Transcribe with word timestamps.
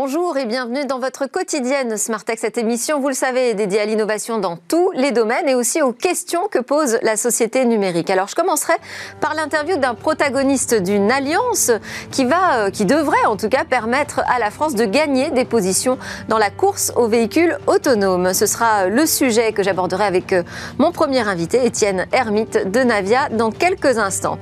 Bonjour 0.00 0.36
et 0.36 0.46
bienvenue 0.46 0.86
dans 0.86 1.00
votre 1.00 1.26
quotidienne 1.26 1.96
Smartech. 1.96 2.38
Cette 2.38 2.56
émission, 2.56 3.00
vous 3.00 3.08
le 3.08 3.14
savez, 3.14 3.50
est 3.50 3.54
dédiée 3.54 3.80
à 3.80 3.84
l'innovation 3.84 4.38
dans 4.38 4.56
tous 4.56 4.92
les 4.92 5.10
domaines 5.10 5.48
et 5.48 5.56
aussi 5.56 5.82
aux 5.82 5.92
questions 5.92 6.46
que 6.48 6.60
pose 6.60 7.00
la 7.02 7.16
société 7.16 7.64
numérique. 7.64 8.08
Alors, 8.08 8.28
je 8.28 8.36
commencerai 8.36 8.74
par 9.20 9.34
l'interview 9.34 9.76
d'un 9.76 9.96
protagoniste 9.96 10.80
d'une 10.80 11.10
alliance 11.10 11.72
qui 12.12 12.24
va, 12.24 12.58
euh, 12.58 12.70
qui 12.70 12.84
devrait 12.84 13.26
en 13.26 13.36
tout 13.36 13.48
cas 13.48 13.64
permettre 13.64 14.20
à 14.32 14.38
la 14.38 14.52
France 14.52 14.76
de 14.76 14.84
gagner 14.84 15.30
des 15.30 15.44
positions 15.44 15.98
dans 16.28 16.38
la 16.38 16.50
course 16.50 16.92
aux 16.94 17.08
véhicules 17.08 17.58
autonomes. 17.66 18.34
Ce 18.34 18.46
sera 18.46 18.86
le 18.86 19.04
sujet 19.04 19.52
que 19.52 19.64
j'aborderai 19.64 20.04
avec 20.04 20.32
euh, 20.32 20.44
mon 20.78 20.92
premier 20.92 21.26
invité, 21.26 21.66
Étienne 21.66 22.06
Hermite 22.12 22.70
de 22.70 22.84
Navia, 22.84 23.30
dans 23.30 23.50
quelques 23.50 23.98
instants. 23.98 24.38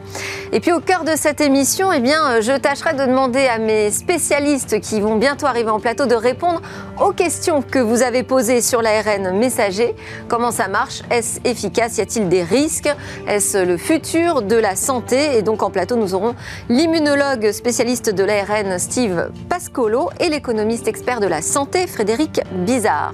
Et 0.53 0.61
puis, 0.61 0.73
au 0.73 0.81
cœur 0.81 1.05
de 1.05 1.17
cette 1.17 1.41
émission, 1.41 1.95
eh 1.95 2.01
bien, 2.01 2.23
euh, 2.27 2.41
je 2.43 2.53
tâcherai 2.53 2.93
de 2.93 3.07
demander 3.07 3.47
à 3.47 3.57
mes 3.57 3.91
spécialistes 3.91 4.81
qui 4.81 5.01
vont 5.01 5.17
arriver 5.47 5.71
en 5.71 5.81
plateau 5.81 6.07
de 6.07 6.15
répondre 6.15 6.61
aux 7.01 7.13
questions 7.13 7.63
que 7.63 7.79
vous 7.79 8.03
avez 8.03 8.23
posées 8.23 8.61
sur 8.61 8.83
l'ARN 8.83 9.39
messager. 9.39 9.95
Comment 10.29 10.51
ça 10.51 10.69
marche? 10.69 11.03
Est-ce 11.11 11.41
efficace? 11.45 11.99
Y 11.99 12.01
a-t-il 12.03 12.29
des 12.29 12.43
risques? 12.43 12.89
Est-ce 13.27 13.59
le 13.59 13.77
futur 13.77 14.43
de 14.43 14.57
la 14.57 14.77
santé? 14.77 15.37
Et 15.37 15.43
donc 15.43 15.63
en 15.63 15.71
plateau, 15.71 15.97
nous 15.97 16.15
aurons 16.15 16.35
l'immunologue 16.69 17.53
spécialiste 17.53 18.11
de 18.11 18.25
l'ARN 18.25 18.79
Steve 18.79 19.31
Pascolo 19.49 20.11
et 20.21 20.29
l'économiste 20.29 20.89
expert 20.89 21.21
de 21.21 21.27
la 21.27 21.43
santé 21.43 21.87
Frédéric 21.87 22.41
Bizarre. 22.53 23.13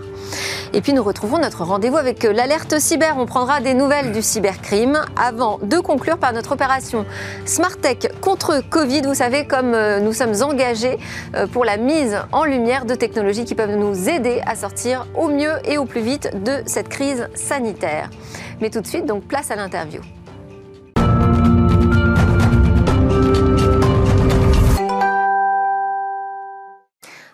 Et 0.73 0.81
puis 0.81 0.95
nous 0.95 1.03
retrouvons 1.03 1.39
notre 1.39 1.65
rendez-vous 1.65 1.99
avec 1.99 2.23
l'alerte 2.23 2.79
cyber. 2.79 3.17
On 3.19 3.27
prendra 3.27 3.61
des 3.61 3.75
nouvelles 3.75 4.13
du 4.13 4.23
cybercrime 4.23 5.01
avant 5.17 5.59
de 5.63 5.79
conclure 5.79 6.17
par 6.17 6.33
notre 6.33 6.53
opération 6.53 7.05
Smart 7.45 7.77
Tech 7.77 8.11
contre 8.21 8.63
Covid. 8.71 9.03
Vous 9.03 9.15
savez, 9.15 9.47
comme 9.47 9.75
euh, 9.75 10.01
nous 10.01 10.13
sommes 10.13 10.43
engagés 10.43 10.99
euh, 11.35 11.47
pour 11.47 11.65
la 11.65 11.77
mise 11.77 12.17
en 12.31 12.45
lumière 12.45 12.85
de 12.85 12.95
technologies 12.95 13.45
qui 13.45 13.55
peuvent 13.55 13.77
nous 13.77 14.09
aider 14.09 14.41
à 14.47 14.55
sortir 14.55 15.07
au 15.17 15.29
mieux 15.29 15.55
et 15.65 15.79
au 15.79 15.85
plus 15.85 16.01
vite 16.01 16.31
de 16.45 16.63
cette 16.67 16.89
crise 16.89 17.29
sanitaire. 17.35 18.11
Mais 18.61 18.71
tout 18.71 18.81
de 18.81 18.87
suite, 18.87 19.07
donc 19.07 19.25
place 19.25 19.51
à 19.51 19.57
l'interview. 19.57 20.01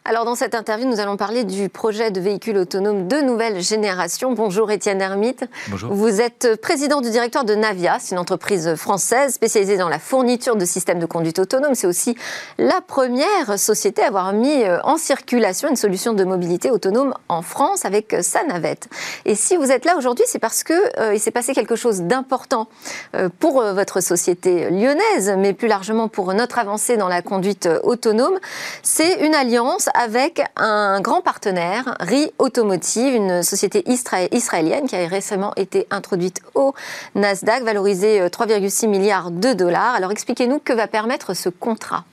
Alors 0.09 0.25
dans 0.25 0.37
cette 0.37 0.55
interview, 0.55 0.89
nous 0.89 1.01
allons 1.01 1.19
parler 1.19 1.45
du 1.45 1.69
projet 1.69 2.11
de 2.11 2.19
véhicules 2.19 2.57
autonomes 2.57 3.09
de 3.09 3.19
nouvelle 3.21 3.61
génération. 3.61 4.33
Bonjour 4.33 4.71
Étienne 4.71 5.03
Hermite. 5.03 5.45
Bonjour. 5.69 5.93
Vous 5.93 6.23
êtes 6.23 6.59
président 6.63 7.03
du 7.03 7.11
directoire 7.11 7.45
de 7.45 7.55
Navia, 7.55 7.99
c'est 8.01 8.15
une 8.15 8.19
entreprise 8.19 8.75
française 8.77 9.35
spécialisée 9.35 9.77
dans 9.77 9.91
la 9.91 9.99
fourniture 9.99 10.57
de 10.57 10.65
systèmes 10.65 10.99
de 10.99 11.05
conduite 11.05 11.39
autonome. 11.39 11.75
C'est 11.75 11.87
aussi 11.87 12.17
la 12.57 12.81
première 12.81 13.59
société 13.59 14.01
à 14.01 14.07
avoir 14.07 14.33
mis 14.33 14.63
euh, 14.63 14.81
en 14.83 14.97
circulation 14.97 15.69
une 15.69 15.77
solution 15.77 16.15
de 16.15 16.25
mobilité 16.25 16.71
autonome 16.71 17.13
en 17.29 17.43
France 17.43 17.85
avec 17.85 18.15
euh, 18.15 18.23
sa 18.23 18.43
navette. 18.45 18.89
Et 19.27 19.35
si 19.35 19.59
vous 19.59 19.71
êtes 19.71 19.85
là 19.85 19.99
aujourd'hui, 19.99 20.25
c'est 20.27 20.39
parce 20.39 20.65
que 20.65 20.73
euh, 20.99 21.13
il 21.13 21.21
s'est 21.21 21.33
passé 21.33 21.53
quelque 21.53 21.77
chose 21.77 22.01
d'important 22.01 22.69
pour 23.41 23.63
votre 23.63 24.01
société 24.01 24.71
lyonnaise, 24.71 25.35
mais 25.37 25.53
plus 25.53 25.69
largement 25.69 26.09
pour 26.09 26.33
notre 26.33 26.59
avancée 26.59 26.97
dans 26.97 27.09
la 27.09 27.21
conduite 27.21 27.69
autonome. 27.83 28.39
C'est 28.83 29.21
une 29.21 29.35
alliance 29.35 29.91
avec 29.99 30.41
un 30.55 31.01
grand 31.01 31.23
partenaire, 31.23 31.97
RI 31.99 32.31
Automotive, 32.39 33.17
une 33.17 33.43
société 33.43 33.83
israélienne 33.87 34.87
qui 34.87 34.95
a 34.95 35.05
récemment 35.09 35.53
été 35.57 35.89
introduite 35.91 36.41
au 36.55 36.73
Nasdaq, 37.17 37.65
valorisée 37.65 38.21
3,6 38.29 38.85
euh, 38.85 38.89
milliards 38.89 39.33
de 39.33 39.53
dollars. 39.55 39.97
Alors 39.97 40.13
expliquez-nous 40.13 40.61
que 40.61 40.73
va 40.73 40.87
permettre 40.87 41.35
ce 41.35 41.49
contrat. 41.49 42.05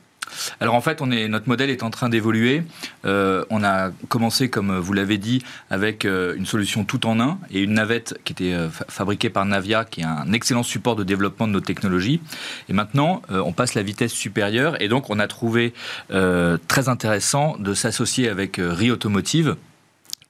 Alors 0.59 0.76
en 0.76 0.81
fait, 0.81 1.02
notre 1.02 1.48
modèle 1.48 1.70
est 1.70 1.84
en 1.84 1.90
train 1.90 2.09
d'évoluer. 2.09 2.63
Euh, 3.06 3.44
on 3.50 3.63
a 3.63 3.91
commencé, 4.09 4.50
comme 4.50 4.78
vous 4.78 4.94
l'avez 4.94 5.18
dit, 5.18 5.44
avec 5.69 6.06
euh, 6.06 6.36
une 6.36 6.46
solution 6.46 6.84
tout 6.84 7.06
en 7.06 7.19
un 7.19 7.40
et 7.52 7.62
une 7.62 7.74
navette 7.74 8.19
qui 8.24 8.34
était 8.34 8.53
euh, 8.53 8.69
fabriquée 8.69 9.30
par 9.30 9.46
Navia, 9.46 9.86
qui 9.86 10.02
est 10.02 10.06
un 10.06 10.31
excellent 10.34 10.63
support 10.63 10.96
de 10.96 11.03
développement 11.03 11.47
de 11.47 11.53
nos 11.53 11.62
technologies. 11.62 12.22
Et 12.69 12.74
maintenant, 12.74 13.22
on 13.30 13.53
passe 13.53 13.74
la 13.74 13.84
vitesse 13.84 14.12
supérieure 14.12 14.81
et 14.81 14.88
donc 14.88 15.09
on 15.09 15.19
a 15.19 15.28
trouvé 15.28 15.74
très 16.09 16.90
intéressant 16.90 17.56
de 17.59 17.74
s'associer 17.74 18.30
avec 18.30 18.59
Ri 18.59 18.92
Automotive 18.92 19.56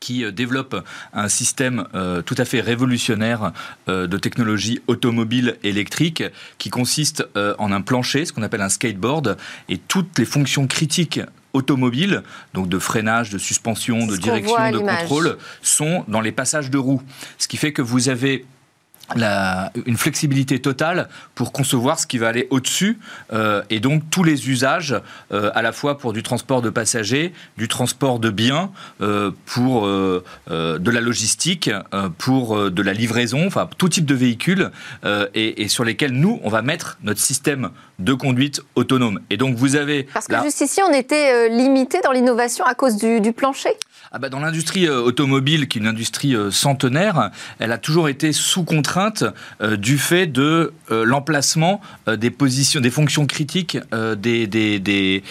qui 0.06 0.24
euh, 0.24 0.32
développe 0.32 0.84
un 1.14 1.30
système 1.30 1.88
euh, 1.96 2.22
tout 2.22 2.36
à 2.38 2.46
fait 2.46 2.62
révolutionnaire 2.62 3.52
euh, 3.90 4.06
de 4.06 4.18
technologie 4.20 4.80
automobile 4.86 5.58
électrique 5.64 6.24
qui 6.60 6.70
consiste 6.70 7.24
en 7.36 7.72
un 7.72 7.82
plancher, 7.82 8.26
ce 8.26 8.34
qu'on 8.34 8.44
appelle 8.44 8.62
un 8.62 8.70
skateboard, 8.70 9.38
et 9.70 9.78
toutes 9.78 10.18
les 10.20 10.26
fonctions 10.26 10.68
critiques 10.68 11.20
automobiles, 11.54 12.22
donc 12.54 12.70
de 12.70 12.78
freinage, 12.80 13.30
de 13.30 13.38
suspension, 13.38 14.06
de 14.06 14.18
direction, 14.18 14.72
de 14.72 14.80
contrôle, 14.80 15.38
sont 15.62 16.04
dans 16.08 16.22
les 16.22 16.32
passages 16.32 16.70
de 16.70 16.78
roues. 16.78 17.02
Ce 17.38 17.48
qui 17.48 17.58
fait 17.58 17.74
que 17.74 17.82
vous 17.82 18.10
avez 18.10 18.46
une 19.16 19.98
flexibilité 19.98 20.60
totale 20.60 21.10
pour 21.36 21.52
concevoir 21.52 22.00
ce 22.00 22.08
qui 22.08 22.18
va 22.18 22.28
aller 22.28 22.48
au-dessus 22.50 23.00
euh, 23.34 23.62
et 23.70 23.80
donc 23.80 24.04
tous 24.10 24.24
les 24.24 24.50
usages 24.50 24.96
euh, 25.32 25.52
à 25.54 25.62
la 25.62 25.72
fois 25.72 25.98
pour 25.98 26.14
du 26.14 26.24
transport 26.24 26.62
de 26.62 26.70
passagers, 26.70 27.34
du 27.58 27.68
transport 27.68 28.20
de 28.20 28.30
biens, 28.30 28.72
euh, 29.02 29.32
pour 29.46 29.86
de 29.86 30.92
la 30.92 31.02
logistique, 31.02 31.70
pour 32.18 32.70
de 32.72 32.82
la 32.82 32.94
livraison, 32.94 33.46
enfin 33.46 33.70
tout 33.78 33.90
type 33.90 34.06
de 34.06 34.16
véhicules 34.16 34.72
et, 35.34 35.64
et, 35.64 35.68
sur 35.68 35.84
lesquels 35.84 36.12
nous 36.12 36.40
on 36.44 36.50
va 36.50 36.62
mettre 36.62 36.98
notre 37.04 37.20
système 37.20 37.70
de 38.00 38.14
conduite 38.14 38.62
autonome. 38.76 39.20
Et 39.30 39.38
donc 39.38 39.56
vous 39.56 39.76
avez 39.76 40.04
parce 40.04 40.28
que 40.28 40.42
juste 40.44 40.62
ici 40.62 40.82
on 40.88 40.94
était 40.94 41.50
limité 41.50 42.00
dans 42.04 42.12
l'innovation 42.12 42.66
à 42.66 42.76
cause 42.76 42.98
du, 42.98 43.22
du 43.22 43.34
plancher? 43.34 43.78
Ah 44.12 44.20
bah 44.20 44.30
dans 44.30 44.40
l'industrie 44.40 44.90
automobile, 44.90 45.68
qui 45.68 45.80
est 45.80 45.82
une 45.82 45.88
industrie 45.88 46.36
centenaire, 46.52 47.32
elle 47.60 47.72
a 47.72 47.78
toujours 47.78 48.10
été 48.10 48.34
sous 48.34 48.64
contrat 48.64 49.06
euh, 49.62 49.78
du 49.78 49.98
fait 49.98 50.28
de 50.28 50.74
euh, 50.92 51.06
l'emplacement 51.06 51.82
euh, 52.08 52.16
des 52.16 52.32
positions, 52.32 52.82
des 52.82 52.90
fonctions 52.90 53.26
critiques 53.26 53.78
de 53.92 55.22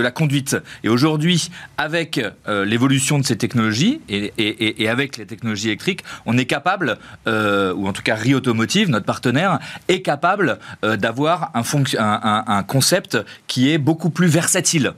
la 0.00 0.10
conduite. 0.10 0.56
Et 0.84 0.88
aujourd'hui, 0.88 1.50
avec 1.76 2.20
l'évolution 2.46 3.18
de 3.18 3.24
ces 3.24 3.36
technologies 3.36 4.00
et, 4.08 4.88
avec 4.88 5.16
les 5.16 5.26
technologies 5.26 5.68
électriques, 5.68 6.04
on 6.26 6.38
est 6.38 6.46
capable, 6.46 6.98
ou 7.26 7.88
en 7.88 7.92
tout 7.92 8.02
cas 8.02 8.14
Ri 8.14 8.34
Automotive, 8.34 8.88
notre 8.88 9.06
partenaire, 9.06 9.58
est 9.88 10.02
capable 10.02 10.58
d'avoir 10.82 11.52
un, 11.54 12.62
concept 12.62 13.18
qui 13.46 13.70
est 13.70 13.78
beaucoup 13.78 14.10
plus 14.10 14.28
versatile. 14.28 14.92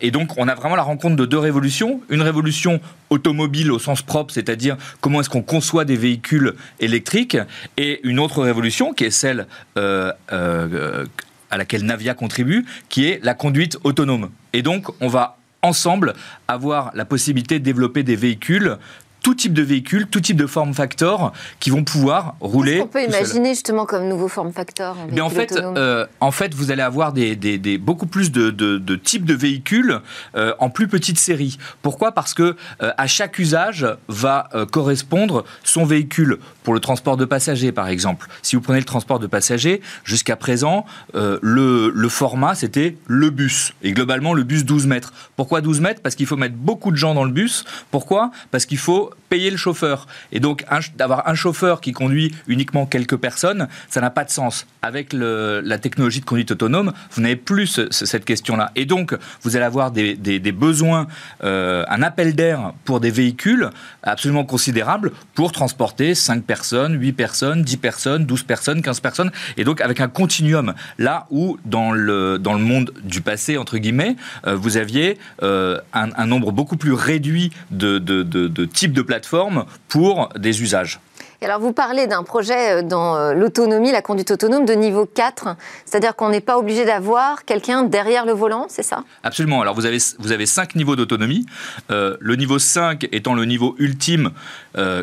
et 0.00 0.10
donc, 0.10 0.38
on 0.38 0.48
a 0.48 0.54
vraiment 0.54 0.76
la 0.76 0.82
rencontre 0.82 1.16
de 1.16 1.26
deux 1.26 1.38
révolutions. 1.38 1.65
Une 2.10 2.22
révolution 2.22 2.80
automobile 3.10 3.72
au 3.72 3.78
sens 3.78 4.02
propre, 4.02 4.32
c'est-à-dire 4.32 4.76
comment 5.00 5.20
est-ce 5.20 5.30
qu'on 5.30 5.42
conçoit 5.42 5.84
des 5.84 5.96
véhicules 5.96 6.54
électriques, 6.80 7.38
et 7.76 8.00
une 8.06 8.18
autre 8.18 8.42
révolution 8.42 8.92
qui 8.92 9.04
est 9.04 9.10
celle 9.10 9.46
euh, 9.78 10.12
euh, 10.32 11.04
à 11.50 11.56
laquelle 11.56 11.84
Navia 11.84 12.14
contribue, 12.14 12.64
qui 12.88 13.06
est 13.06 13.20
la 13.22 13.34
conduite 13.34 13.78
autonome. 13.84 14.30
Et 14.52 14.62
donc, 14.62 14.88
on 15.00 15.08
va 15.08 15.38
ensemble 15.62 16.14
avoir 16.48 16.92
la 16.94 17.04
possibilité 17.04 17.58
de 17.58 17.64
développer 17.64 18.02
des 18.02 18.16
véhicules 18.16 18.76
tout 19.26 19.34
type 19.34 19.54
de 19.54 19.62
véhicules, 19.62 20.06
tout 20.06 20.20
type 20.20 20.36
de 20.36 20.46
form 20.46 20.72
factor 20.72 21.32
qui 21.58 21.70
vont 21.70 21.82
pouvoir 21.82 22.36
rouler. 22.38 22.80
On 22.80 22.86
peut 22.86 23.02
imaginer 23.02 23.54
justement 23.54 23.84
comme 23.84 24.06
nouveau 24.06 24.28
form 24.28 24.52
factor 24.52 24.96
Mais 25.10 25.20
en 25.20 25.30
fait, 25.30 25.52
euh, 25.56 26.06
en 26.20 26.30
fait, 26.30 26.54
vous 26.54 26.70
allez 26.70 26.82
avoir 26.82 27.12
des, 27.12 27.34
des, 27.34 27.76
beaucoup 27.76 28.06
plus 28.06 28.30
de, 28.30 28.50
de, 28.50 28.94
types 28.94 29.24
de 29.24 29.34
véhicules 29.34 29.98
euh, 30.36 30.54
en 30.60 30.70
plus 30.70 30.86
petite 30.86 31.18
série. 31.18 31.58
Pourquoi? 31.82 32.12
Parce 32.12 32.34
que 32.34 32.54
euh, 32.82 32.92
à 32.96 33.08
chaque 33.08 33.40
usage 33.40 33.84
va 34.06 34.48
correspondre 34.70 35.44
son 35.64 35.84
véhicule 35.84 36.38
pour 36.62 36.72
le 36.72 36.78
transport 36.78 37.16
de 37.16 37.24
passagers, 37.24 37.72
par 37.72 37.88
exemple. 37.88 38.28
Si 38.42 38.54
vous 38.54 38.62
prenez 38.62 38.78
le 38.78 38.84
transport 38.84 39.18
de 39.18 39.26
passagers, 39.26 39.80
jusqu'à 40.04 40.36
présent, 40.36 40.86
le, 41.14 41.90
le 41.92 42.08
format 42.08 42.54
c'était 42.54 42.96
le 43.08 43.30
bus 43.30 43.72
et 43.82 43.90
globalement 43.90 44.34
le 44.34 44.44
bus 44.44 44.64
12 44.64 44.86
mètres. 44.86 45.12
Pourquoi 45.34 45.62
12 45.62 45.80
mètres? 45.80 46.00
Parce 46.00 46.14
qu'il 46.14 46.26
faut 46.26 46.36
mettre 46.36 46.54
beaucoup 46.54 46.92
de 46.92 46.96
gens 46.96 47.12
dans 47.12 47.24
le 47.24 47.32
bus. 47.32 47.64
Pourquoi? 47.90 48.30
Parce 48.52 48.66
qu'il 48.66 48.78
faut 48.78 49.10
payer 49.28 49.50
le 49.50 49.56
chauffeur. 49.56 50.06
Et 50.32 50.40
donc, 50.40 50.64
d'avoir 50.96 51.28
un 51.28 51.34
chauffeur 51.34 51.80
qui 51.80 51.92
conduit 51.92 52.34
uniquement 52.46 52.86
quelques 52.86 53.16
personnes, 53.16 53.68
ça 53.88 54.00
n'a 54.00 54.10
pas 54.10 54.24
de 54.24 54.30
sens. 54.30 54.66
Avec 54.82 55.12
la 55.12 55.78
technologie 55.78 56.20
de 56.20 56.24
conduite 56.24 56.52
autonome, 56.52 56.92
vous 57.12 57.22
n'avez 57.22 57.36
plus 57.36 57.80
cette 57.90 58.24
question-là. 58.24 58.70
Et 58.76 58.84
donc, 58.84 59.16
vous 59.42 59.56
allez 59.56 59.64
avoir 59.64 59.90
des, 59.90 60.16
besoins, 60.52 61.06
euh, 61.44 61.84
un 61.88 62.02
appel 62.02 62.34
d'air 62.34 62.72
pour 62.84 63.00
des 63.00 63.10
véhicules 63.10 63.70
absolument 64.02 64.44
considérable 64.44 65.12
pour 65.34 65.52
transporter 65.52 66.14
5 66.14 66.44
personnes, 66.44 67.00
8 67.00 67.12
personnes, 67.12 67.62
10 67.62 67.76
personnes, 67.78 68.26
12 68.26 68.42
personnes, 68.44 68.82
15 68.82 69.00
personnes. 69.00 69.30
Et 69.56 69.64
donc, 69.64 69.80
avec 69.80 70.00
un 70.00 70.08
continuum. 70.08 70.74
Là 70.98 71.26
où, 71.30 71.58
dans 71.64 71.92
le, 71.92 72.38
dans 72.38 72.54
le 72.54 72.60
monde 72.60 72.92
du 73.02 73.20
passé, 73.20 73.58
entre 73.58 73.78
guillemets, 73.78 74.16
euh, 74.46 74.54
vous 74.54 74.76
aviez 74.76 75.18
euh, 75.42 75.78
un, 75.92 76.26
nombre 76.26 76.52
beaucoup 76.52 76.76
plus 76.76 76.92
réduit 76.92 77.50
de, 77.70 77.98
de, 77.98 78.22
de, 78.22 78.48
de 78.48 78.64
types 78.64 78.92
de 78.92 79.02
plateformes 79.06 79.64
pour 79.88 80.28
des 80.36 80.62
usages. 80.62 81.00
Alors 81.44 81.60
vous 81.60 81.72
parlez 81.72 82.06
d'un 82.06 82.22
projet 82.22 82.78
euh, 82.78 82.82
dans 82.82 83.16
euh, 83.16 83.34
l'autonomie, 83.34 83.92
la 83.92 84.02
conduite 84.02 84.30
autonome 84.30 84.64
de 84.64 84.72
niveau 84.72 85.06
4, 85.06 85.56
c'est-à-dire 85.84 86.16
qu'on 86.16 86.30
n'est 86.30 86.40
pas 86.40 86.58
obligé 86.58 86.84
d'avoir 86.84 87.44
quelqu'un 87.44 87.82
derrière 87.82 88.24
le 88.24 88.32
volant, 88.32 88.66
c'est 88.68 88.82
ça? 88.82 89.04
Absolument. 89.22 89.60
Alors 89.60 89.74
vous 89.74 89.86
avez, 89.86 89.98
vous 90.18 90.32
avez 90.32 90.46
cinq 90.46 90.74
niveaux 90.74 90.96
d'autonomie. 90.96 91.46
Euh, 91.90 92.16
le 92.20 92.36
niveau 92.36 92.58
5 92.58 93.08
étant 93.12 93.34
le 93.34 93.44
niveau 93.44 93.74
ultime, 93.78 94.30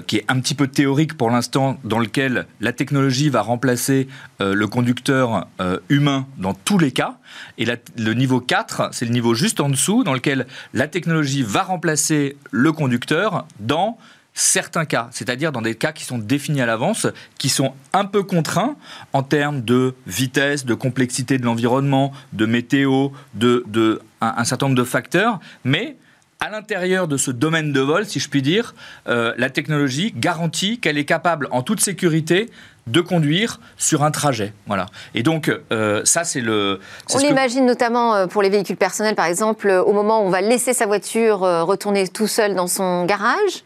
qui 0.05 0.17
est 0.17 0.25
un 0.27 0.39
petit 0.39 0.53
peu 0.53 0.67
théorique 0.67 1.17
pour 1.17 1.31
l'instant, 1.31 1.77
dans 1.83 1.97
lequel 1.97 2.45
la 2.61 2.73
technologie 2.73 3.29
va 3.29 3.41
remplacer 3.41 4.07
le 4.39 4.67
conducteur 4.67 5.47
humain 5.89 6.27
dans 6.37 6.53
tous 6.53 6.77
les 6.77 6.91
cas. 6.91 7.17
Et 7.57 7.65
le 7.65 8.13
niveau 8.13 8.39
4, 8.39 8.89
c'est 8.91 9.05
le 9.05 9.11
niveau 9.11 9.33
juste 9.33 9.59
en 9.59 9.69
dessous, 9.69 10.03
dans 10.03 10.13
lequel 10.13 10.45
la 10.75 10.87
technologie 10.87 11.41
va 11.41 11.63
remplacer 11.63 12.37
le 12.51 12.71
conducteur 12.71 13.47
dans 13.59 13.97
certains 14.33 14.85
cas, 14.85 15.09
c'est-à-dire 15.11 15.51
dans 15.51 15.61
des 15.61 15.75
cas 15.75 15.91
qui 15.91 16.03
sont 16.03 16.17
définis 16.17 16.61
à 16.61 16.65
l'avance, 16.65 17.07
qui 17.37 17.49
sont 17.49 17.73
un 17.93 18.05
peu 18.05 18.23
contraints 18.23 18.75
en 19.13 19.23
termes 19.23 19.61
de 19.61 19.93
vitesse, 20.07 20.65
de 20.65 20.73
complexité 20.73 21.37
de 21.37 21.45
l'environnement, 21.45 22.11
de 22.33 22.45
météo, 22.45 23.09
de, 23.35 24.01
un, 24.21 24.43
certain 24.43 24.67
nombre 24.67 24.77
de 24.77 24.83
facteurs, 24.83 25.39
mais 25.63 25.97
à 26.39 26.49
l'intérieur 26.49 27.07
de 27.07 27.15
ce 27.15 27.31
domaine 27.31 27.71
de 27.71 27.79
vol, 27.79 28.05
si 28.05 28.19
je 28.19 28.27
puis 28.27 28.41
dire, 28.41 28.75
euh, 29.07 29.33
la 29.37 29.49
technologie 29.49 30.13
garantit 30.17 30.79
qu'elle 30.79 30.97
est 30.97 31.05
capable, 31.05 31.47
en 31.51 31.61
toute 31.61 31.79
sécurité, 31.79 32.49
de 32.85 32.99
conduire 32.99 33.61
sur 33.77 34.03
un 34.03 34.11
trajet. 34.11 34.51
Voilà. 34.67 34.87
Et 35.15 35.23
donc, 35.23 35.49
euh, 35.71 36.01
ça, 36.03 36.25
c'est 36.25 36.41
le. 36.41 36.81
On 37.13 37.17
l'imagine 37.19 37.65
notamment 37.65 38.13
euh, 38.13 38.27
pour 38.27 38.41
les 38.41 38.49
véhicules 38.49 38.75
personnels, 38.75 39.15
par 39.15 39.27
exemple, 39.27 39.69
au 39.69 39.93
moment 39.93 40.21
où 40.21 40.25
on 40.25 40.29
va 40.29 40.41
laisser 40.41 40.73
sa 40.73 40.85
voiture 40.85 41.39
retourner 41.39 42.09
tout 42.09 42.27
seul 42.27 42.55
dans 42.55 42.67
son 42.67 43.05
garage 43.05 43.63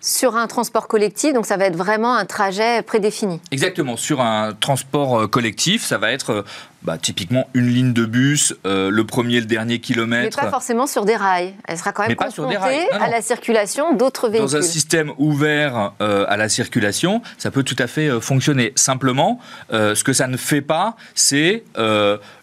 sur 0.00 0.36
un 0.36 0.46
transport 0.46 0.88
collectif, 0.88 1.32
donc 1.32 1.46
ça 1.46 1.56
va 1.56 1.66
être 1.66 1.76
vraiment 1.76 2.14
un 2.14 2.24
trajet 2.24 2.82
prédéfini. 2.82 3.40
Exactement, 3.50 3.96
sur 3.96 4.20
un 4.20 4.52
transport 4.52 5.20
euh, 5.20 5.26
collectif, 5.26 5.84
ça 5.84 5.98
va 5.98 6.12
être 6.12 6.30
euh, 6.30 6.42
bah, 6.82 6.98
typiquement 6.98 7.48
une 7.54 7.68
ligne 7.68 7.92
de 7.92 8.04
bus, 8.04 8.54
euh, 8.66 8.90
le 8.90 9.04
premier 9.04 9.36
et 9.36 9.40
le 9.40 9.46
dernier 9.46 9.80
kilomètre. 9.80 10.36
Mais 10.36 10.42
pas 10.42 10.50
forcément 10.50 10.86
sur 10.86 11.04
des 11.04 11.16
rails. 11.16 11.54
Elle 11.66 11.78
sera 11.78 11.92
quand 11.92 12.06
même 12.06 12.16
confrontée 12.16 12.56
à 12.92 13.08
la 13.08 13.20
circulation 13.20 13.94
d'autres 13.94 14.28
véhicules. 14.28 14.50
Dans 14.50 14.56
un 14.56 14.62
système 14.62 15.12
ouvert 15.18 15.92
à 16.00 16.36
la 16.36 16.48
circulation, 16.48 17.22
ça 17.36 17.50
peut 17.50 17.62
tout 17.62 17.76
à 17.78 17.86
fait 17.86 18.20
fonctionner. 18.20 18.72
Simplement, 18.76 19.40
ce 19.70 20.02
que 20.02 20.12
ça 20.12 20.26
ne 20.28 20.36
fait 20.36 20.62
pas, 20.62 20.96
c'est 21.14 21.64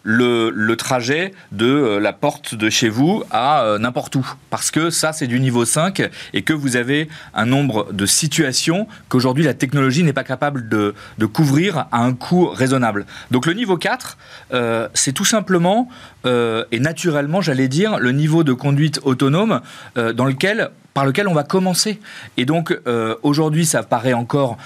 le, 0.05 0.75
trajet 0.75 1.33
de 1.51 1.65
euh, 1.65 1.99
la 1.99 2.13
porte 2.13 2.55
de 2.55 2.69
chez 2.69 2.89
vous 2.89 3.23
à 3.31 3.63
euh, 3.63 3.79
n'importe 3.79 4.15
où. 4.15 4.25
Parce 4.49 4.71
que 4.71 4.89
ça, 4.89 5.13
c'est 5.13 5.27
du 5.27 5.39
niveau 5.39 5.65
5 5.65 6.09
et 6.33 6.41
que 6.43 6.53
vous 6.53 6.75
avez 6.75 7.09
un 7.33 7.45
nombre 7.45 7.91
de 7.91 8.05
situations 8.05 8.87
qu'aujourd'hui 9.09 9.43
la 9.43 9.53
technologie 9.53 10.03
n'est 10.03 10.13
pas 10.13 10.23
capable 10.23 10.69
de, 10.69 10.93
couvrir 11.33 11.87
à 11.91 12.03
un 12.03 12.13
coût 12.13 12.47
raisonnable. 12.47 13.05
Donc 13.31 13.47
le 13.47 13.53
niveau 13.53 13.77
4, 13.77 14.17
euh, 14.53 14.87
c'est 14.93 15.11
tout 15.11 15.25
simplement 15.25 15.89
et 16.25 16.79
naturellement, 16.79 17.39
j'allais 17.39 17.67
dire, 17.67 17.99
le 17.99 18.11
niveau 18.11 18.43
de 18.43 18.51
conduite 18.51 18.99
autonome 19.03 19.61
dans 19.95 20.25
lequel 20.25 20.71
par 20.95 21.05
lequel 21.05 21.27
on 21.27 21.35
va 21.35 21.43
commencer. 21.43 21.99
Et 22.37 22.45
donc 22.45 22.75
aujourd'hui, 23.21 23.63
ça 23.67 23.83
paraît 23.83 24.13
encore 24.13 24.57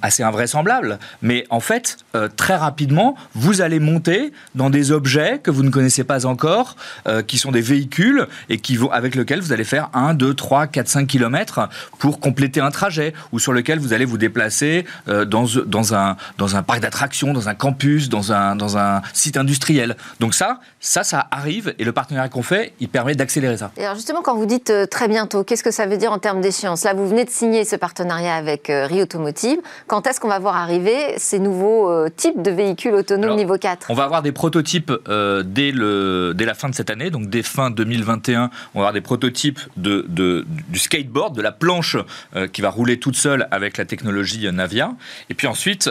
assez 0.00 0.22
invraisemblable, 0.22 0.98
mais 1.22 1.44
en 1.50 1.60
fait, 1.60 1.96
euh, 2.14 2.28
très 2.34 2.56
rapidement, 2.56 3.16
vous 3.34 3.60
allez 3.60 3.80
monter 3.80 4.32
dans 4.54 4.70
des 4.70 4.92
objets 4.92 5.40
que 5.42 5.50
vous 5.50 5.62
ne 5.62 5.70
connaissez 5.70 6.04
pas 6.04 6.24
encore, 6.26 6.76
euh, 7.08 7.22
qui 7.22 7.36
sont 7.38 7.50
des 7.50 7.60
véhicules 7.60 8.26
et 8.48 8.58
qui 8.58 8.76
vont, 8.76 8.90
avec 8.90 9.14
lesquels 9.14 9.40
vous 9.40 9.52
allez 9.52 9.64
faire 9.64 9.90
1, 9.94 10.14
2, 10.14 10.34
3, 10.34 10.68
4, 10.68 10.88
5 10.88 11.06
kilomètres 11.06 11.68
pour 11.98 12.20
compléter 12.20 12.60
un 12.60 12.70
trajet, 12.70 13.12
ou 13.32 13.38
sur 13.38 13.52
lequel 13.52 13.80
vous 13.80 13.92
allez 13.92 14.04
vous 14.04 14.18
déplacer 14.18 14.84
euh, 15.08 15.24
dans, 15.24 15.46
dans, 15.66 15.94
un, 15.94 16.16
dans 16.38 16.56
un 16.56 16.62
parc 16.62 16.80
d'attractions, 16.80 17.32
dans 17.32 17.48
un 17.48 17.54
campus, 17.54 18.08
dans 18.08 18.32
un, 18.32 18.54
dans 18.54 18.78
un 18.78 19.02
site 19.12 19.36
industriel. 19.36 19.96
Donc 20.20 20.34
ça, 20.34 20.60
ça, 20.78 21.02
ça 21.02 21.26
arrive, 21.30 21.74
et 21.78 21.84
le 21.84 21.92
partenariat 21.92 22.28
qu'on 22.28 22.42
fait, 22.42 22.72
il 22.78 22.88
permet 22.88 23.14
d'accélérer 23.14 23.56
ça. 23.56 23.72
Et 23.76 23.84
alors 23.84 23.96
justement, 23.96 24.22
quand 24.22 24.36
vous 24.36 24.46
dites 24.46 24.72
très 24.90 25.08
bientôt, 25.08 25.42
qu'est-ce 25.42 25.64
que 25.64 25.70
ça 25.72 25.86
veut 25.86 25.96
dire 25.96 26.12
en 26.12 26.18
termes 26.18 26.40
d'échéance? 26.40 26.84
Là, 26.84 26.94
vous 26.94 27.08
venez 27.08 27.24
de 27.24 27.30
signer 27.30 27.64
ce 27.64 27.74
partenariat 27.74 28.36
avec 28.36 28.66
Rio 28.68 29.02
Automotive. 29.02 29.58
Quand 29.86 30.06
est-ce 30.06 30.20
qu'on 30.20 30.28
va 30.28 30.38
voir 30.38 30.56
arriver 30.56 31.14
ces 31.16 31.38
nouveaux 31.38 31.90
euh, 31.90 32.08
types 32.14 32.42
de 32.42 32.50
véhicules 32.50 32.94
autonomes 32.94 33.36
niveau 33.36 33.58
4 33.58 33.86
On 33.90 33.94
va 33.94 34.04
avoir 34.04 34.22
des 34.22 34.32
prototypes 34.32 34.92
euh, 35.08 35.42
dès, 35.44 35.72
le, 35.72 36.32
dès 36.34 36.44
la 36.44 36.54
fin 36.54 36.68
de 36.68 36.74
cette 36.74 36.90
année, 36.90 37.10
donc 37.10 37.28
dès 37.28 37.42
fin 37.42 37.70
2021, 37.70 38.50
on 38.74 38.78
va 38.78 38.82
avoir 38.82 38.92
des 38.92 39.00
prototypes 39.00 39.60
de, 39.76 40.06
du 40.08 40.78
skateboard, 40.78 41.36
de 41.36 41.42
la 41.42 41.52
planche 41.52 41.96
euh, 42.36 42.46
qui 42.46 42.62
va 42.62 42.70
rouler 42.70 42.98
toute 42.98 43.16
seule 43.16 43.48
avec 43.50 43.76
la 43.76 43.84
technologie 43.84 44.50
Navia. 44.52 44.92
Et 45.30 45.34
puis 45.34 45.46
ensuite, 45.46 45.90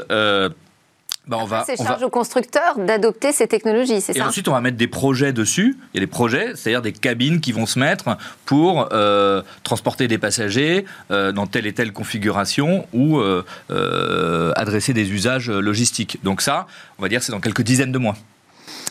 bah 1.31 1.37
on 1.39 1.45
va, 1.45 1.63
c'est 1.65 1.77
charge 1.77 2.03
aux 2.03 2.09
constructeurs 2.09 2.77
d'adopter 2.77 3.31
ces 3.31 3.47
technologies, 3.47 4.01
c'est 4.01 4.11
ça 4.11 4.19
Et 4.19 4.21
ensuite, 4.21 4.49
on 4.49 4.51
va 4.51 4.59
mettre 4.59 4.75
des 4.75 4.89
projets 4.89 5.31
dessus. 5.31 5.77
Il 5.93 5.97
y 5.97 6.03
a 6.03 6.05
des 6.05 6.11
projets, 6.11 6.57
c'est-à-dire 6.57 6.81
des 6.81 6.91
cabines 6.91 7.39
qui 7.39 7.53
vont 7.53 7.65
se 7.65 7.79
mettre 7.79 8.17
pour 8.43 8.89
euh, 8.91 9.41
transporter 9.63 10.09
des 10.09 10.17
passagers 10.17 10.83
euh, 11.09 11.31
dans 11.31 11.47
telle 11.47 11.67
et 11.67 11.71
telle 11.71 11.93
configuration 11.93 12.85
ou 12.91 13.19
euh, 13.19 14.51
adresser 14.57 14.93
des 14.93 15.09
usages 15.13 15.49
logistiques. 15.49 16.19
Donc 16.21 16.41
ça, 16.41 16.67
on 16.99 17.01
va 17.01 17.07
dire, 17.07 17.23
c'est 17.23 17.31
dans 17.31 17.39
quelques 17.39 17.61
dizaines 17.61 17.93
de 17.93 17.97
mois. 17.97 18.17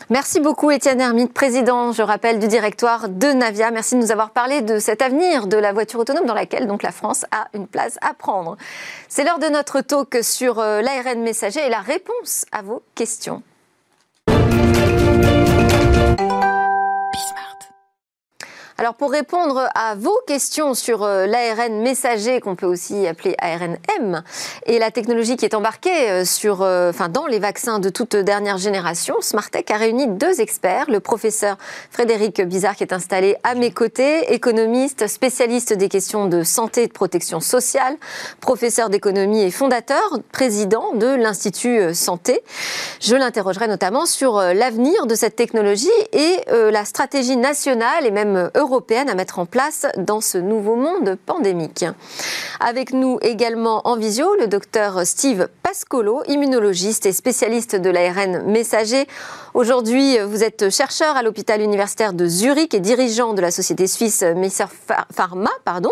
Merci 0.09 0.39
beaucoup 0.39 0.71
Étienne 0.71 0.99
Hermite, 0.99 1.33
président, 1.33 1.91
je 1.91 2.01
rappelle, 2.01 2.39
du 2.39 2.47
directoire 2.47 3.09
de 3.09 3.27
Navia. 3.27 3.71
Merci 3.71 3.95
de 3.95 4.01
nous 4.01 4.11
avoir 4.11 4.31
parlé 4.31 4.61
de 4.61 4.79
cet 4.79 5.01
avenir 5.01 5.47
de 5.47 5.57
la 5.57 5.73
voiture 5.73 5.99
autonome 5.99 6.25
dans 6.25 6.33
laquelle 6.33 6.67
donc 6.67 6.83
la 6.83 6.91
France 6.91 7.25
a 7.31 7.47
une 7.53 7.67
place 7.67 7.97
à 8.01 8.13
prendre. 8.13 8.57
C'est 9.07 9.23
l'heure 9.23 9.39
de 9.39 9.47
notre 9.47 9.81
talk 9.81 10.19
sur 10.21 10.59
euh, 10.59 10.81
l'ARN 10.81 11.21
messager 11.21 11.65
et 11.65 11.69
la 11.69 11.79
réponse 11.79 12.45
à 12.51 12.61
vos 12.61 12.83
questions. 12.95 13.41
Alors 18.81 18.95
pour 18.95 19.11
répondre 19.11 19.69
à 19.75 19.93
vos 19.93 20.19
questions 20.25 20.73
sur 20.73 21.03
euh, 21.03 21.27
l'ARN 21.27 21.83
messager, 21.83 22.39
qu'on 22.39 22.55
peut 22.55 22.65
aussi 22.65 23.05
appeler 23.05 23.35
ARNM, 23.37 24.23
et 24.65 24.79
la 24.79 24.89
technologie 24.89 25.35
qui 25.35 25.45
est 25.45 25.53
embarquée 25.53 26.09
euh, 26.09 26.25
sur, 26.25 26.63
euh, 26.63 26.89
enfin, 26.89 27.07
dans 27.07 27.27
les 27.27 27.37
vaccins 27.37 27.77
de 27.77 27.89
toute 27.89 28.15
dernière 28.15 28.57
génération, 28.57 29.17
Smartech 29.21 29.69
a 29.69 29.77
réuni 29.77 30.07
deux 30.07 30.41
experts, 30.41 30.89
le 30.89 30.99
professeur 30.99 31.57
Frédéric 31.91 32.41
Bizarre 32.41 32.75
qui 32.75 32.81
est 32.81 32.91
installé 32.91 33.35
à 33.43 33.53
mes 33.53 33.69
côtés, 33.69 34.33
économiste, 34.33 35.05
spécialiste 35.05 35.73
des 35.73 35.87
questions 35.87 36.25
de 36.25 36.41
santé 36.41 36.81
et 36.81 36.87
de 36.87 36.91
protection 36.91 37.39
sociale, 37.39 37.95
professeur 38.39 38.89
d'économie 38.89 39.43
et 39.43 39.51
fondateur, 39.51 40.17
président 40.31 40.95
de 40.95 41.05
l'Institut 41.05 41.93
Santé. 41.93 42.41
Je 42.99 43.15
l'interrogerai 43.15 43.67
notamment 43.67 44.07
sur 44.07 44.39
l'avenir 44.39 45.05
de 45.05 45.13
cette 45.13 45.35
technologie 45.35 45.87
et 46.13 46.37
la 46.49 46.83
stratégie 46.83 47.37
nationale 47.37 48.07
et 48.07 48.11
même 48.11 48.49
européenne 48.55 48.70
à 49.09 49.15
mettre 49.15 49.39
en 49.39 49.45
place 49.45 49.85
dans 49.97 50.21
ce 50.21 50.37
nouveau 50.37 50.75
monde 50.75 51.17
pandémique. 51.25 51.85
Avec 52.59 52.93
nous 52.93 53.17
également 53.21 53.81
en 53.85 53.97
visio 53.97 54.35
le 54.39 54.47
docteur 54.47 55.05
Steve 55.05 55.49
Pascolo, 55.71 56.21
immunologiste 56.27 57.05
et 57.05 57.13
spécialiste 57.13 57.77
de 57.77 57.89
l'ARN 57.89 58.43
messager. 58.45 59.07
Aujourd'hui, 59.53 60.17
vous 60.19 60.43
êtes 60.43 60.69
chercheur 60.69 61.15
à 61.15 61.23
l'hôpital 61.23 61.61
universitaire 61.61 62.11
de 62.11 62.25
Zurich 62.25 62.73
et 62.73 62.81
dirigeant 62.81 63.33
de 63.33 63.39
la 63.39 63.51
société 63.51 63.87
suisse 63.87 64.21
Messer 64.35 64.65
Pharma, 65.13 65.49
pardon. 65.63 65.91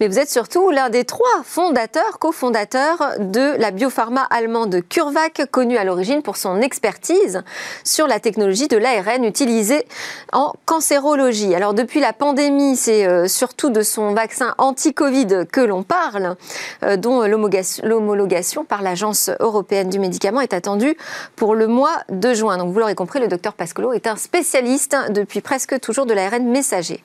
Mais 0.00 0.08
vous 0.08 0.18
êtes 0.18 0.28
surtout 0.28 0.70
l'un 0.70 0.90
des 0.90 1.04
trois 1.04 1.42
fondateurs, 1.44 2.18
cofondateurs 2.18 3.14
de 3.18 3.54
la 3.58 3.70
biopharma 3.70 4.20
allemande 4.20 4.82
CureVac, 4.86 5.50
connue 5.50 5.78
à 5.78 5.84
l'origine 5.84 6.20
pour 6.20 6.36
son 6.36 6.60
expertise 6.60 7.42
sur 7.84 8.06
la 8.06 8.20
technologie 8.20 8.68
de 8.68 8.76
l'ARN 8.76 9.24
utilisée 9.24 9.86
en 10.34 10.52
cancérologie. 10.66 11.54
Alors 11.54 11.72
depuis 11.72 12.00
la 12.00 12.12
pandémie, 12.12 12.76
c'est 12.76 13.06
euh, 13.06 13.28
surtout 13.28 13.70
de 13.70 13.80
son 13.80 14.12
vaccin 14.12 14.54
anti-Covid 14.58 15.46
que 15.50 15.62
l'on 15.62 15.84
parle, 15.84 16.36
euh, 16.82 16.98
dont 16.98 17.22
l'homologation 17.22 18.66
par 18.66 18.82
l'Agence 18.82 19.05
européenne 19.40 19.90
du 19.90 19.98
médicament 19.98 20.40
est 20.40 20.54
attendue 20.54 20.96
pour 21.36 21.54
le 21.54 21.66
mois 21.66 21.96
de 22.08 22.34
juin. 22.34 22.58
Donc 22.58 22.72
vous 22.72 22.78
l'aurez 22.78 22.94
compris, 22.94 23.20
le 23.20 23.28
docteur 23.28 23.54
Pascolo 23.54 23.92
est 23.92 24.06
un 24.06 24.16
spécialiste 24.16 24.96
depuis 25.10 25.40
presque 25.40 25.78
toujours 25.80 26.06
de 26.06 26.14
l'ARN 26.14 26.44
messager. 26.44 27.02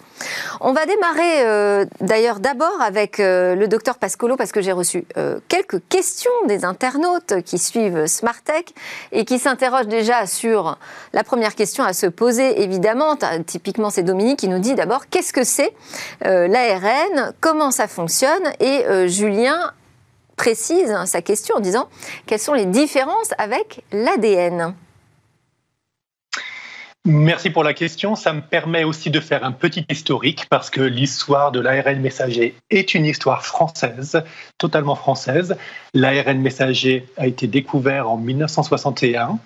On 0.59 0.73
va 0.73 0.85
démarrer 0.85 1.45
euh, 1.45 1.85
d'ailleurs 1.99 2.39
d'abord 2.39 2.81
avec 2.81 3.17
le 3.19 3.65
docteur 3.65 3.97
Pascolo 3.97 4.35
parce 4.35 4.51
que 4.51 4.61
j'ai 4.61 4.71
reçu 4.71 5.05
quelques 5.47 5.81
questions 5.89 6.31
des 6.47 6.65
internautes 6.65 7.41
qui 7.45 7.57
suivent 7.57 8.05
Smartech 8.05 8.73
et 9.11 9.25
qui 9.25 9.39
s'interrogent 9.39 9.87
déjà 9.87 10.25
sur 10.25 10.77
la 11.13 11.23
première 11.23 11.55
question 11.55 11.83
à 11.83 11.93
se 11.93 12.07
poser 12.07 12.61
évidemment. 12.61 13.17
Typiquement, 13.45 13.89
c'est 13.89 14.03
Dominique 14.03 14.39
qui 14.39 14.47
nous 14.47 14.59
dit 14.59 14.75
d'abord 14.75 15.07
qu'est-ce 15.09 15.33
que 15.33 15.43
c'est 15.43 15.73
euh, 16.25 16.47
l'ARN, 16.47 17.33
comment 17.39 17.71
ça 17.71 17.87
fonctionne 17.87 18.43
et 18.59 18.85
euh, 18.85 19.07
Julien 19.07 19.71
précise 20.41 20.95
sa 21.05 21.21
question 21.21 21.57
en 21.57 21.59
disant 21.59 21.87
quelles 22.25 22.39
sont 22.39 22.55
les 22.55 22.65
différences 22.65 23.31
avec 23.37 23.83
l'ADN 23.91 24.73
Merci 27.05 27.51
pour 27.51 27.63
la 27.63 27.75
question. 27.75 28.15
Ça 28.15 28.33
me 28.33 28.41
permet 28.41 28.83
aussi 28.83 29.11
de 29.11 29.19
faire 29.19 29.43
un 29.43 29.51
petit 29.51 29.85
historique 29.87 30.47
parce 30.49 30.71
que 30.71 30.81
l'histoire 30.81 31.51
de 31.51 31.59
l'ARN 31.59 31.99
messager 31.99 32.55
est 32.71 32.95
une 32.95 33.05
histoire 33.05 33.45
française, 33.45 34.23
totalement 34.57 34.95
française. 34.95 35.57
L'ARN 35.93 36.41
messager 36.41 37.05
a 37.17 37.27
été 37.27 37.45
découvert 37.45 38.09
en 38.09 38.17
1961 38.17 39.37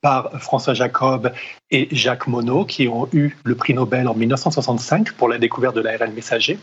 par 0.00 0.32
François 0.40 0.74
Jacob 0.74 1.32
et 1.70 1.86
Jacques 1.92 2.26
Monod, 2.26 2.66
qui 2.66 2.88
ont 2.88 3.08
eu 3.12 3.36
le 3.44 3.54
prix 3.54 3.74
Nobel 3.74 4.08
en 4.08 4.14
1965 4.14 5.12
pour 5.12 5.28
la 5.28 5.38
découverte 5.38 5.76
de 5.76 5.80
l'ARN 5.80 6.12
messager. 6.12 6.58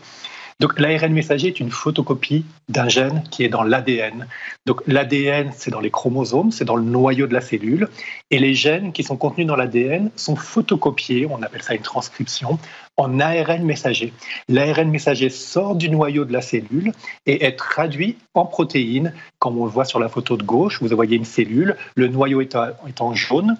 Donc 0.60 0.80
l'ARN 0.80 1.12
messager 1.12 1.46
est 1.46 1.60
une 1.60 1.70
photocopie 1.70 2.44
d'un 2.68 2.88
gène 2.88 3.22
qui 3.30 3.44
est 3.44 3.48
dans 3.48 3.62
l'ADN. 3.62 4.26
Donc 4.66 4.82
l'ADN, 4.88 5.52
c'est 5.54 5.70
dans 5.70 5.78
les 5.78 5.90
chromosomes, 5.90 6.50
c'est 6.50 6.64
dans 6.64 6.74
le 6.74 6.82
noyau 6.82 7.28
de 7.28 7.32
la 7.32 7.40
cellule, 7.40 7.88
et 8.32 8.40
les 8.40 8.54
gènes 8.54 8.92
qui 8.92 9.04
sont 9.04 9.16
contenus 9.16 9.46
dans 9.46 9.54
l'ADN 9.54 10.10
sont 10.16 10.34
photocopiés, 10.34 11.26
on 11.30 11.40
appelle 11.42 11.62
ça 11.62 11.74
une 11.74 11.82
transcription, 11.82 12.58
en 12.96 13.20
ARN 13.20 13.62
messager. 13.62 14.12
L'ARN 14.48 14.90
messager 14.90 15.30
sort 15.30 15.76
du 15.76 15.90
noyau 15.90 16.24
de 16.24 16.32
la 16.32 16.42
cellule 16.42 16.92
et 17.26 17.44
est 17.44 17.56
traduit 17.56 18.16
en 18.34 18.44
protéines, 18.44 19.14
comme 19.38 19.58
on 19.58 19.64
le 19.64 19.70
voit 19.70 19.84
sur 19.84 20.00
la 20.00 20.08
photo 20.08 20.36
de 20.36 20.42
gauche. 20.42 20.82
Vous 20.82 20.88
voyez 20.88 21.16
une 21.16 21.24
cellule, 21.24 21.76
le 21.94 22.08
noyau 22.08 22.40
est 22.40 22.56
en 23.00 23.14
jaune, 23.14 23.56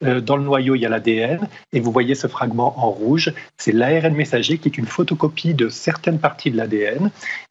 dans 0.00 0.36
le 0.36 0.42
noyau, 0.42 0.74
il 0.74 0.82
y 0.82 0.86
a 0.86 0.88
l'ADN 0.88 1.48
et 1.72 1.80
vous 1.80 1.92
voyez 1.92 2.14
ce 2.14 2.26
fragment 2.26 2.74
en 2.78 2.90
rouge. 2.90 3.32
C'est 3.56 3.72
l'ARN 3.72 4.14
messager 4.14 4.58
qui 4.58 4.68
est 4.68 4.76
une 4.76 4.86
photocopie 4.86 5.54
de 5.54 5.68
certaines 5.68 6.18
parties 6.18 6.50
de 6.50 6.56
l'ADN. 6.56 7.10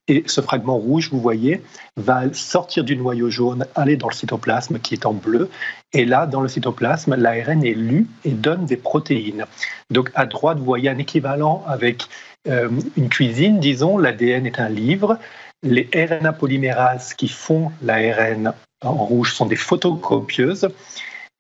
Et 0.10 0.24
ce 0.28 0.42
fragment 0.42 0.78
rouge, 0.78 1.10
vous 1.12 1.22
voyez, 1.22 1.62
va 1.96 2.32
sortir 2.34 2.84
du 2.84 2.98
noyau 2.98 3.30
jaune, 3.30 3.66
aller 3.74 3.96
dans 3.96 4.10
le 4.10 4.14
cytoplasme 4.14 4.80
qui 4.80 4.96
est 4.96 5.06
en 5.06 5.14
bleu. 5.14 5.50
Et 5.94 6.04
là, 6.04 6.26
dans 6.26 6.42
le 6.42 6.50
cytoplasme, 6.50 7.16
l'ARN 7.16 7.64
est 7.64 7.74
lu 7.74 8.08
et 8.26 8.32
donne 8.32 8.66
des 8.66 8.76
protéines. 8.76 9.46
Donc 9.90 10.12
à 10.14 10.26
droite, 10.26 10.58
vous 10.58 10.66
voyez 10.66 10.90
un 10.90 10.98
équivalent 10.98 11.64
avec 11.68 12.04
euh, 12.50 12.70
une 12.98 13.08
cuisine, 13.08 13.60
disons. 13.60 13.98
L'ADN 13.98 14.46
est 14.46 14.60
un 14.60 14.70
livre. 14.70 15.18
Les 15.64 15.90
RNA 15.96 16.34
polymérases 16.34 17.14
qui 17.14 17.30
font 17.30 17.72
l'ARN 17.82 18.54
en 18.84 18.94
rouge 18.94 19.34
sont 19.34 19.46
des 19.46 19.56
photocopieuses. 19.56 20.68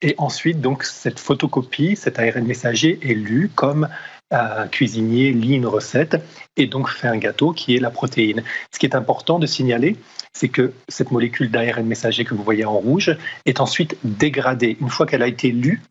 Et 0.03 0.15
ensuite, 0.17 0.59
donc, 0.59 0.83
cette 0.83 1.19
photocopie, 1.19 1.95
cet 1.95 2.19
ARN 2.19 2.45
messager 2.45 2.99
est 3.01 3.13
lu 3.13 3.49
comme 3.55 3.87
un 4.31 4.67
cuisinier 4.67 5.31
lit 5.31 5.55
une 5.55 5.65
recette 5.65 6.21
et 6.57 6.65
donc 6.65 6.89
fait 6.89 7.07
un 7.07 7.17
gâteau 7.17 7.53
qui 7.53 7.75
est 7.75 7.79
la 7.79 7.89
protéine. 7.89 8.43
Ce 8.73 8.79
qui 8.79 8.85
est 8.85 8.95
important 8.95 9.39
de 9.39 9.45
signaler, 9.45 9.95
c'est 10.33 10.49
que 10.49 10.73
cette 10.89 11.11
molécule 11.11 11.51
d'ARN 11.51 11.85
messager 11.85 12.25
que 12.25 12.33
vous 12.33 12.43
voyez 12.43 12.65
en 12.65 12.77
rouge 12.77 13.15
est 13.45 13.61
ensuite 13.61 13.97
dégradée. 14.03 14.75
Une 14.81 14.89
fois 14.89 15.05
qu'elle 15.05 15.21
a 15.21 15.27
été 15.27 15.51
lue, 15.51 15.81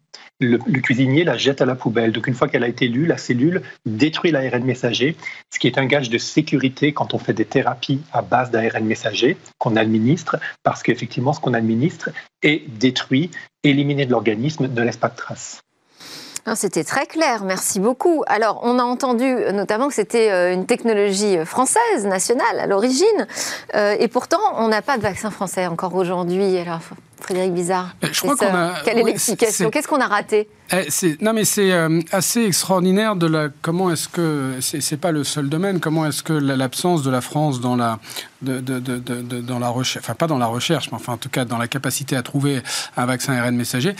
le, 0.42 0.58
cuisinier 0.80 1.24
la 1.24 1.36
jette 1.36 1.60
à 1.62 1.66
la 1.66 1.74
poubelle. 1.74 2.12
Donc 2.12 2.26
une 2.26 2.34
fois 2.34 2.48
qu'elle 2.48 2.64
a 2.64 2.68
été 2.68 2.88
lue, 2.88 3.06
la 3.06 3.18
cellule 3.18 3.62
détruit 3.86 4.30
l'ARN 4.30 4.64
messager, 4.64 5.16
ce 5.50 5.58
qui 5.58 5.66
est 5.66 5.78
un 5.78 5.86
gage 5.86 6.10
de 6.10 6.18
sécurité 6.18 6.92
quand 6.92 7.14
on 7.14 7.18
fait 7.18 7.32
des 7.32 7.44
thérapies 7.44 8.00
à 8.12 8.22
base 8.22 8.50
d'ARN 8.50 8.84
messager 8.84 9.36
qu'on 9.58 9.76
administre, 9.76 10.36
parce 10.62 10.82
qu'effectivement 10.82 11.32
ce 11.32 11.40
qu'on 11.40 11.54
administre 11.54 12.10
est 12.42 12.68
détruit, 12.78 13.30
éliminé 13.62 14.06
de 14.06 14.10
l'organisme, 14.10 14.68
ne 14.68 14.82
laisse 14.82 14.96
pas 14.96 15.08
de 15.08 15.16
traces. 15.16 15.62
C'était 16.56 16.82
très 16.82 17.06
clair, 17.06 17.44
merci 17.44 17.78
beaucoup. 17.78 18.24
Alors, 18.26 18.60
on 18.62 18.78
a 18.80 18.82
entendu 18.82 19.24
euh, 19.24 19.52
notamment 19.52 19.86
que 19.86 19.94
c'était 19.94 20.30
euh, 20.30 20.52
une 20.52 20.66
technologie 20.66 21.38
euh, 21.38 21.44
française, 21.44 22.04
nationale, 22.04 22.58
à 22.58 22.66
l'origine, 22.66 23.26
et 23.74 24.08
pourtant, 24.08 24.40
on 24.56 24.68
n'a 24.68 24.82
pas 24.82 24.98
de 24.98 25.02
vaccin 25.02 25.30
français 25.30 25.66
encore 25.66 25.94
aujourd'hui. 25.94 26.58
Alors, 26.58 26.80
Frédéric 27.22 27.54
Bizarre, 27.54 27.94
je 28.02 28.20
crois 28.20 28.36
qu'on 28.36 28.46
a... 28.46 28.74
quelle 28.84 28.98
est 28.98 29.04
l'explication 29.04 29.70
Qu'est-ce 29.70 29.88
qu'on 29.88 30.00
a 30.00 30.06
raté 30.06 30.48
eh, 30.74 31.16
non, 31.20 31.34
mais 31.34 31.44
c'est 31.44 31.70
euh, 31.70 32.00
assez 32.12 32.44
extraordinaire 32.44 33.14
de 33.14 33.26
la. 33.26 33.48
Comment 33.60 33.90
est-ce 33.90 34.08
que 34.08 34.54
c'est 34.60 34.96
pas 34.96 35.12
le 35.12 35.22
seul 35.22 35.50
domaine 35.50 35.80
Comment 35.80 36.06
est-ce 36.06 36.22
que 36.22 36.32
l'absence 36.32 37.02
de 37.02 37.10
la 37.10 37.20
France 37.20 37.60
dans 37.60 37.76
la 37.76 37.98
de, 38.42 38.60
de, 38.60 38.78
de, 38.80 39.40
dans 39.40 39.58
la 39.58 39.68
recherche, 39.68 40.04
enfin 40.04 40.14
pas 40.14 40.26
dans 40.26 40.38
la 40.38 40.46
recherche, 40.46 40.90
mais 40.90 40.96
enfin 40.96 41.12
en 41.12 41.16
tout 41.16 41.28
cas 41.28 41.44
dans 41.44 41.58
la 41.58 41.68
capacité 41.68 42.16
à 42.16 42.22
trouver 42.22 42.62
un 42.96 43.06
vaccin 43.06 43.34
ARN 43.34 43.54
messager, 43.54 43.94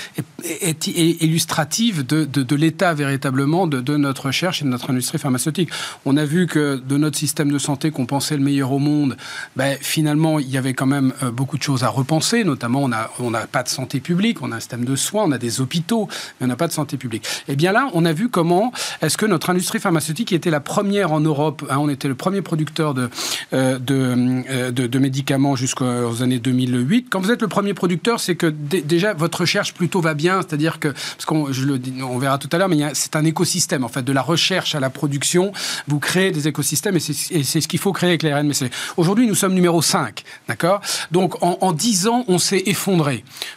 est, 0.44 0.88
est, 0.88 1.22
illustrative 1.22 2.04
de, 2.04 2.56
l'état 2.56 2.92
véritablement 2.94 3.66
de, 3.66 3.96
notre 3.96 4.26
recherche 4.26 4.62
et 4.62 4.64
de 4.64 4.70
notre 4.70 4.90
industrie 4.90 5.18
pharmaceutique. 5.18 5.70
On 6.04 6.16
a 6.16 6.24
vu 6.24 6.46
que 6.46 6.76
de 6.76 6.96
notre 6.96 7.18
système 7.18 7.52
de 7.52 7.58
santé 7.58 7.90
qu'on 7.90 8.06
pensait 8.06 8.36
le 8.36 8.42
meilleur 8.42 8.72
au 8.72 8.78
monde, 8.78 9.16
ben, 9.56 9.76
finalement 9.80 10.38
il 10.38 10.50
y 10.50 10.56
avait 10.56 10.74
quand 10.74 10.86
même 10.86 11.12
euh, 11.22 11.30
beaucoup 11.30 11.56
de 11.56 11.62
choses 11.62 11.84
à 11.84 11.88
repenser. 11.88 12.44
Notamment, 12.44 12.82
on 12.82 12.88
n'a 12.88 13.10
on 13.18 13.34
a 13.34 13.46
pas 13.46 13.62
de 13.62 13.68
santé 13.68 14.00
publique, 14.00 14.42
on 14.42 14.52
a 14.52 14.56
un 14.56 14.60
système 14.60 14.84
de 14.84 14.96
soins, 14.96 15.24
on 15.24 15.32
a 15.32 15.38
des 15.38 15.60
hôpitaux, 15.60 16.08
mais 16.40 16.46
on 16.46 16.48
n'a 16.48 16.56
de 16.66 16.72
santé 16.72 16.96
publique. 16.96 17.24
Et 17.48 17.52
eh 17.52 17.56
bien 17.56 17.72
là, 17.72 17.88
on 17.94 18.04
a 18.04 18.12
vu 18.12 18.28
comment 18.28 18.72
est-ce 19.00 19.16
que 19.16 19.26
notre 19.26 19.50
industrie 19.50 19.80
pharmaceutique 19.80 20.28
qui 20.28 20.34
était 20.34 20.50
la 20.50 20.60
première 20.60 21.12
en 21.12 21.20
Europe, 21.20 21.64
hein, 21.70 21.78
on 21.78 21.88
était 21.88 22.08
le 22.08 22.14
premier 22.14 22.42
producteur 22.42 22.94
de, 22.94 23.10
euh, 23.52 23.78
euh, 23.90 24.70
de, 24.70 24.98
médicaments 24.98 25.56
jusqu'aux 25.56 26.22
années 26.22 26.38
2008. 26.38 27.08
Quand 27.10 27.20
vous 27.20 27.30
êtes 27.30 27.42
le 27.42 27.48
premier 27.48 27.74
producteur, 27.74 28.20
c'est 28.20 28.36
que 28.36 28.46
déjà 28.46 29.14
votre 29.14 29.40
recherche 29.40 29.74
plutôt 29.74 30.00
va 30.00 30.14
bien, 30.14 30.40
c'est-à-dire 30.42 30.78
que, 30.78 30.88
parce 30.88 31.24
qu'on 31.24 31.48
le, 31.48 31.80
on 32.02 32.18
verra 32.18 32.38
tout 32.38 32.48
à 32.52 32.58
l'heure, 32.58 32.68
mais 32.68 32.78
c'est 32.94 33.16
un 33.16 33.24
écosystème 33.24 33.84
en 33.84 33.88
fait, 33.88 34.02
de 34.02 34.12
la 34.12 34.22
recherche 34.22 34.74
à 34.74 34.80
la 34.80 34.90
production, 34.90 35.52
vous 35.88 35.98
créez 35.98 36.30
des 36.30 36.46
écosystèmes 36.46 36.96
et 36.96 37.00
c'est 37.00 37.60
ce 37.60 37.68
qu'il 37.68 37.80
faut 37.80 37.92
créer 37.92 38.10
avec 38.10 38.22
l'ARN 38.22 38.46
messager. 38.46 38.70
Aujourd'hui, 38.96 39.26
nous 39.26 39.34
sommes 39.34 39.54
numéro 39.54 39.82
5, 39.82 40.22
d'accord? 40.46 40.80
Donc 41.10 41.42
en, 41.42 41.58
en 41.60 41.72
10 41.72 42.06
ans, 42.06 42.24
on 42.28 42.38
s'est 42.38 42.62
effondré. 42.66 43.01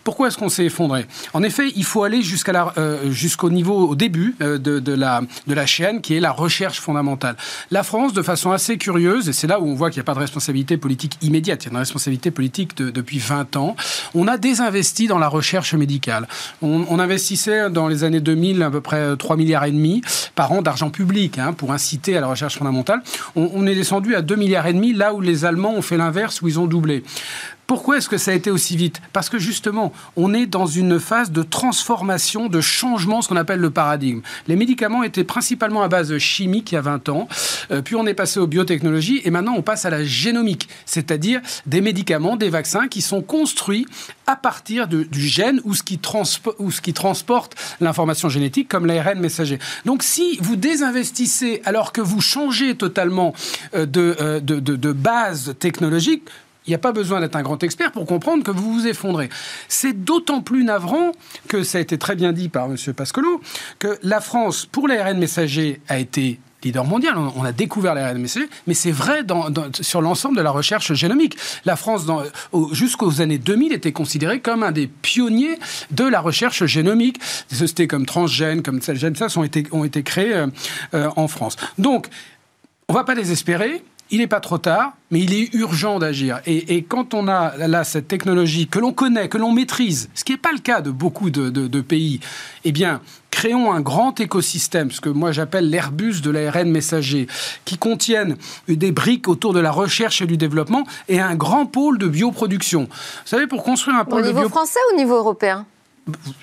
Pourquoi 0.04 0.28
est-ce 0.28 0.38
qu'on 0.38 0.50
s'est 0.50 0.66
effondré? 0.66 1.06
En 1.34 1.44
effet, 1.44 1.72
il 1.76 1.84
faut 1.84 2.04
aller 2.04 2.22
euh, 2.22 2.66
euh, 2.78 3.12
jusqu'au 3.12 3.50
niveau, 3.50 3.88
au 3.88 3.96
début 3.96 4.36
euh, 4.42 4.58
de, 4.58 4.94
la, 4.94 5.66
chaîne, 5.66 6.02
qui 6.02 6.16
est 6.16 6.20
la 6.20 6.32
recherche 6.32 6.80
fondamentale. 6.80 7.36
La 7.72 7.84
France, 7.84 8.14
de 8.14 8.22
façon 8.22 8.52
assez 8.52 8.78
curieuse, 8.78 9.30
et 9.30 9.34
c'est 9.34 9.48
là 9.48 9.60
où 9.60 9.68
on 9.68 9.76
voit 9.76 9.90
qu'il 9.90 10.00
n'y 10.00 10.06
a 10.06 10.06
pas 10.06 10.14
de 10.14 10.20
responsabilité 10.20 10.78
politique 10.78 11.18
immédiate, 11.22 11.64
il 11.64 11.68
y 11.68 11.70
a 11.70 11.72
une 11.72 11.78
responsabilité 11.78 12.32
politique 12.32 12.76
depuis 12.78 13.20
20 13.20 13.56
ans, 13.56 13.76
on 14.14 14.28
a 14.28 14.38
désinvesti 14.38 15.08
dans 15.08 15.20
la 15.20 15.28
recherche 15.28 15.74
médicale. 15.74 16.28
On, 16.62 16.96
investissait 16.96 17.70
dans 17.70 17.90
les 17.90 18.06
années 18.06 18.22
2000 18.22 18.64
à 18.64 18.72
peu 18.72 18.80
près 18.80 19.18
3 19.18 19.36
milliards 19.36 19.66
et 19.66 19.72
demi 19.72 20.02
par 20.34 20.52
an 20.54 20.62
d'argent 20.62 20.90
public 20.90 21.38
hein, 21.38 21.52
pour 21.52 21.74
inciter 21.74 22.16
à 22.16 22.22
la 22.22 22.28
recherche 22.28 22.58
fondamentale. 22.58 23.04
On, 23.36 23.52
on 23.54 23.68
est 23.68 23.76
descendu 23.76 24.16
à 24.16 24.22
2 24.22 24.36
milliards 24.36 24.66
et 24.66 24.74
demi 24.74 24.94
là 24.94 25.14
où 25.14 25.20
les 25.20 25.44
Allemands 25.44 25.74
ont 25.74 25.82
fait 25.82 25.98
l'inverse, 25.98 26.42
où 26.42 26.48
ils 26.48 26.60
ont 26.60 26.68
doublé. 26.68 27.04
Pourquoi 27.68 27.98
est-ce 27.98 28.10
que 28.10 28.18
ça 28.18 28.32
a 28.32 28.34
été 28.36 28.52
aussi 28.52 28.78
vite? 28.78 29.02
Parce 29.12 29.28
que 29.28 29.40
justement, 29.40 29.92
on 30.16 30.34
est 30.36 30.46
dans 30.46 30.68
une 30.68 31.00
phase 31.00 31.32
de 31.32 31.42
transformation, 31.42 32.48
de 32.48 32.62
changement, 32.62 33.24
ce 33.24 33.30
qu'on 33.30 33.38
appelle 33.38 33.60
le 33.60 33.72
paradigme. 33.72 34.22
Les 34.48 34.56
médicaments 34.56 35.02
étaient 35.02 35.24
principalement 35.24 35.82
à 35.82 35.88
base 35.88 36.16
chimique 36.20 36.72
il 36.72 36.76
y 36.76 36.78
a 36.78 36.82
20 36.82 37.10
ans, 37.10 37.28
euh, 37.72 37.82
puis 37.82 37.96
on 37.96 38.06
est 38.06 38.14
passé 38.14 38.40
aux 38.40 38.46
biotechnologies 38.46 39.22
et 39.24 39.32
maintenant 39.32 39.56
on 39.58 39.64
passe 39.64 39.86
à 39.86 39.90
la 39.90 40.04
génomique, 40.04 40.70
c'est-à-dire 40.86 41.42
des 41.66 41.82
médicaments, 41.82 42.36
des 42.36 42.50
vaccins 42.50 42.88
qui 42.88 43.02
sont 43.02 43.24
construits 43.24 43.88
à 44.28 44.36
partir 44.36 44.88
du 44.88 45.08
gène 45.28 45.62
ou 45.64 45.74
ce 45.76 45.84
qui, 45.84 46.00
transporte 46.94 47.56
l'information 47.80 48.30
génétique 48.30 48.68
comme 48.68 48.86
l'ARN 48.86 49.20
messager. 49.20 49.60
Donc 49.86 50.04
si 50.04 50.38
vous 50.42 50.56
désinvestissez 50.56 51.62
alors 51.66 51.92
que 51.92 52.02
vous 52.02 52.22
changez 52.22 52.76
totalement 52.76 53.34
euh, 53.76 53.86
euh, 53.98 54.40
de 54.40 54.92
base 54.92 55.56
technologique, 55.60 56.24
il 56.68 56.72
n'y 56.72 56.76
a 56.76 56.80
pas 56.80 56.92
besoin 56.92 57.22
d'être 57.22 57.36
un 57.36 57.44
grand 57.44 57.62
expert 57.64 57.92
pour 57.92 58.06
comprendre 58.06 58.44
que 58.44 58.52
vous 58.52 58.74
vous 58.74 58.88
effondrez. 58.88 59.30
C'est 59.68 59.94
d'autant 59.94 60.42
plus 60.42 60.64
navrant 60.64 61.12
que 61.48 61.64
ça 61.64 61.78
a 61.78 61.82
été 61.82 61.98
très 61.98 62.16
bien 62.16 62.34
dit 62.34 62.50
par 62.50 62.66
M. 62.66 62.76
Pascolo, 62.96 63.42
que 63.80 64.00
la 64.04 64.22
France, 64.22 64.66
pour 64.66 64.88
l'ARN 64.88 65.18
messager, 65.18 65.82
a 65.88 66.00
été 66.00 66.40
leader 66.64 66.84
mondial. 66.84 67.16
On 67.18 67.44
a 67.44 67.52
découvert 67.52 67.94
l'ARN 67.94 68.18
messager, 68.18 68.50
mais 68.68 68.74
c'est 68.74 68.92
vrai 68.92 69.24
sur 69.82 70.02
l'ensemble 70.02 70.38
de 70.38 70.42
la 70.42 70.52
recherche 70.52 70.94
génomique. 70.94 71.38
La 71.66 71.76
France, 71.76 72.08
jusqu'aux 72.72 73.22
années 73.22 73.38
2000, 73.38 73.72
était 73.74 73.92
considérée 73.92 74.40
comme 74.40 74.64
un 74.64 74.72
des 74.72 74.88
pionniers 74.88 75.60
de 75.92 76.04
la 76.04 76.20
recherche 76.20 76.66
génomique. 76.66 77.20
Des 77.50 77.58
sociétés 77.58 77.88
comme 77.88 78.06
Transgène, 78.06 78.64
comme 78.64 78.82
Celgène, 78.82 79.16
ça 79.16 79.28
ont 79.38 79.44
été, 79.44 79.66
ont 79.72 79.84
été 79.84 80.04
créées 80.04 80.34
euh, 80.34 80.48
euh, 80.94 81.10
en 81.16 81.28
France. 81.28 81.56
Donc, 81.78 82.08
on 82.88 82.94
ne 82.94 82.98
va 82.98 83.04
pas 83.04 83.16
désespérer 83.16 83.84
il 84.12 84.20
n'est 84.20 84.28
pas 84.28 84.40
trop 84.40 84.58
tard, 84.58 84.94
mais 85.12 85.20
il 85.20 85.34
est 85.34 85.54
urgent 85.54 86.00
d'agir. 86.00 86.40
Et, 86.46 86.84
quand 86.84 87.14
on 87.14 87.28
a 87.28 87.56
là 87.68 87.84
cette 87.84 88.08
technologie 88.08 88.68
que 88.68 88.80
l'on 88.80 88.94
connaît, 88.94 89.30
que 89.30 89.38
l'on 89.38 89.52
maîtrise, 89.52 90.10
ce 90.14 90.24
qui 90.24 90.34
n'est 90.34 90.38
pas 90.38 90.52
le 90.52 90.60
cas 90.60 90.82
de 90.82 90.92
beaucoup 90.92 91.30
de, 91.30 91.82
pays, 91.82 92.20
eh 92.64 92.72
bien, 92.72 93.02
créons 93.32 93.72
un 93.72 93.82
grand 93.82 94.20
écosystème, 94.20 94.92
ce 94.92 95.02
que 95.02 95.10
moi 95.10 95.32
j'appelle 95.32 95.70
l'Airbus 95.70 96.22
de 96.22 96.30
l'ARN 96.30 96.70
messager, 96.70 97.28
qui 97.66 97.78
contienne 97.78 98.38
des 98.68 98.92
briques 98.92 99.28
autour 99.28 99.54
de 99.54 99.60
la 99.60 99.72
recherche 99.72 100.22
et 100.22 100.28
du 100.28 100.38
développement 100.38 100.86
et 101.08 101.20
un 101.20 101.36
grand 101.36 101.66
pôle 101.66 101.98
de 101.98 102.08
bioproduction. 102.08 102.84
Vous 102.84 103.28
savez, 103.28 103.48
pour 103.48 103.64
construire 103.64 103.98
un 103.98 104.06
pôle 104.06 104.22
au 104.22 104.28
niveau 104.28 104.50
français 104.50 104.80
ou 104.90 104.96
au 104.96 104.98
niveau 104.98 105.16
européen? 105.16 105.66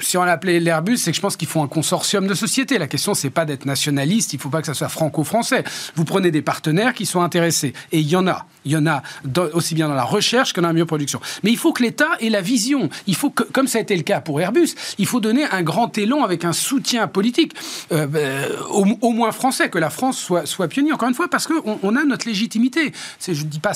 Si 0.00 0.16
on 0.16 0.24
l'appelait 0.24 0.60
l'Airbus, 0.60 0.98
c'est 0.98 1.12
que 1.12 1.16
je 1.16 1.20
pense 1.20 1.36
qu'il 1.36 1.48
faut 1.48 1.60
un 1.60 1.68
consortium 1.68 2.26
de 2.26 2.34
sociétés. 2.34 2.78
La 2.78 2.88
question, 2.88 3.14
c'est 3.14 3.30
pas 3.30 3.44
d'être 3.44 3.64
nationaliste, 3.64 4.32
il 4.32 4.40
faut 4.40 4.48
pas 4.48 4.60
que 4.60 4.66
ça 4.66 4.74
soit 4.74 4.88
franco-français. 4.88 5.64
Vous 5.94 6.04
prenez 6.04 6.30
des 6.30 6.42
partenaires 6.42 6.94
qui 6.94 7.06
sont 7.06 7.20
intéressés. 7.20 7.72
Et 7.92 8.00
il 8.00 8.08
y 8.08 8.16
en 8.16 8.26
a. 8.26 8.46
Il 8.64 8.72
y 8.72 8.76
en 8.76 8.86
a 8.86 9.02
aussi 9.54 9.74
bien 9.74 9.88
dans 9.88 9.94
la 9.94 10.04
recherche 10.04 10.52
que 10.52 10.60
dans 10.60 10.68
la 10.68 10.74
bioproduction. 10.74 11.20
Mais 11.42 11.50
il 11.50 11.58
faut 11.58 11.72
que 11.72 11.82
l'État 11.82 12.10
ait 12.20 12.30
la 12.30 12.40
vision. 12.40 12.88
Il 13.06 13.16
faut 13.16 13.30
que, 13.30 13.42
comme 13.42 13.66
ça 13.66 13.78
a 13.78 13.80
été 13.80 13.96
le 13.96 14.02
cas 14.02 14.20
pour 14.20 14.40
Airbus, 14.40 14.74
il 14.98 15.06
faut 15.06 15.20
donner 15.20 15.44
un 15.44 15.62
grand 15.62 15.96
élan 15.98 16.22
avec 16.22 16.44
un 16.44 16.52
soutien 16.52 17.08
politique, 17.08 17.54
euh, 17.92 18.06
euh, 18.14 18.48
au, 18.70 19.12
moins 19.12 19.32
français, 19.32 19.68
que 19.68 19.78
la 19.78 19.90
France 19.90 20.18
soit, 20.18 20.46
soit 20.46 20.68
pionnière. 20.68 20.94
Encore 20.94 21.08
une 21.08 21.14
fois, 21.14 21.28
parce 21.28 21.46
qu'on 21.46 21.78
on 21.82 21.96
a 21.96 22.04
notre 22.04 22.28
légitimité. 22.28 22.92
Je 23.20 23.32
ne 23.32 23.48
dis 23.48 23.60
pas 23.60 23.74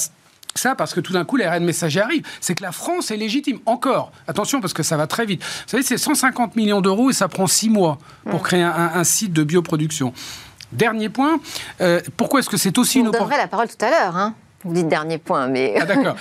ça 0.59 0.75
parce 0.75 0.95
que 0.95 1.01
tout 1.01 1.13
d'un 1.13 1.25
coup, 1.25 1.37
les 1.37 1.47
RN 1.47 1.65
messagers 1.65 2.01
arrivent. 2.01 2.27
C'est 2.41 2.55
que 2.55 2.63
la 2.63 2.73
France 2.73 3.11
est 3.11 3.17
légitime. 3.17 3.59
Encore, 3.67 4.13
attention 4.29 4.61
parce 4.61 4.73
que 4.73 4.83
ça 4.83 4.97
va 4.97 5.07
très 5.07 5.27
vite. 5.27 5.43
Vous 5.43 5.71
savez, 5.71 5.83
c'est 5.83 5.99
150 5.99 6.57
millions 6.57 6.81
d'euros 6.81 7.11
et 7.11 7.13
ça 7.13 7.29
prend 7.29 7.47
six 7.47 7.71
mois 7.71 7.99
pour 8.31 8.43
créer 8.43 8.63
un, 8.63 9.05
site 9.05 9.33
de 9.33 9.45
bioproduction. 9.45 10.13
Dernier 10.73 11.09
point, 11.09 11.39
euh, 11.81 12.01
pourquoi 12.17 12.41
est-ce 12.41 12.51
que 12.51 12.57
c'est 12.57 12.77
aussi... 12.79 13.01
Vous 13.01 13.11
donnerez 13.11 13.37
la 13.37 13.47
parole 13.47 13.69
tout 13.69 13.85
à 13.85 13.91
l'heure. 13.91 14.17
Hein 14.17 14.35
vous 14.67 14.75
dites 14.75 14.89
dernier 14.89 15.19
point, 15.19 15.47
mais. 15.47 15.75
Ah, 15.81 15.85
d'accord. 15.85 16.17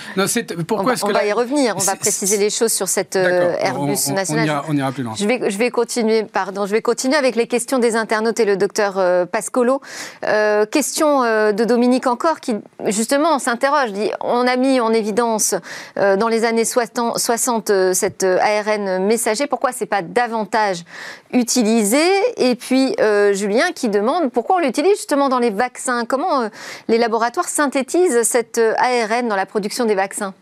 Pourquoi 0.66 0.94
on, 1.02 1.08
on 1.08 1.12
va 1.12 1.24
y 1.24 1.32
revenir. 1.32 1.74
On 1.76 1.80
va 1.80 1.96
préciser 1.96 2.36
les 2.36 2.50
choses 2.50 2.72
sur 2.72 2.88
cette 2.88 3.16
euh, 3.16 3.56
Airbus 3.58 4.12
nationale. 4.12 4.62
On 4.68 4.76
ira, 4.76 4.92
plus 4.92 5.02
loin. 5.02 5.14
Je 5.16 5.26
vais, 5.26 5.50
je 5.50 5.58
vais 5.58 5.70
continuer. 5.70 6.24
Pardon. 6.24 6.66
Je 6.66 6.72
vais 6.72 6.82
continuer 6.82 7.16
avec 7.16 7.36
les 7.36 7.46
questions 7.46 7.78
des 7.78 7.96
internautes 7.96 8.40
et 8.40 8.44
le 8.44 8.56
docteur 8.56 8.98
euh, 8.98 9.26
Pascolo. 9.26 9.80
Euh, 10.24 10.66
question 10.66 11.22
de 11.22 11.64
Dominique 11.64 12.06
encore, 12.06 12.40
qui 12.40 12.54
justement 12.86 13.38
s'interroge. 13.38 13.90
On 14.20 14.46
a 14.46 14.56
mis 14.56 14.80
en 14.80 14.92
évidence 14.92 15.54
dans 15.96 16.28
les 16.28 16.44
années 16.44 16.64
60, 16.64 17.18
60 17.18 17.72
cette 17.92 18.24
ARN 18.24 19.04
messager. 19.04 19.46
Pourquoi 19.46 19.72
c'est 19.72 19.86
pas 19.86 20.02
davantage 20.02 20.84
utilisé? 21.32 22.02
Et 22.36 22.54
puis 22.54 22.94
Julien 23.32 23.72
qui 23.74 23.88
demande 23.88 24.30
pourquoi 24.30 24.56
on 24.56 24.58
l'utilise 24.60 24.96
justement 24.96 25.28
dans 25.28 25.38
les 25.38 25.50
vaccins? 25.50 26.04
Comment 26.04 26.48
les 26.88 26.98
laboratoires 26.98 27.48
synthétisent 27.48 28.22
cette 28.22 28.35
euh, 28.58 28.74
ARN 28.78 29.28
dans 29.28 29.36
la 29.36 29.46
production 29.46 29.84
des 29.84 29.94
vaccins? 29.94 30.34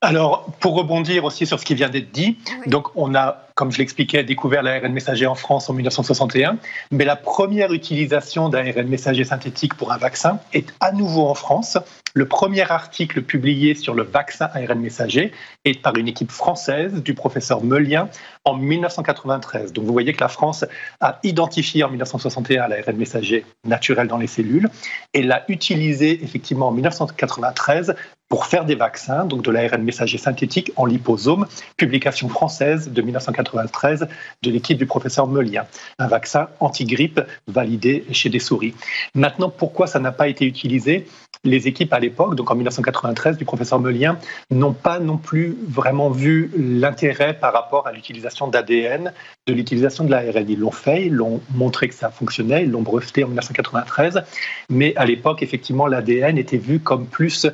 Alors, 0.00 0.46
pour 0.60 0.74
rebondir 0.74 1.24
aussi 1.24 1.46
sur 1.46 1.58
ce 1.58 1.64
qui 1.64 1.74
vient 1.74 1.88
d'être 1.88 2.12
dit, 2.12 2.38
donc 2.66 2.88
on 2.94 3.14
a, 3.14 3.43
comme 3.54 3.70
je 3.70 3.78
l'expliquais, 3.78 4.24
découvert 4.24 4.62
l'ARN 4.62 4.92
messager 4.92 5.26
en 5.26 5.34
France 5.34 5.70
en 5.70 5.74
1961, 5.74 6.58
mais 6.90 7.04
la 7.04 7.16
première 7.16 7.72
utilisation 7.72 8.48
d'ARN 8.48 8.88
messager 8.88 9.24
synthétique 9.24 9.74
pour 9.74 9.92
un 9.92 9.96
vaccin 9.96 10.40
est 10.52 10.74
à 10.80 10.92
nouveau 10.92 11.26
en 11.26 11.34
France. 11.34 11.78
Le 12.14 12.26
premier 12.26 12.68
article 12.70 13.22
publié 13.22 13.74
sur 13.74 13.94
le 13.94 14.02
vaccin 14.02 14.48
ARN 14.54 14.78
messager 14.80 15.32
est 15.64 15.80
par 15.80 15.96
une 15.96 16.08
équipe 16.08 16.30
française 16.30 17.02
du 17.02 17.14
professeur 17.14 17.62
Meulien 17.62 18.08
en 18.44 18.56
1993. 18.56 19.72
Donc 19.72 19.84
vous 19.84 19.92
voyez 19.92 20.12
que 20.12 20.20
la 20.20 20.28
France 20.28 20.64
a 21.00 21.18
identifié 21.22 21.84
en 21.84 21.90
1961 21.90 22.68
l'ARN 22.68 22.96
messager 22.96 23.44
naturel 23.64 24.08
dans 24.08 24.18
les 24.18 24.26
cellules 24.26 24.68
et 25.12 25.22
l'a 25.22 25.44
utilisé 25.48 26.22
effectivement 26.22 26.68
en 26.68 26.72
1993 26.72 27.94
pour 28.28 28.46
faire 28.46 28.64
des 28.64 28.74
vaccins, 28.74 29.26
donc 29.26 29.42
de 29.42 29.50
l'ARN 29.50 29.82
messager 29.82 30.18
synthétique 30.18 30.72
en 30.76 30.86
liposome, 30.86 31.46
publication 31.76 32.28
française 32.28 32.90
de 32.90 33.02
1993 33.02 33.43
de 33.52 34.50
l'équipe 34.50 34.78
du 34.78 34.86
professeur 34.86 35.26
Meulien, 35.26 35.66
un 35.98 36.08
vaccin 36.08 36.48
anti-grippe 36.60 37.20
validé 37.48 38.04
chez 38.12 38.28
des 38.28 38.38
souris. 38.38 38.74
Maintenant, 39.14 39.50
pourquoi 39.50 39.86
ça 39.86 39.98
n'a 39.98 40.12
pas 40.12 40.28
été 40.28 40.44
utilisé? 40.44 41.06
Les 41.46 41.68
équipes 41.68 41.92
à 41.92 42.00
l'époque, 42.00 42.36
donc 42.36 42.50
en 42.50 42.54
1993, 42.54 43.36
du 43.36 43.44
professeur 43.44 43.78
Meulien, 43.78 44.18
n'ont 44.50 44.72
pas 44.72 44.98
non 44.98 45.18
plus 45.18 45.56
vraiment 45.68 46.08
vu 46.08 46.50
l'intérêt 46.56 47.34
par 47.34 47.52
rapport 47.52 47.86
à 47.86 47.92
l'utilisation 47.92 48.48
d'ADN, 48.48 49.12
de 49.46 49.52
l'utilisation 49.52 50.04
de 50.04 50.10
l'ARN. 50.10 50.46
Ils 50.48 50.58
l'ont 50.58 50.70
fait, 50.70 51.06
ils 51.06 51.12
l'ont 51.12 51.42
montré 51.54 51.88
que 51.88 51.94
ça 51.94 52.08
fonctionnait, 52.08 52.64
ils 52.64 52.70
l'ont 52.70 52.80
breveté 52.80 53.24
en 53.24 53.26
1993, 53.26 54.22
mais 54.70 54.96
à 54.96 55.04
l'époque, 55.04 55.42
effectivement, 55.42 55.86
l'ADN 55.86 56.38
était 56.38 56.56
vu 56.56 56.80
comme 56.80 57.06
plus 57.06 57.46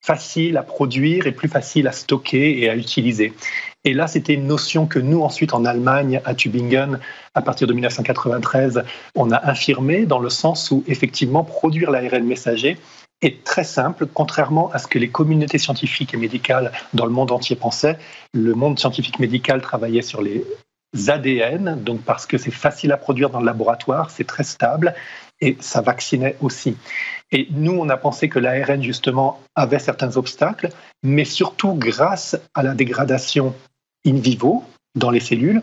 facile 0.00 0.56
à 0.56 0.62
produire 0.62 1.26
et 1.26 1.32
plus 1.32 1.48
facile 1.48 1.86
à 1.88 1.92
stocker 1.92 2.60
et 2.60 2.70
à 2.70 2.76
utiliser. 2.76 3.32
Et 3.84 3.94
là, 3.94 4.06
c'était 4.06 4.34
une 4.34 4.46
notion 4.46 4.86
que 4.86 4.98
nous, 4.98 5.22
ensuite, 5.22 5.54
en 5.54 5.64
Allemagne, 5.64 6.20
à 6.24 6.34
Tübingen, 6.34 6.98
à 7.34 7.42
partir 7.42 7.66
de 7.66 7.72
1993, 7.72 8.82
on 9.14 9.30
a 9.30 9.48
infirmé 9.50 10.06
dans 10.06 10.18
le 10.18 10.28
sens 10.28 10.70
où, 10.70 10.84
effectivement, 10.86 11.44
produire 11.44 11.90
l'ARN 11.90 12.24
messager 12.24 12.76
est 13.22 13.44
très 13.44 13.64
simple, 13.64 14.06
contrairement 14.12 14.70
à 14.72 14.78
ce 14.78 14.86
que 14.86 14.98
les 14.98 15.10
communautés 15.10 15.58
scientifiques 15.58 16.14
et 16.14 16.16
médicales 16.16 16.72
dans 16.94 17.04
le 17.04 17.12
monde 17.12 17.32
entier 17.32 17.56
pensaient. 17.56 17.98
Le 18.32 18.54
monde 18.54 18.78
scientifique 18.78 19.18
médical 19.18 19.60
travaillait 19.60 20.02
sur 20.02 20.22
les 20.22 20.44
ADN, 21.08 21.82
donc 21.82 22.02
parce 22.02 22.26
que 22.26 22.38
c'est 22.38 22.50
facile 22.50 22.92
à 22.92 22.96
produire 22.96 23.30
dans 23.30 23.40
le 23.40 23.46
laboratoire, 23.46 24.10
c'est 24.10 24.26
très 24.26 24.44
stable 24.44 24.94
et 25.40 25.56
ça 25.60 25.80
vaccinait 25.80 26.36
aussi. 26.40 26.76
Et 27.32 27.48
nous, 27.50 27.72
on 27.72 27.88
a 27.88 27.96
pensé 27.96 28.28
que 28.28 28.38
l'ARN, 28.38 28.82
justement, 28.82 29.40
avait 29.54 29.78
certains 29.78 30.16
obstacles, 30.16 30.70
mais 31.02 31.24
surtout 31.24 31.74
grâce 31.74 32.36
à 32.54 32.62
la 32.62 32.74
dégradation 32.74 33.54
in 34.06 34.14
vivo 34.14 34.64
dans 34.94 35.10
les 35.10 35.20
cellules, 35.20 35.62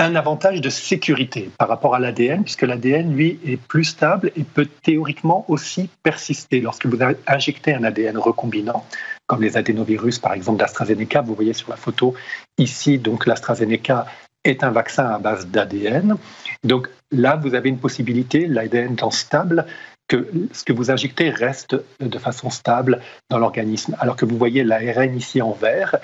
un 0.00 0.14
avantage 0.14 0.60
de 0.60 0.70
sécurité 0.70 1.50
par 1.58 1.68
rapport 1.68 1.94
à 1.94 1.98
l'ADN, 1.98 2.44
puisque 2.44 2.62
l'ADN, 2.62 3.14
lui, 3.14 3.38
est 3.44 3.56
plus 3.56 3.84
stable 3.84 4.30
et 4.36 4.44
peut 4.44 4.68
théoriquement 4.82 5.44
aussi 5.48 5.90
persister. 6.04 6.60
Lorsque 6.60 6.86
vous 6.86 6.98
injectez 7.26 7.74
un 7.74 7.82
ADN 7.82 8.16
recombinant, 8.16 8.84
comme 9.26 9.42
les 9.42 9.56
adénovirus, 9.56 10.20
par 10.20 10.32
exemple, 10.32 10.58
d'AstraZeneca, 10.58 11.20
vous 11.20 11.34
voyez 11.34 11.52
sur 11.52 11.70
la 11.70 11.76
photo 11.76 12.14
ici, 12.58 12.98
donc 12.98 13.26
l'AstraZeneca 13.26 14.06
est 14.50 14.64
un 14.64 14.70
vaccin 14.70 15.06
à 15.06 15.18
base 15.18 15.46
d'ADN. 15.46 16.16
Donc 16.64 16.88
là, 17.10 17.36
vous 17.36 17.54
avez 17.54 17.68
une 17.68 17.78
possibilité, 17.78 18.46
l'ADN 18.46 18.94
étant 18.94 19.10
stable, 19.10 19.66
que 20.08 20.26
ce 20.52 20.64
que 20.64 20.72
vous 20.72 20.90
injectez 20.90 21.30
reste 21.30 21.76
de 22.00 22.18
façon 22.18 22.50
stable 22.50 23.00
dans 23.30 23.38
l'organisme. 23.38 23.94
Alors 24.00 24.16
que 24.16 24.24
vous 24.24 24.38
voyez 24.38 24.64
l'ARN 24.64 25.14
ici 25.16 25.42
en 25.42 25.52
vert, 25.52 25.96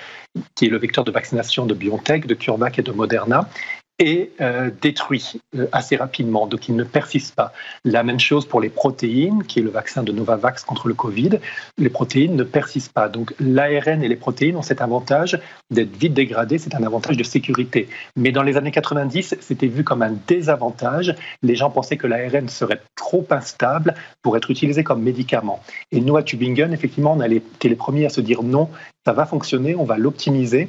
qui 0.54 0.66
est 0.66 0.68
le 0.68 0.78
vecteur 0.78 1.04
de 1.04 1.11
vaccination 1.11 1.64
de 1.64 1.74
BioNTech, 1.74 2.26
de 2.26 2.35
CureVac 2.35 2.78
et 2.78 2.83
de 2.83 2.92
Moderna, 2.92 3.48
est 3.98 4.30
euh, 4.40 4.70
détruit 4.80 5.40
euh, 5.57 5.66
assez 5.72 5.96
rapidement, 5.96 6.46
donc 6.46 6.68
il 6.68 6.74
ne 6.74 6.85
persiste 6.85 7.35
pas. 7.35 7.52
La 7.85 8.02
même 8.02 8.18
chose 8.18 8.46
pour 8.46 8.61
les 8.61 8.68
protéines, 8.68 9.44
qui 9.44 9.61
est 9.61 9.62
le 9.62 9.70
vaccin 9.70 10.02
de 10.02 10.11
Novavax 10.11 10.64
contre 10.64 10.88
le 10.88 10.94
Covid. 10.94 11.38
Les 11.78 11.90
protéines 11.90 12.35
ne 12.35 12.42
persistent 12.42 12.92
pas. 12.92 13.09
Donc 13.09 13.35
l'ARN 13.38 14.02
et 14.02 14.09
les 14.09 14.16
protéines 14.16 14.57
ont 14.57 14.62
cet 14.62 14.80
avantage 14.80 15.38
d'être 15.70 15.96
vite 15.96 16.14
dégradés, 16.14 16.59
c'est 16.59 16.74
un 16.74 16.83
avantage 16.83 17.16
de 17.16 17.22
sécurité. 17.22 17.88
Mais 18.16 18.33
dans 18.33 18.42
les 18.42 18.57
années 18.57 18.72
90, 18.72 19.37
c'était 19.40 19.68
vu 19.68 19.85
comme 19.85 20.02
un 20.02 20.14
désavantage. 20.26 21.14
Les 21.42 21.54
gens 21.54 21.70
pensaient 21.70 21.96
que 21.96 22.07
l'ARN 22.07 22.48
serait 22.48 22.80
trop 22.96 23.26
instable 23.30 23.94
pour 24.22 24.37
être 24.37 24.50
utilisé 24.50 24.83
comme 24.83 25.02
médicament. 25.02 25.62
Et 25.92 26.00
nous, 26.00 26.16
à 26.16 26.22
Tübingen, 26.22 26.72
effectivement, 26.72 27.12
on 27.12 27.20
a 27.20 27.28
été 27.28 27.68
les 27.68 27.76
premiers 27.76 28.07
à 28.07 28.11
se 28.11 28.20
dire 28.20 28.42
non, 28.42 28.68
ça 29.04 29.12
va 29.12 29.26
fonctionner, 29.26 29.76
on 29.76 29.85
va 29.85 29.98
l'optimiser 29.98 30.68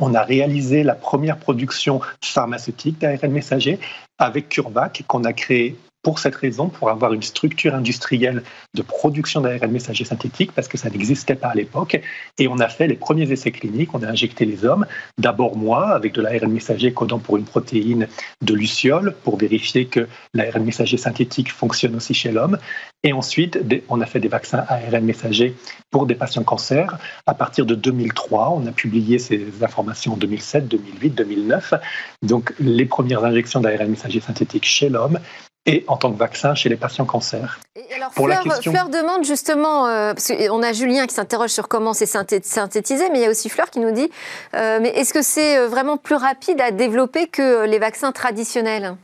on 0.00 0.14
a 0.14 0.22
réalisé 0.22 0.82
la 0.82 0.94
première 0.94 1.38
production 1.38 2.00
pharmaceutique 2.22 2.98
d'ARN 2.98 3.30
messager 3.30 3.78
avec 4.18 4.48
CureVac 4.48 5.04
qu'on 5.06 5.24
a 5.24 5.32
créé 5.32 5.76
pour 6.04 6.18
cette 6.20 6.36
raison, 6.36 6.68
pour 6.68 6.90
avoir 6.90 7.14
une 7.14 7.22
structure 7.22 7.74
industrielle 7.74 8.42
de 8.74 8.82
production 8.82 9.40
d'ARN 9.40 9.70
messager 9.72 10.04
synthétique, 10.04 10.52
parce 10.52 10.68
que 10.68 10.76
ça 10.76 10.90
n'existait 10.90 11.34
pas 11.34 11.48
à 11.48 11.54
l'époque. 11.54 12.00
Et 12.38 12.46
on 12.46 12.58
a 12.58 12.68
fait 12.68 12.86
les 12.86 12.94
premiers 12.94 13.32
essais 13.32 13.50
cliniques, 13.50 13.94
on 13.94 14.02
a 14.02 14.08
injecté 14.08 14.44
les 14.44 14.64
hommes, 14.64 14.86
d'abord 15.18 15.56
moi, 15.56 15.88
avec 15.88 16.12
de 16.12 16.20
l'ARN 16.20 16.52
messager 16.52 16.92
codant 16.92 17.18
pour 17.18 17.38
une 17.38 17.44
protéine 17.44 18.06
de 18.42 18.54
luciole, 18.54 19.14
pour 19.24 19.38
vérifier 19.38 19.86
que 19.86 20.06
l'ARN 20.34 20.62
messager 20.62 20.98
synthétique 20.98 21.50
fonctionne 21.50 21.96
aussi 21.96 22.12
chez 22.12 22.30
l'homme. 22.30 22.58
Et 23.02 23.12
ensuite, 23.12 23.58
on 23.88 24.00
a 24.00 24.06
fait 24.06 24.20
des 24.20 24.28
vaccins 24.28 24.64
ARN 24.68 25.04
messager 25.04 25.54
pour 25.90 26.06
des 26.06 26.14
patients 26.14 26.44
cancer. 26.44 26.98
À 27.26 27.34
partir 27.34 27.64
de 27.64 27.74
2003, 27.74 28.50
on 28.50 28.66
a 28.66 28.72
publié 28.72 29.18
ces 29.18 29.46
informations 29.62 30.12
en 30.12 30.16
2007, 30.16 30.68
2008, 30.68 31.10
2009. 31.10 31.74
Donc, 32.22 32.52
les 32.60 32.84
premières 32.84 33.24
injections 33.24 33.60
d'ARN 33.60 33.88
messager 33.88 34.20
synthétique 34.20 34.66
chez 34.66 34.90
l'homme 34.90 35.18
et 35.66 35.84
en 35.88 35.96
tant 35.96 36.12
que 36.12 36.18
vaccin 36.18 36.54
chez 36.54 36.68
les 36.68 36.76
patients 36.76 37.04
cancer. 37.04 37.60
Et 37.74 37.94
alors, 37.94 38.10
Pour 38.10 38.26
Fleur, 38.26 38.42
la 38.44 38.54
question... 38.54 38.72
Fleur, 38.72 38.88
demande 38.88 39.24
justement, 39.24 39.86
euh, 39.86 40.12
parce 40.12 40.28
qu'on 40.28 40.62
a 40.62 40.72
Julien 40.72 41.06
qui 41.06 41.14
s'interroge 41.14 41.50
sur 41.50 41.68
comment 41.68 41.94
c'est 41.94 42.06
synthétisé, 42.06 43.08
mais 43.10 43.20
il 43.20 43.22
y 43.22 43.26
a 43.26 43.30
aussi 43.30 43.48
Fleur 43.48 43.70
qui 43.70 43.80
nous 43.80 43.92
dit, 43.92 44.10
euh, 44.54 44.78
mais 44.80 44.90
est-ce 44.90 45.14
que 45.14 45.22
c'est 45.22 45.58
euh, 45.58 45.68
vraiment 45.68 45.96
plus 45.96 46.16
rapide 46.16 46.60
à 46.60 46.70
développer 46.70 47.28
que 47.28 47.64
les 47.66 47.78
vaccins 47.78 48.12
traditionnels? 48.12 48.96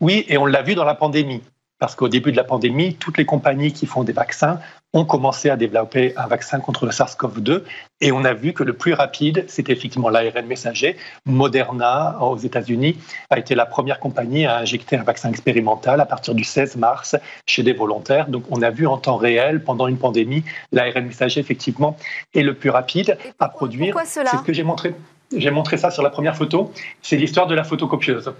Oui, 0.00 0.24
et 0.28 0.38
on 0.38 0.46
l'a 0.46 0.62
vu 0.62 0.74
dans 0.74 0.84
la 0.84 0.94
pandémie. 0.94 1.42
Parce 1.80 1.96
qu'au 1.96 2.08
début 2.08 2.30
de 2.30 2.36
la 2.36 2.44
pandémie, 2.44 2.94
toutes 2.94 3.18
les 3.18 3.26
compagnies 3.26 3.72
qui 3.72 3.86
font 3.86 4.04
des 4.04 4.12
vaccins 4.12 4.60
ont 4.94 5.04
commencé 5.04 5.50
à 5.50 5.56
développer 5.56 6.14
un 6.16 6.26
vaccin 6.26 6.60
contre 6.60 6.86
le 6.86 6.92
SARS-CoV-2 6.92 7.62
et 8.00 8.12
on 8.12 8.24
a 8.24 8.32
vu 8.32 8.52
que 8.52 8.62
le 8.62 8.72
plus 8.72 8.94
rapide, 8.94 9.44
c'était 9.48 9.72
effectivement 9.72 10.08
l'ARN 10.08 10.46
messager. 10.46 10.96
Moderna, 11.26 12.16
aux 12.20 12.38
États-Unis, 12.38 12.96
a 13.28 13.38
été 13.38 13.54
la 13.54 13.66
première 13.66 13.98
compagnie 13.98 14.46
à 14.46 14.58
injecter 14.58 14.96
un 14.96 15.02
vaccin 15.02 15.30
expérimental 15.30 16.00
à 16.00 16.06
partir 16.06 16.34
du 16.34 16.44
16 16.44 16.76
mars 16.76 17.16
chez 17.46 17.62
des 17.62 17.72
volontaires. 17.72 18.28
Donc 18.28 18.44
on 18.50 18.62
a 18.62 18.70
vu 18.70 18.86
en 18.86 18.96
temps 18.96 19.16
réel, 19.16 19.62
pendant 19.62 19.88
une 19.88 19.98
pandémie, 19.98 20.44
l'ARN 20.72 21.04
messager, 21.04 21.40
effectivement, 21.40 21.96
est 22.32 22.42
le 22.42 22.54
plus 22.54 22.70
rapide 22.70 23.18
à 23.40 23.48
produire. 23.48 23.92
Pourquoi 23.92 24.08
cela 24.08 24.30
C'est 24.30 24.38
ce 24.38 24.42
que 24.42 24.52
j'ai 24.52 24.64
montré 24.64 24.94
j'ai 25.36 25.50
montré 25.50 25.76
ça 25.78 25.90
sur 25.90 26.02
la 26.02 26.10
première 26.10 26.36
photo, 26.36 26.70
c'est 27.02 27.16
l'histoire 27.16 27.46
de 27.46 27.54
la 27.54 27.64
photocopieuse. 27.64 28.32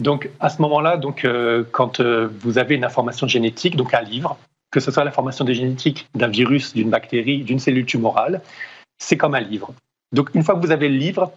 Donc 0.00 0.28
à 0.40 0.48
ce 0.48 0.60
moment-là, 0.62 0.96
donc 0.96 1.24
euh, 1.24 1.64
quand 1.70 2.00
euh, 2.00 2.28
vous 2.40 2.58
avez 2.58 2.74
une 2.74 2.84
information 2.84 3.26
génétique, 3.26 3.76
donc 3.76 3.94
un 3.94 4.02
livre, 4.02 4.36
que 4.72 4.80
ce 4.80 4.90
soit 4.90 5.04
l'information 5.04 5.46
génétique 5.46 6.08
d'un 6.14 6.28
virus, 6.28 6.74
d'une 6.74 6.90
bactérie, 6.90 7.44
d'une 7.44 7.60
cellule 7.60 7.86
tumorale, 7.86 8.40
c'est 8.98 9.16
comme 9.16 9.34
un 9.34 9.40
livre. 9.40 9.72
Donc 10.12 10.30
une 10.34 10.42
fois 10.42 10.56
que 10.56 10.60
vous 10.60 10.72
avez 10.72 10.88
le 10.88 10.96
livre, 10.96 11.32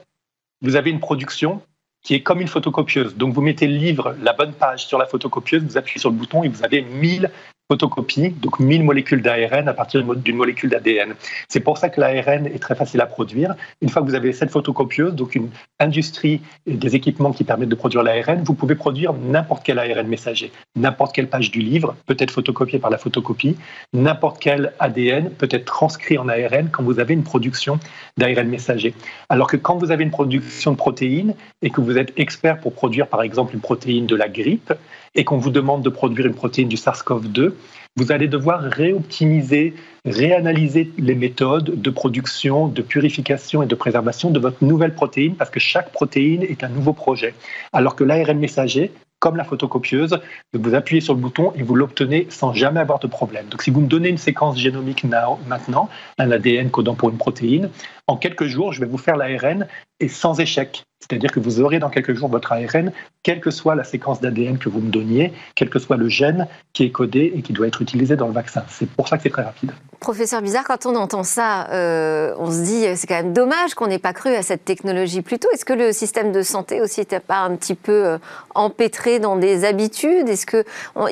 vous 0.61 0.75
avez 0.75 0.89
une 0.89 0.99
production 0.99 1.61
qui 2.01 2.15
est 2.15 2.21
comme 2.21 2.39
une 2.39 2.47
photocopieuse. 2.47 3.15
Donc 3.15 3.33
vous 3.33 3.41
mettez 3.41 3.67
le 3.67 3.75
livre, 3.75 4.15
la 4.21 4.33
bonne 4.33 4.53
page 4.53 4.85
sur 4.85 4.97
la 4.97 5.05
photocopieuse, 5.05 5.63
vous 5.63 5.77
appuyez 5.77 5.99
sur 5.99 6.09
le 6.09 6.15
bouton 6.15 6.43
et 6.43 6.47
vous 6.47 6.63
avez 6.63 6.81
1000 6.81 7.29
photocopie, 7.67 8.29
donc 8.29 8.59
1000 8.59 8.83
molécules 8.83 9.23
d'ARN 9.23 9.67
à 9.67 9.73
partir 9.73 10.03
d'une 10.03 10.35
molécule 10.35 10.69
d'ADN. 10.69 11.15
C'est 11.49 11.61
pour 11.61 11.79
ça 11.79 11.89
que 11.89 11.99
l'ARN 11.99 12.45
est 12.45 12.61
très 12.61 12.75
facile 12.75 13.01
à 13.01 13.07
produire. 13.07 13.55
Une 13.81 13.89
fois 13.89 14.03
que 14.03 14.07
vous 14.07 14.13
avez 14.13 14.33
cette 14.33 14.51
photocopieuse, 14.51 15.15
donc 15.15 15.33
une 15.33 15.49
industrie 15.79 16.41
et 16.67 16.73
des 16.73 16.95
équipements 16.95 17.31
qui 17.31 17.43
permettent 17.43 17.69
de 17.69 17.75
produire 17.75 18.03
l'ARN, 18.03 18.43
vous 18.43 18.53
pouvez 18.53 18.75
produire 18.75 19.13
n'importe 19.13 19.65
quel 19.65 19.79
ARN 19.79 20.07
messager, 20.07 20.51
n'importe 20.75 21.15
quelle 21.15 21.27
page 21.27 21.49
du 21.49 21.59
livre 21.59 21.95
peut 22.05 22.15
être 22.19 22.29
photocopiée 22.29 22.77
par 22.77 22.91
la 22.91 22.99
photocopie, 22.99 23.57
n'importe 23.93 24.37
quel 24.39 24.73
ADN 24.77 25.31
peut 25.31 25.49
être 25.49 25.65
transcrit 25.65 26.19
en 26.19 26.29
ARN 26.29 26.69
quand 26.71 26.83
vous 26.83 26.99
avez 26.99 27.15
une 27.15 27.23
production 27.23 27.79
d'ARN 28.17 28.47
messager. 28.47 28.93
Alors 29.29 29.47
que 29.47 29.57
quand 29.57 29.77
vous 29.77 29.89
avez 29.89 30.03
une 30.03 30.11
production 30.11 30.71
de 30.71 30.77
protéines 30.77 31.33
et 31.63 31.71
que 31.71 31.81
vous 31.81 31.97
êtes 31.97 32.13
expert 32.17 32.59
pour 32.59 32.73
produire 32.73 33.07
par 33.07 33.23
exemple 33.23 33.55
une 33.55 33.61
protéine 33.61 34.05
de 34.05 34.15
la 34.15 34.29
grippe, 34.29 34.71
et 35.15 35.23
qu'on 35.23 35.37
vous 35.37 35.49
demande 35.49 35.81
de 35.81 35.89
produire 35.89 36.27
une 36.27 36.33
protéine 36.33 36.67
du 36.67 36.75
SARS-CoV-2, 36.75 37.53
vous 37.97 38.11
allez 38.11 38.27
devoir 38.27 38.61
réoptimiser, 38.61 39.73
réanalyser 40.03 40.91
les 40.97 41.15
méthodes 41.15 41.81
de 41.81 41.89
production, 41.89 42.67
de 42.67 42.81
purification 42.81 43.63
et 43.63 43.67
de 43.67 43.75
préservation 43.75 44.31
de 44.31 44.39
votre 44.39 44.63
nouvelle 44.65 44.93
protéine 44.93 45.35
parce 45.35 45.49
que 45.49 45.61
chaque 45.61 45.91
protéine 45.91 46.43
est 46.43 46.65
un 46.65 46.69
nouveau 46.69 46.91
projet. 46.91 47.33
Alors 47.71 47.95
que 47.95 48.03
l'ARN 48.03 48.37
messager, 48.37 48.91
comme 49.19 49.37
la 49.37 49.45
photocopieuse, 49.45 50.19
vous 50.53 50.75
appuyez 50.75 50.99
sur 50.99 51.13
le 51.13 51.21
bouton 51.21 51.53
et 51.55 51.63
vous 51.63 51.75
l'obtenez 51.75 52.27
sans 52.29 52.53
jamais 52.53 52.81
avoir 52.81 52.99
de 52.99 53.07
problème. 53.07 53.47
Donc 53.47 53.61
si 53.61 53.71
vous 53.71 53.79
me 53.79 53.87
donnez 53.87 54.09
une 54.09 54.17
séquence 54.17 54.59
génomique 54.59 55.05
maintenant, 55.05 55.89
un 56.17 56.31
ADN 56.31 56.69
codant 56.69 56.95
pour 56.95 57.09
une 57.09 57.17
protéine, 57.17 57.69
en 58.07 58.17
quelques 58.17 58.45
jours, 58.45 58.71
je 58.71 58.79
vais 58.79 58.85
vous 58.85 58.97
faire 58.97 59.17
l'ARN 59.17 59.67
et 59.99 60.07
sans 60.09 60.39
échec. 60.39 60.85
C'est-à-dire 60.99 61.31
que 61.31 61.39
vous 61.39 61.59
aurez 61.59 61.79
dans 61.79 61.89
quelques 61.89 62.13
jours 62.13 62.29
votre 62.29 62.51
ARN, 62.51 62.91
quelle 63.21 63.39
que 63.39 63.51
soit 63.51 63.75
la 63.75 63.83
séquence 63.83 64.21
d'ADN 64.21 64.57
que 64.57 64.69
vous 64.69 64.79
me 64.79 64.89
donniez, 64.89 65.33
quel 65.55 65.69
que 65.69 65.77
soit 65.77 65.97
le 65.97 66.09
gène 66.09 66.47
qui 66.73 66.83
est 66.83 66.91
codé 66.91 67.33
et 67.35 67.41
qui 67.41 67.53
doit 67.53 67.67
être 67.67 67.81
utilisé 67.81 68.15
dans 68.15 68.27
le 68.27 68.33
vaccin. 68.33 68.63
C'est 68.69 68.89
pour 68.89 69.07
ça 69.07 69.17
que 69.17 69.23
c'est 69.23 69.29
très 69.29 69.43
rapide. 69.43 69.71
Professeur 69.99 70.41
Bizarre, 70.41 70.63
quand 70.63 70.85
on 70.85 70.95
entend 70.95 71.23
ça, 71.23 71.69
euh, 71.71 72.33
on 72.39 72.51
se 72.51 72.63
dit 72.63 72.85
c'est 72.95 73.07
quand 73.07 73.15
même 73.15 73.33
dommage 73.33 73.75
qu'on 73.75 73.87
n'ait 73.87 73.99
pas 73.99 74.13
cru 74.13 74.33
à 74.33 74.41
cette 74.41 74.65
technologie 74.65 75.21
plus 75.21 75.39
tôt. 75.39 75.49
Est-ce 75.53 75.65
que 75.65 75.73
le 75.73 75.91
système 75.91 76.31
de 76.31 76.41
santé 76.41 76.81
aussi 76.81 77.01
n'était 77.01 77.19
pas 77.19 77.39
un 77.41 77.55
petit 77.55 77.75
peu 77.75 78.05
euh, 78.05 78.17
empêtré 78.55 79.19
dans 79.19 79.35
des 79.35 79.63
habitudes? 79.63 80.27
Est-ce 80.27 80.45
qu'il 80.45 80.63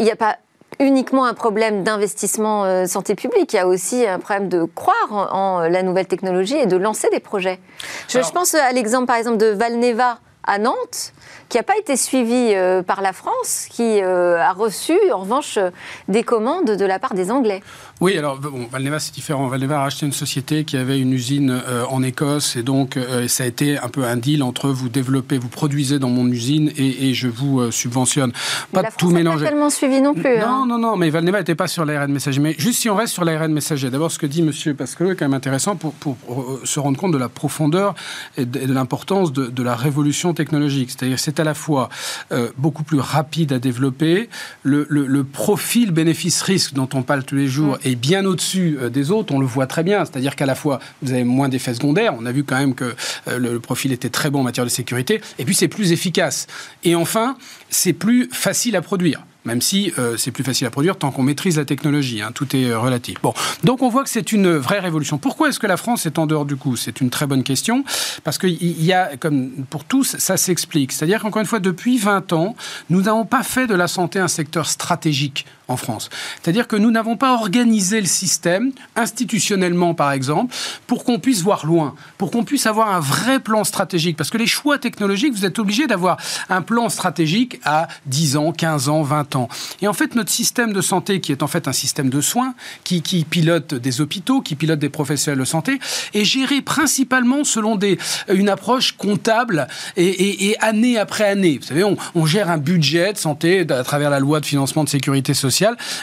n'y 0.03 0.11
a 0.11 0.15
pas 0.15 0.37
uniquement 0.79 1.25
un 1.25 1.33
problème 1.33 1.83
d'investissement 1.83 2.65
euh, 2.65 2.85
santé 2.85 3.15
publique, 3.15 3.53
il 3.53 3.57
y 3.57 3.59
a 3.59 3.67
aussi 3.67 4.05
un 4.07 4.19
problème 4.19 4.49
de 4.49 4.63
croire 4.63 5.33
en, 5.33 5.61
la 5.61 5.83
nouvelle 5.83 6.07
technologie 6.07 6.57
et 6.57 6.65
de 6.65 6.77
lancer 6.77 7.09
des 7.09 7.19
projets. 7.19 7.59
Je, 8.07 8.21
je 8.21 8.31
pense 8.31 8.53
à 8.55 8.71
l'exemple 8.71 9.07
par 9.07 9.17
exemple 9.17 9.37
de 9.37 9.47
Valneva 9.47 10.19
à 10.43 10.59
Nantes, 10.59 11.13
qui 11.53 11.59
n'a 11.59 11.63
pas 11.63 11.77
été 11.77 11.97
suivi 11.97 12.55
euh, 12.55 12.81
par 12.81 13.03
la 13.03 13.13
France, 13.13 13.67
qui 13.69 14.01
euh, 14.01 14.41
a 14.41 14.53
reçu 14.53 14.97
en 15.13 15.19
revanche 15.19 15.59
des 16.07 16.23
commandes 16.23 16.71
de 16.71 16.83
la 16.85 16.97
part 16.97 17.13
des 17.13 17.29
Anglais. 17.29 17.61
Oui, 18.01 18.17
alors 18.17 18.39
bon, 18.39 18.67
Valneva 18.71 18.99
c'est 18.99 19.13
différent. 19.13 19.45
Valneva 19.45 19.83
a 19.83 19.85
acheté 19.85 20.07
une 20.07 20.13
société 20.13 20.63
qui 20.63 20.77
avait 20.77 20.99
une 20.99 21.13
usine 21.13 21.51
euh, 21.51 21.85
en 21.91 22.01
Écosse 22.01 22.55
et 22.55 22.63
donc 22.63 22.97
ça 23.27 23.43
a 23.43 23.45
été 23.45 23.77
un 23.77 23.87
peu 23.87 24.03
un 24.03 24.17
deal 24.17 24.41
entre 24.41 24.69
vous 24.69 24.89
développez, 24.89 25.37
vous 25.37 25.47
produisez 25.47 25.99
dans 25.99 26.09
mon 26.09 26.25
usine 26.25 26.71
et, 26.75 27.13
je 27.13 27.27
vous 27.27 27.69
subventionne. 27.69 28.31
Pas 28.31 28.81
mais 28.81 28.81
la 28.81 28.91
tout 28.91 29.11
mélanger. 29.11 29.43
Pas 29.43 29.51
tellement 29.51 29.69
suivi 29.69 30.01
non 30.01 30.15
plus. 30.15 30.39
Non, 30.39 30.47
hein. 30.47 30.65
non, 30.67 30.79
non, 30.79 30.95
mais 30.95 31.11
Valneva 31.11 31.37
n'était 31.37 31.53
pas 31.53 31.67
sur 31.67 31.85
l'ARN 31.85 32.11
messager. 32.11 32.39
Mais 32.39 32.55
juste 32.57 32.79
si 32.79 32.89
on 32.89 32.95
reste 32.95 33.13
sur 33.13 33.25
l'ARN 33.25 33.53
messager, 33.53 33.91
d'abord 33.91 34.11
ce 34.11 34.17
que 34.17 34.25
dit 34.25 34.41
Monsieur 34.41 34.73
Pascal 34.73 35.11
est 35.11 35.15
quand 35.15 35.25
même 35.25 35.35
intéressant 35.35 35.75
pour, 35.75 35.93
pour, 35.93 36.17
se 36.63 36.79
rendre 36.79 36.97
compte 36.97 37.11
de 37.11 37.19
la 37.19 37.29
profondeur 37.29 37.93
et 38.37 38.45
de, 38.45 38.73
l'importance 38.73 39.31
de, 39.31 39.45
de 39.45 39.63
la 39.63 39.75
révolution 39.75 40.33
technologique. 40.33 40.89
C'est-à-dire 40.89 41.19
c'est 41.19 41.42
à 41.43 41.45
la 41.45 41.53
fois 41.53 41.89
euh, 42.31 42.49
beaucoup 42.57 42.83
plus 42.83 42.99
rapide 42.99 43.53
à 43.53 43.59
développer, 43.59 44.29
le, 44.63 45.23
profil 45.23 45.91
bénéfice-risque 45.91 46.73
dont 46.73 46.89
on 46.93 47.03
parle 47.03 47.23
tous 47.23 47.35
les 47.35 47.47
jours 47.47 47.77
est 47.83 47.95
bien 47.95 48.25
au-dessus 48.25 48.77
euh, 48.79 48.89
des 48.89 49.11
autres, 49.11 49.33
on 49.33 49.39
le 49.39 49.45
voit 49.45 49.67
très 49.67 49.83
bien, 49.83 50.05
c'est-à-dire 50.05 50.35
qu'à 50.35 50.45
la 50.45 50.55
fois 50.55 50.79
vous 51.01 51.11
avez 51.11 51.23
moins 51.23 51.49
d'effets 51.49 51.73
secondaires, 51.73 52.13
on 52.17 52.25
a 52.25 52.31
vu 52.31 52.43
quand 52.43 52.57
même 52.57 52.75
que 52.75 52.95
euh, 53.27 53.37
le 53.37 53.59
profil 53.59 53.91
était 53.91 54.09
très 54.09 54.29
bon 54.29 54.39
en 54.39 54.43
matière 54.43 54.65
de 54.65 54.69
sécurité, 54.69 55.21
et 55.37 55.45
puis 55.45 55.55
c'est 55.55 55.67
plus 55.67 55.91
efficace. 55.91 56.47
Et 56.83 56.95
enfin, 56.95 57.37
c'est 57.69 57.93
plus 57.93 58.29
facile 58.31 58.75
à 58.75 58.81
produire 58.81 59.23
même 59.45 59.61
si 59.61 59.91
euh, 59.97 60.17
c'est 60.17 60.31
plus 60.31 60.43
facile 60.43 60.67
à 60.67 60.69
produire 60.69 60.97
tant 60.97 61.11
qu'on 61.11 61.23
maîtrise 61.23 61.57
la 61.57 61.65
technologie. 61.65 62.21
Hein, 62.21 62.31
tout 62.33 62.55
est 62.55 62.65
euh, 62.65 62.79
relatif. 62.79 63.21
Bon, 63.21 63.33
donc 63.63 63.81
on 63.81 63.89
voit 63.89 64.03
que 64.03 64.09
c'est 64.09 64.31
une 64.31 64.55
vraie 64.55 64.79
révolution. 64.79 65.17
Pourquoi 65.17 65.49
est-ce 65.49 65.59
que 65.59 65.67
la 65.67 65.77
France 65.77 66.05
est 66.05 66.19
en 66.19 66.25
dehors 66.25 66.45
du 66.45 66.55
coup? 66.55 66.75
C'est 66.75 67.01
une 67.01 67.09
très 67.09 67.27
bonne 67.27 67.43
question 67.43 67.83
parce 68.23 68.37
qu'il 68.37 68.83
y 68.83 68.93
a, 68.93 69.17
comme 69.17 69.49
pour 69.69 69.83
tous, 69.83 70.15
ça 70.17 70.37
s'explique. 70.37 70.91
C'est-à-dire 70.91 71.21
qu'encore 71.21 71.41
une 71.41 71.47
fois, 71.47 71.59
depuis 71.59 71.97
20 71.97 72.33
ans, 72.33 72.55
nous 72.89 73.01
n'avons 73.03 73.25
pas 73.25 73.43
fait 73.43 73.67
de 73.67 73.75
la 73.75 73.87
santé 73.87 74.19
un 74.19 74.27
secteur 74.27 74.67
stratégique 74.67 75.45
France. 75.77 76.09
C'est-à-dire 76.41 76.67
que 76.67 76.75
nous 76.75 76.91
n'avons 76.91 77.17
pas 77.17 77.33
organisé 77.33 77.99
le 77.99 78.07
système, 78.07 78.71
institutionnellement 78.95 79.93
par 79.93 80.11
exemple, 80.11 80.53
pour 80.87 81.03
qu'on 81.03 81.19
puisse 81.19 81.41
voir 81.41 81.65
loin, 81.65 81.95
pour 82.17 82.31
qu'on 82.31 82.43
puisse 82.43 82.65
avoir 82.65 82.93
un 82.93 82.99
vrai 82.99 83.39
plan 83.39 83.63
stratégique. 83.63 84.17
Parce 84.17 84.29
que 84.29 84.37
les 84.37 84.47
choix 84.47 84.77
technologiques, 84.77 85.33
vous 85.33 85.45
êtes 85.45 85.59
obligé 85.59 85.87
d'avoir 85.87 86.17
un 86.49 86.61
plan 86.61 86.89
stratégique 86.89 87.59
à 87.63 87.87
10 88.05 88.37
ans, 88.37 88.51
15 88.51 88.89
ans, 88.89 89.01
20 89.01 89.35
ans. 89.35 89.49
Et 89.81 89.87
en 89.87 89.93
fait, 89.93 90.15
notre 90.15 90.31
système 90.31 90.73
de 90.73 90.81
santé, 90.81 91.21
qui 91.21 91.31
est 91.31 91.43
en 91.43 91.47
fait 91.47 91.67
un 91.67 91.73
système 91.73 92.09
de 92.09 92.21
soins, 92.21 92.53
qui, 92.83 93.01
pilote 93.29 93.73
des 93.73 94.01
hôpitaux, 94.01 94.41
qui 94.41 94.55
pilote 94.55 94.79
des 94.79 94.89
professionnels 94.89 95.39
de 95.39 95.45
santé, 95.45 95.79
est 96.13 96.25
géré 96.25 96.61
principalement 96.61 97.43
selon 97.43 97.75
des, 97.75 97.97
une 98.29 98.49
approche 98.49 98.93
comptable 98.93 99.67
et, 99.97 100.55
année 100.59 100.97
après 100.97 101.25
année. 101.25 101.57
Vous 101.59 101.67
savez, 101.67 101.83
on 102.15 102.25
gère 102.25 102.49
un 102.49 102.57
budget 102.57 103.13
de 103.13 103.17
santé 103.17 103.65
à 103.69 103.83
travers 103.83 104.09
la 104.09 104.19
loi 104.19 104.39
de 104.39 104.45
financement 104.45 104.83
de 104.83 104.89
sécurité 104.89 105.33
sociale 105.33 105.52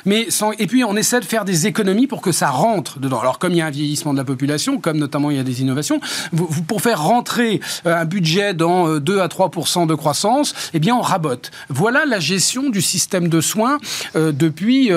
mais 0.05 0.31
sans, 0.31 0.53
et 0.53 0.67
puis 0.67 0.85
on 0.85 0.97
essaie 0.97 1.21
de 1.21 1.25
faire 1.25 1.45
des 1.45 1.67
économies 1.67 2.07
pour 2.07 2.21
que 2.21 2.33
ça 2.33 2.51
rentre 2.51 2.99
dedans. 2.99 3.21
Alors 3.21 3.39
comme 3.39 3.53
il 3.53 3.59
y 3.59 3.61
a 3.61 3.67
un 3.67 3.71
vieillissement 3.71 4.13
de 4.13 4.19
la 4.19 4.25
population, 4.25 4.79
comme 4.79 4.99
notamment 4.99 5.31
il 5.31 5.37
y 5.37 5.41
a 5.41 5.45
des 5.45 5.61
innovations, 5.61 6.01
vous, 6.33 6.63
pour 6.63 6.83
faire 6.83 7.03
rentrer 7.03 7.61
euh, 7.87 7.97
un 7.97 8.05
budget 8.05 8.55
dans 8.55 8.99
2 8.99 9.19
euh, 9.19 9.23
à 9.23 9.29
3 9.29 9.51
de 9.87 9.95
croissance, 9.95 10.55
eh 10.75 10.79
bien 10.79 10.95
on 10.95 11.01
rabote. 11.01 11.51
Voilà 11.69 12.05
la 12.05 12.21
gestion 12.21 12.71
du 12.71 12.83
système 12.83 13.29
de 13.29 13.41
soins 13.41 13.79
euh, 14.17 14.33
depuis 14.33 14.91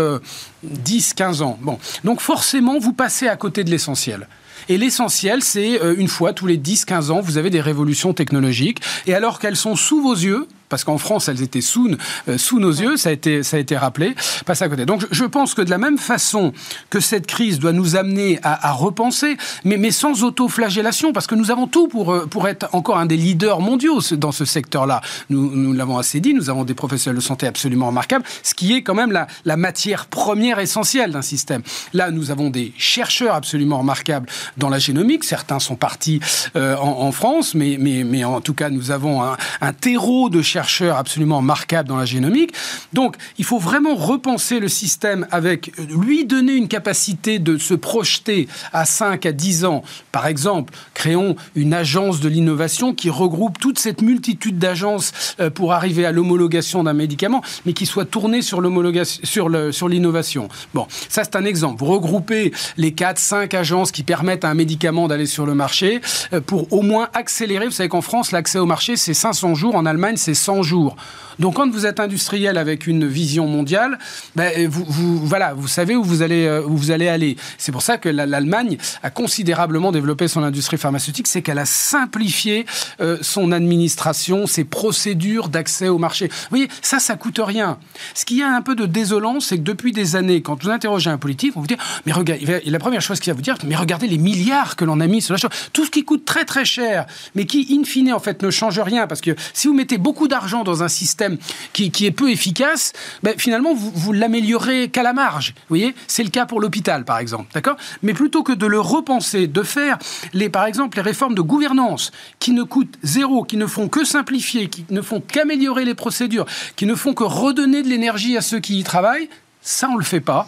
10-15 0.66 1.42
ans. 1.42 1.58
Bon, 1.62 1.80
donc 2.04 2.22
forcément 2.22 2.80
vous 2.80 2.94
passez 2.94 3.28
à 3.28 3.36
côté 3.36 3.64
de 3.64 3.70
l'essentiel. 3.70 4.28
Et 4.70 4.78
l'essentiel, 4.78 5.44
c'est 5.44 5.78
une 5.98 6.08
fois 6.08 6.32
tous 6.32 6.48
les 6.48 6.58
10-15 6.58 7.12
ans, 7.12 7.20
vous 7.20 7.38
avez 7.38 7.50
des 7.50 7.60
révolutions 7.60 8.14
technologiques. 8.14 8.80
Et 9.08 9.14
alors 9.14 9.40
qu'elles 9.40 9.58
sont 9.58 9.76
sous 9.76 10.02
vos 10.02 10.14
yeux, 10.14 10.48
parce 10.74 10.86
qu'en 10.86 10.98
France, 10.98 11.28
elles 11.28 11.44
étaient 11.44 11.62
sous, 11.62 11.88
euh, 12.28 12.38
nos 12.54 12.72
yeux, 12.72 12.98
ça 12.98 13.10
a 13.10 13.12
été, 13.12 13.78
rappelé, 13.78 14.16
passe 14.48 14.64
à 14.64 14.70
côté. 14.70 14.88
Donc 14.88 15.06
je 15.12 15.24
pense 15.24 15.54
que 15.54 15.62
de 15.62 15.70
la 15.70 15.78
même 15.78 16.00
façon 16.00 16.52
que 16.90 17.00
cette 17.00 17.28
crise 17.28 17.60
doit 17.60 17.74
nous 17.74 17.96
amener 17.96 18.40
à, 18.42 18.72
repenser, 18.72 19.38
mais, 19.66 19.92
sans 19.92 20.24
auto-flagellation, 20.24 21.14
parce 21.14 21.28
que 21.28 21.36
nous 21.36 21.52
avons 21.52 21.68
tout 21.68 21.88
pour, 21.88 22.12
euh, 22.12 22.28
être 22.48 22.70
encore 22.74 22.98
un 22.98 23.06
des 23.06 23.18
leaders 23.18 23.60
mondiaux 23.60 24.00
dans 24.14 24.32
ce 24.32 24.46
secteur-là. 24.46 25.02
Nous, 25.30 25.74
l'avons 25.74 26.00
assez 26.00 26.20
dit, 26.20 26.34
nous 26.34 26.50
avons 26.50 26.64
des 26.64 26.74
professionnels 26.74 27.18
de 27.18 27.24
santé 27.24 27.46
absolument 27.46 27.86
remarquables, 27.90 28.26
ce 28.42 28.56
qui 28.56 28.74
est 28.74 28.82
quand 28.82 28.96
même 28.96 29.12
la, 29.12 29.58
matière 29.58 30.08
première 30.08 30.58
essentielle 30.58 31.12
d'un 31.12 31.22
système. 31.22 31.62
Là, 31.94 32.10
nous 32.10 32.32
avons 32.32 32.50
des 32.50 32.74
chercheurs 32.80 33.36
absolument 33.36 33.78
remarquables 33.78 34.28
dans 34.58 34.70
la 34.70 34.80
génomique. 34.80 35.24
Certains 35.24 35.60
sont 35.60 35.76
partis 35.76 36.20
euh, 36.56 36.76
en, 36.78 37.12
France, 37.12 37.54
mais, 37.54 38.24
en 38.24 38.42
tout 38.42 38.56
cas, 38.56 38.72
nous 38.72 38.90
avons 38.90 39.22
un 39.22 39.74
terreau 39.74 40.30
de 40.30 40.42
chercheurs 40.42 40.63
absolument 40.98 41.42
marquable 41.42 41.90
dans 41.90 41.98
la 41.98 42.06
génomique. 42.06 42.54
Donc, 42.94 43.16
il 43.38 43.46
faut 43.46 43.60
vraiment 43.60 43.96
repenser 43.96 44.60
le 44.60 44.68
système 44.68 45.28
avec 45.32 45.72
lui 45.78 46.26
donner 46.26 46.54
une 46.54 46.68
capacité 46.68 47.40
de 47.40 47.58
se 47.58 47.74
projeter 47.74 48.48
à 48.72 48.86
5 48.86 49.26
à 49.26 49.32
10 49.32 49.66
ans. 49.66 49.84
Par 50.12 50.28
exemple, 50.28 50.74
créons 50.94 51.36
une 51.56 51.74
agence 51.74 52.20
de 52.20 52.30
l'innovation 52.30 52.94
qui 52.94 53.10
regroupe 53.10 53.60
toute 53.60 53.80
cette 53.80 54.02
multitude 54.02 54.58
d'agences 54.58 55.12
euh, 55.40 55.50
pour 55.50 55.74
arriver 55.74 56.06
à 56.06 56.12
l'homologation 56.12 56.84
d'un 56.84 56.94
médicament, 56.94 57.42
mais 57.66 57.74
qui 57.74 57.86
soit 57.86 58.06
tournée 58.06 58.42
sur 58.42 58.62
l'homologation, 58.62 59.22
sur 59.24 59.50
sur 59.72 59.88
l'innovation. 59.88 60.48
Bon, 60.74 60.88
ça 61.10 61.24
c'est 61.24 61.36
un 61.36 61.46
exemple. 61.46 61.80
Vous 61.80 61.92
regroupez 61.92 62.52
les 62.78 62.94
4, 62.94 63.18
5 63.18 63.54
agences 63.54 63.92
qui 63.92 64.04
permettent 64.04 64.46
à 64.46 64.50
un 64.50 64.54
médicament 64.54 65.08
d'aller 65.08 65.26
sur 65.26 65.46
le 65.46 65.56
marché 65.56 66.02
euh, 66.34 66.42
pour 66.42 66.72
au 66.74 66.82
moins 66.82 67.10
accélérer. 67.14 67.66
Vous 67.66 67.72
savez 67.72 67.90
qu'en 67.90 68.02
France, 68.02 68.32
l'accès 68.32 68.60
au 68.60 68.66
marché, 68.66 68.96
c'est 68.96 69.14
500 69.14 69.56
jours. 69.56 69.76
En 69.76 69.86
Allemagne, 69.86 70.18
c'est 70.18 70.34
100 70.44 70.64
jours. 70.64 70.96
Donc 71.40 71.56
quand 71.56 71.70
vous 71.70 71.86
êtes 71.86 72.00
industriel 72.00 72.58
avec 72.58 72.88
une 72.88 73.08
vision 73.08 73.48
mondiale, 73.48 73.98
ben, 74.36 74.68
vous, 74.68 75.26
voilà, 75.26 75.54
vous 75.54 75.68
savez 75.68 75.96
où 75.96 76.04
vous 76.04 76.22
allez, 76.22 76.46
euh, 76.46 76.64
où 76.66 76.78
vous 76.78 76.92
allez 76.92 77.08
aller. 77.08 77.38
C'est 77.58 77.72
pour 77.72 77.82
ça 77.82 77.98
que 77.98 78.10
l'Allemagne 78.10 78.78
a 79.02 79.10
considérablement 79.10 79.92
développé 79.92 80.28
son 80.28 80.44
industrie 80.44 80.78
pharmaceutique, 80.78 81.28
c'est 81.28 81.42
qu'elle 81.42 81.60
a 81.60 81.66
simplifié 81.66 82.66
euh, 83.02 83.18
son 83.22 83.52
administration, 83.52 84.48
ses 84.48 84.64
procédures 84.64 85.50
d'accès 85.50 85.88
au 85.88 85.98
marché. 85.98 86.28
Vous 86.28 86.50
voyez, 86.50 86.70
ça, 86.82 87.00
ça 87.00 87.16
coûte 87.16 87.40
rien. 87.44 87.78
Ce 88.14 88.26
qui 88.26 88.44
a 88.44 88.50
un 88.54 88.62
peu 88.62 88.76
de 88.76 88.86
désolant, 88.86 89.40
c'est 89.40 89.58
que 89.58 89.64
depuis 89.64 89.92
des 89.92 90.16
années, 90.16 90.42
quand 90.42 90.62
vous 90.62 90.70
interrogez 90.70 91.10
un 91.10 91.18
politique, 91.18 91.54
on 91.56 91.62
vous 91.62 91.68
dit, 91.68 91.78
mais 92.06 92.12
regardez, 92.12 92.62
la 92.66 92.80
première 92.80 93.02
chose 93.02 93.20
qu'il 93.20 93.32
va 93.32 93.36
vous 93.36 93.42
dire, 93.42 93.58
mais 93.66 93.76
regardez 93.76 94.08
les 94.08 94.18
milliards 94.18 94.76
que 94.76 94.86
l'on 94.86 95.00
a 95.00 95.08
mis 95.08 95.22
sur 95.22 95.34
la 95.34 95.38
chose. 95.38 95.52
Tout 95.72 95.86
ce 95.86 95.92
qui 95.92 96.04
coûte 96.04 96.26
très 96.26 96.46
très 96.46 96.66
cher, 96.66 97.06
mais 97.36 97.46
qui, 97.46 97.68
in 97.72 97.84
fine, 97.84 98.14
en 98.14 98.20
fait, 98.20 98.44
ne 98.44 98.50
change 98.50 98.80
rien. 98.80 99.08
Parce 99.08 99.22
que 99.22 99.36
si 99.54 99.68
vous 99.68 99.74
mettez 99.74 99.98
beaucoup 99.98 100.28
d'argent 100.28 100.33
dans 100.64 100.84
un 100.84 100.88
système 100.88 101.38
qui, 101.74 101.92
est 102.06 102.12
peu 102.12 102.32
efficace, 102.32 102.94
ben, 103.22 103.36
finalement, 103.38 103.74
vous, 103.74 103.92
vous 103.94 104.14
l'améliorez 104.14 104.90
qu'à 104.90 105.04
la 105.04 105.14
marge. 105.14 105.54
Vous 105.70 105.76
voyez 105.76 105.96
C'est 106.08 106.24
le 106.24 106.30
cas 106.30 106.46
pour 106.46 106.60
l'hôpital, 106.60 107.06
par 107.06 107.20
exemple. 107.20 107.52
D'accord? 107.54 107.78
Mais 108.02 108.14
plutôt 108.14 108.42
que 108.42 108.52
de 108.52 108.66
le 108.66 108.80
repenser, 108.80 109.48
de 109.48 109.62
faire, 109.62 110.00
les, 110.34 110.50
par 110.50 110.66
exemple, 110.66 110.98
les 110.98 111.04
réformes 111.04 111.36
de 111.36 111.42
gouvernance 111.42 112.12
qui 112.40 112.52
ne 112.52 112.64
coûtent 112.64 112.98
zéro, 113.04 113.44
qui 113.44 113.58
ne 113.58 113.68
font 113.68 113.88
que 113.90 114.04
simplifier, 114.04 114.70
qui 114.70 114.86
ne 114.90 115.02
font 115.02 115.22
qu'améliorer 115.22 115.86
les 115.86 115.96
procédures, 115.96 116.46
qui 116.76 116.86
ne 116.86 116.96
font 116.96 117.14
que 117.14 117.24
redonner 117.24 117.84
de 117.84 117.88
l'énergie 117.88 118.36
à 118.36 118.42
ceux 118.42 118.60
qui 118.60 118.80
y 118.80 118.84
travaillent, 118.84 119.30
ça, 119.62 119.88
on 119.90 119.94
ne 119.94 120.00
le 120.00 120.04
fait 120.04 120.20
pas 120.20 120.48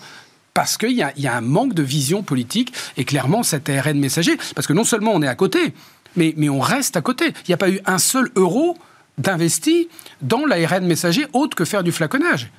parce 0.53 0.77
qu'il 0.77 0.91
y, 0.91 1.03
a 1.03 1.35
un 1.35 1.41
manque 1.41 1.73
de 1.73 1.83
vision 1.83 2.23
politique. 2.23 2.73
Et 2.95 3.03
clairement, 3.03 3.43
cet 3.43 3.69
ARN 3.69 3.99
messager, 3.99 4.37
parce 4.55 4.65
que 4.65 4.73
non 4.73 4.85
seulement 4.85 5.11
on 5.13 5.21
est 5.21 5.27
à 5.27 5.35
côté, 5.35 5.73
mais 6.15 6.49
on 6.49 6.61
reste 6.61 6.95
à 6.95 7.01
côté. 7.01 7.25
Il 7.27 7.49
n'y 7.49 7.53
a 7.53 7.57
pas 7.57 7.69
eu 7.69 7.81
un 7.85 7.97
seul 7.97 8.31
euro 8.37 8.77
d'investi 9.17 9.89
dans 10.21 10.45
l'ARN 10.45 10.85
messager 10.85 11.25
autre 11.33 11.55
que 11.55 11.65
faire 11.65 11.83
du 11.83 11.91
flaconnage. 11.91 12.51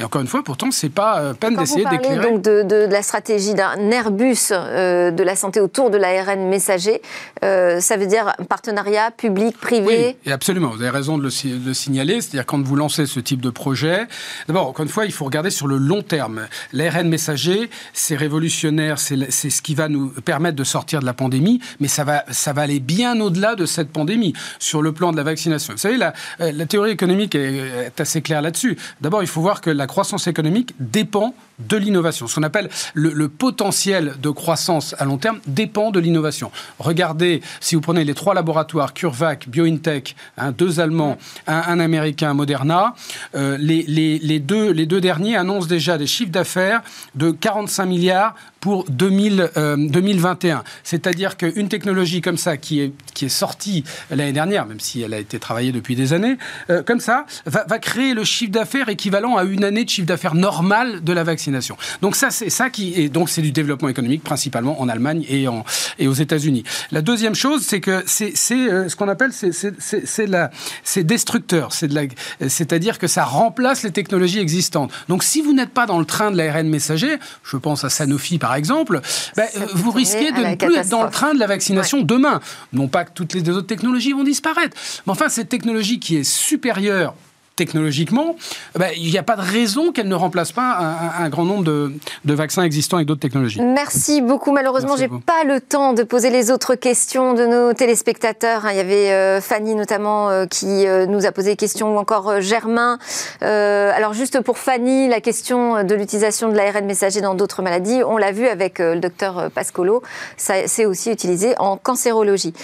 Et 0.00 0.04
encore 0.04 0.20
une 0.20 0.28
fois, 0.28 0.44
pourtant, 0.44 0.70
c'est 0.70 0.90
pas 0.90 1.18
euh, 1.18 1.34
peine 1.34 1.56
d'essayer 1.56 1.84
d'éclairer. 1.84 2.30
donc 2.30 2.40
de, 2.40 2.62
de, 2.62 2.86
la 2.88 3.02
stratégie 3.02 3.54
d'un 3.54 3.90
Airbus 3.90 4.52
euh, 4.52 5.10
de 5.10 5.22
la 5.24 5.34
santé 5.34 5.58
autour 5.58 5.90
de 5.90 5.96
l'ARN 5.96 6.48
messager. 6.48 7.02
Euh, 7.42 7.80
ça 7.80 7.96
veut 7.96 8.06
dire 8.06 8.32
partenariat 8.48 9.10
public-privé 9.10 9.84
Oui, 9.84 10.16
et 10.24 10.30
absolument. 10.30 10.68
Vous 10.68 10.82
avez 10.82 10.90
raison 10.90 11.18
de 11.18 11.24
le, 11.24 11.74
signaler. 11.74 12.20
C'est-à-dire 12.20 12.46
quand 12.46 12.62
vous 12.62 12.76
lancez 12.76 13.06
ce 13.06 13.18
type 13.18 13.40
de 13.40 13.50
projet, 13.50 14.06
d'abord, 14.46 14.68
encore 14.68 14.84
une 14.84 14.88
fois, 14.88 15.04
il 15.04 15.10
faut 15.10 15.24
regarder 15.24 15.50
sur 15.50 15.66
le 15.66 15.78
long 15.78 16.02
terme. 16.02 16.46
L'ARN 16.72 17.08
messager, 17.08 17.68
c'est 17.92 18.14
révolutionnaire, 18.14 19.00
c'est 19.00 19.50
ce 19.50 19.62
qui 19.62 19.74
va 19.74 19.88
nous 19.88 20.10
permettre 20.10 20.54
de 20.54 20.62
sortir 20.64 21.00
de 21.00 21.06
la 21.06 21.14
pandémie, 21.14 21.60
mais 21.80 21.88
ça 21.88 22.04
va, 22.04 22.22
ça 22.30 22.52
va 22.52 22.62
aller 22.62 22.78
bien 22.78 23.18
au-delà 23.20 23.56
de 23.56 23.66
cette 23.66 23.90
pandémie 23.90 24.32
sur 24.60 24.80
le 24.80 24.92
plan 24.92 25.10
de 25.10 25.16
la 25.16 25.24
vaccination. 25.24 25.72
Vous 25.72 25.80
savez, 25.80 25.96
la, 25.96 26.12
la 26.38 26.66
théorie 26.66 26.92
économique 26.92 27.34
est, 27.34 27.86
est 27.86 28.00
assez 28.00 28.22
claire 28.22 28.42
là-dessus. 28.42 28.78
D'abord, 29.00 29.24
il 29.24 29.28
faut 29.28 29.40
voir 29.40 29.60
que 29.60 29.70
la 29.70 29.87
croissance 29.88 30.28
économique 30.28 30.74
dépend 30.78 31.34
de 31.58 31.76
l'innovation. 31.76 32.28
Ce 32.28 32.36
qu'on 32.36 32.44
appelle 32.44 32.70
le, 32.94 33.28
potentiel 33.28 34.14
de 34.22 34.30
croissance 34.30 34.94
à 34.98 35.04
long 35.04 35.18
terme 35.18 35.40
dépend 35.46 35.90
de 35.90 35.98
l'innovation. 35.98 36.52
Regardez, 36.78 37.42
si 37.60 37.74
vous 37.74 37.80
prenez 37.80 38.04
les 38.04 38.14
trois 38.14 38.34
laboratoires, 38.34 38.94
CureVac, 38.94 39.48
BioNTech, 39.48 40.14
hein, 40.36 40.52
deux 40.52 40.78
Allemands, 40.78 41.18
un, 41.46 41.80
Américain, 41.80 42.34
Moderna, 42.34 42.94
euh, 43.34 43.56
les, 43.58 43.82
les, 43.82 44.38
deux, 44.38 44.70
les 44.70 44.86
deux 44.86 45.00
derniers 45.00 45.36
annoncent 45.36 45.66
déjà 45.66 45.98
des 45.98 46.06
chiffres 46.06 46.30
d'affaires 46.30 46.82
de 47.14 47.32
45 47.32 47.86
milliards 47.86 48.34
pour 48.60 48.84
2000, 48.88 49.50
2021. 49.56 50.56
Euh, 50.56 50.60
C'est-à-dire 50.82 51.36
qu'une 51.36 51.68
technologie 51.68 52.20
comme 52.20 52.36
ça, 52.36 52.56
qui 52.56 52.80
est, 52.80 52.92
qui 53.14 53.26
est 53.26 53.30
sortie 53.30 53.84
l'année 54.10 54.32
dernière, 54.32 54.66
même 54.66 54.80
si 54.80 55.02
elle 55.02 55.14
a 55.14 55.18
été 55.18 55.38
travaillée 55.38 55.72
depuis 55.72 55.94
des 55.94 56.12
années, 56.12 56.36
euh, 56.70 56.82
comme 56.82 57.00
ça, 57.00 57.26
va, 57.46 57.78
créer 57.78 58.14
le 58.14 58.24
chiffre 58.24 58.50
d'affaires 58.50 58.88
équivalent 58.88 59.36
à 59.36 59.44
une 59.44 59.62
année 59.62 59.84
de 59.84 59.90
chiffre 59.90 60.06
d'affaires 60.06 60.34
normal 60.34 61.02
de 61.02 61.12
la 61.12 61.22
vaccination. 61.22 61.76
Donc 62.02 62.16
ça, 62.16 62.30
c'est 62.30 62.50
ça 62.50 62.70
qui 62.70 62.94
est 63.00 63.08
donc 63.08 63.28
c'est 63.28 63.42
du 63.42 63.52
développement 63.52 63.88
économique 63.88 64.24
principalement 64.24 64.80
en 64.80 64.88
Allemagne 64.88 65.24
et, 65.28 65.46
en, 65.46 65.64
et 65.98 66.08
aux 66.08 66.12
États-Unis. 66.12 66.64
La 66.90 67.02
deuxième 67.02 67.34
chose, 67.34 67.62
c'est 67.62 67.80
que 67.80 68.02
c'est 68.06 68.34
euh, 68.52 68.88
ce 68.88 68.96
qu'on 68.96 69.08
appelle 69.08 69.30
c'est 69.32 71.04
destructeur, 71.04 71.72
c'est-à-dire 71.72 72.98
que 72.98 73.06
ça 73.06 73.24
remplace 73.24 73.84
les 73.84 73.92
technologies 73.92 74.40
existantes. 74.40 74.90
Donc 75.08 75.22
si 75.22 75.40
vous 75.40 75.52
n'êtes 75.52 75.70
pas 75.70 75.86
dans 75.86 75.98
le 75.98 76.04
train 76.04 76.30
de 76.30 76.36
l'ARN 76.36 76.68
messager, 76.68 77.16
je 77.44 77.56
pense 77.56 77.84
à 77.84 77.90
Sanofi 77.90 78.38
par 78.38 78.47
exemple, 78.54 79.00
ben, 79.36 79.46
vous 79.74 79.90
risquez 79.90 80.32
de 80.32 80.38
ne 80.38 80.54
plus 80.54 80.76
être 80.76 80.88
dans 80.88 81.04
le 81.04 81.10
train 81.10 81.34
de 81.34 81.38
la 81.38 81.46
vaccination 81.46 82.02
demain. 82.02 82.40
Non 82.72 82.88
pas 82.88 83.04
que 83.04 83.12
toutes 83.12 83.34
les 83.34 83.48
autres 83.50 83.66
technologies 83.66 84.12
vont 84.12 84.24
disparaître, 84.24 84.76
mais 85.06 85.12
enfin 85.12 85.28
cette 85.28 85.48
technologie 85.48 85.98
qui 85.98 86.16
est 86.16 86.24
supérieure 86.24 87.14
technologiquement, 87.58 88.36
eh 88.76 88.78
ben, 88.78 88.90
il 88.96 89.10
n'y 89.10 89.18
a 89.18 89.22
pas 89.22 89.36
de 89.36 89.42
raison 89.42 89.92
qu'elle 89.92 90.08
ne 90.08 90.14
remplace 90.14 90.52
pas 90.52 90.78
un, 91.18 91.28
grand 91.28 91.44
nombre 91.44 91.64
de, 91.64 91.92
vaccins 92.24 92.62
existants 92.62 92.96
avec 92.96 93.08
d'autres 93.08 93.20
technologies. 93.20 93.60
Merci 93.60 94.22
beaucoup. 94.22 94.52
Malheureusement, 94.52 94.96
je 94.96 95.02
n'ai 95.02 95.08
pas 95.08 95.42
le 95.44 95.60
temps 95.60 95.92
de 95.92 96.04
poser 96.04 96.30
les 96.30 96.50
autres 96.52 96.76
questions 96.76 97.34
de 97.34 97.44
nos 97.46 97.72
téléspectateurs. 97.74 98.66
Il 98.70 98.76
y 98.76 98.80
avait 98.80 99.10
euh, 99.10 99.40
Fanny 99.40 99.74
notamment 99.74 100.30
euh, 100.30 100.46
qui 100.46 100.86
euh, 100.86 101.06
nous 101.06 101.26
a 101.26 101.32
posé 101.32 101.50
des 101.50 101.56
questions, 101.56 101.96
ou 101.96 101.98
encore 101.98 102.40
Germain. 102.40 102.98
alors 103.40 104.14
juste 104.14 104.40
pour 104.40 104.58
Fanny, 104.58 105.08
la 105.08 105.20
question 105.20 105.82
de 105.82 105.94
l'utilisation 105.94 106.48
de 106.48 106.56
l'ARN 106.56 106.84
messager 106.86 107.20
dans 107.20 107.34
d'autres 107.34 107.62
maladies, 107.62 108.02
on 108.06 108.16
l'a 108.16 108.30
vu 108.30 108.46
avec 108.46 108.78
le 108.78 109.00
docteur 109.00 109.50
Pascolo, 109.50 110.02
c'est 110.36 110.86
aussi 110.86 111.10
utilisé 111.10 111.54
en 111.58 111.76
cancérologie. 111.76 112.54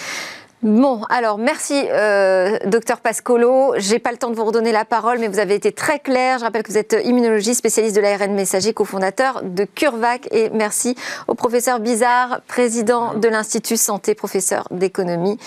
Bon, 0.65 1.03
alors 1.09 1.37
merci, 1.37 1.79
euh, 1.91 2.57
docteur 2.65 2.99
Pascolo. 2.99 3.75
J'ai 3.77 3.99
pas 3.99 4.11
le 4.11 4.17
temps 4.17 4.31
de 4.31 4.35
vous 4.35 4.45
redonner 4.45 4.71
la 4.71 4.83
parole, 4.83 5.19
mais 5.19 5.27
vous 5.27 5.37
avez 5.37 5.53
été 5.53 5.71
très 5.71 5.99
clair. 5.99 6.39
Je 6.39 6.43
rappelle 6.43 6.63
que 6.63 6.71
vous 6.71 6.77
êtes 6.79 6.97
immunologiste, 7.05 7.59
spécialiste 7.59 7.95
de 7.95 8.01
l'ARN 8.01 8.33
messager, 8.33 8.73
cofondateur 8.73 9.43
de 9.43 9.63
CureVac. 9.63 10.27
Et 10.31 10.49
merci 10.49 10.95
au 11.27 11.35
professeur 11.35 11.79
Bizarre, 11.79 12.41
président 12.47 13.13
de 13.13 13.27
l'Institut 13.27 13.77
Santé, 13.77 14.15
professeur 14.15 14.67
d'économie. 14.71 15.37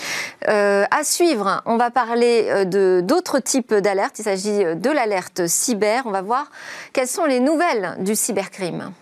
Euh, 0.47 0.85
à 0.89 1.03
suivre, 1.03 1.63
on 1.65 1.75
va 1.75 1.91
parler 1.91 2.45
euh, 2.47 2.63
de 2.63 3.01
d'autres 3.03 3.39
types 3.39 3.73
d'alertes. 3.73 4.19
Il 4.19 4.23
s'agit 4.23 4.63
de 4.73 4.89
l'alerte 4.89 5.47
cyber. 5.47 6.03
On 6.05 6.11
va 6.11 6.21
voir 6.21 6.49
quelles 6.93 7.09
sont 7.09 7.25
les 7.25 7.41
nouvelles 7.41 7.97
du 7.99 8.15
cybercrime. 8.15 8.93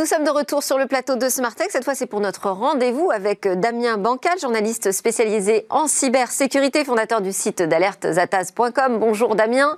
Nous 0.00 0.06
sommes 0.06 0.24
de 0.24 0.30
retour 0.30 0.62
sur 0.62 0.78
le 0.78 0.86
plateau 0.86 1.16
de 1.16 1.28
Smartech. 1.28 1.70
Cette 1.70 1.84
fois, 1.84 1.94
c'est 1.94 2.06
pour 2.06 2.20
notre 2.20 2.48
rendez-vous 2.48 3.10
avec 3.10 3.46
Damien 3.46 3.98
Bancal, 3.98 4.38
journaliste 4.40 4.92
spécialisé 4.92 5.66
en 5.68 5.88
cybersécurité, 5.88 6.86
fondateur 6.86 7.20
du 7.20 7.34
site 7.34 7.60
d'alertezataz.com. 7.60 8.98
Bonjour 8.98 9.36
Damien. 9.36 9.76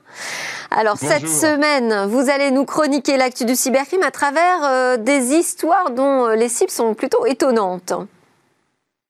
Alors, 0.70 0.96
cette 0.96 1.26
semaine, 1.26 2.06
vous 2.06 2.30
allez 2.30 2.52
nous 2.52 2.64
chroniquer 2.64 3.16
l'actu 3.16 3.44
du 3.44 3.56
cybercrime 3.56 4.04
à 4.04 4.12
travers 4.12 4.62
euh, 4.62 4.96
des 4.96 5.34
histoires 5.34 5.90
dont 5.90 6.28
euh, 6.28 6.36
les 6.36 6.48
cibles 6.48 6.70
sont 6.70 6.94
plutôt 6.94 7.26
étonnantes. 7.26 7.92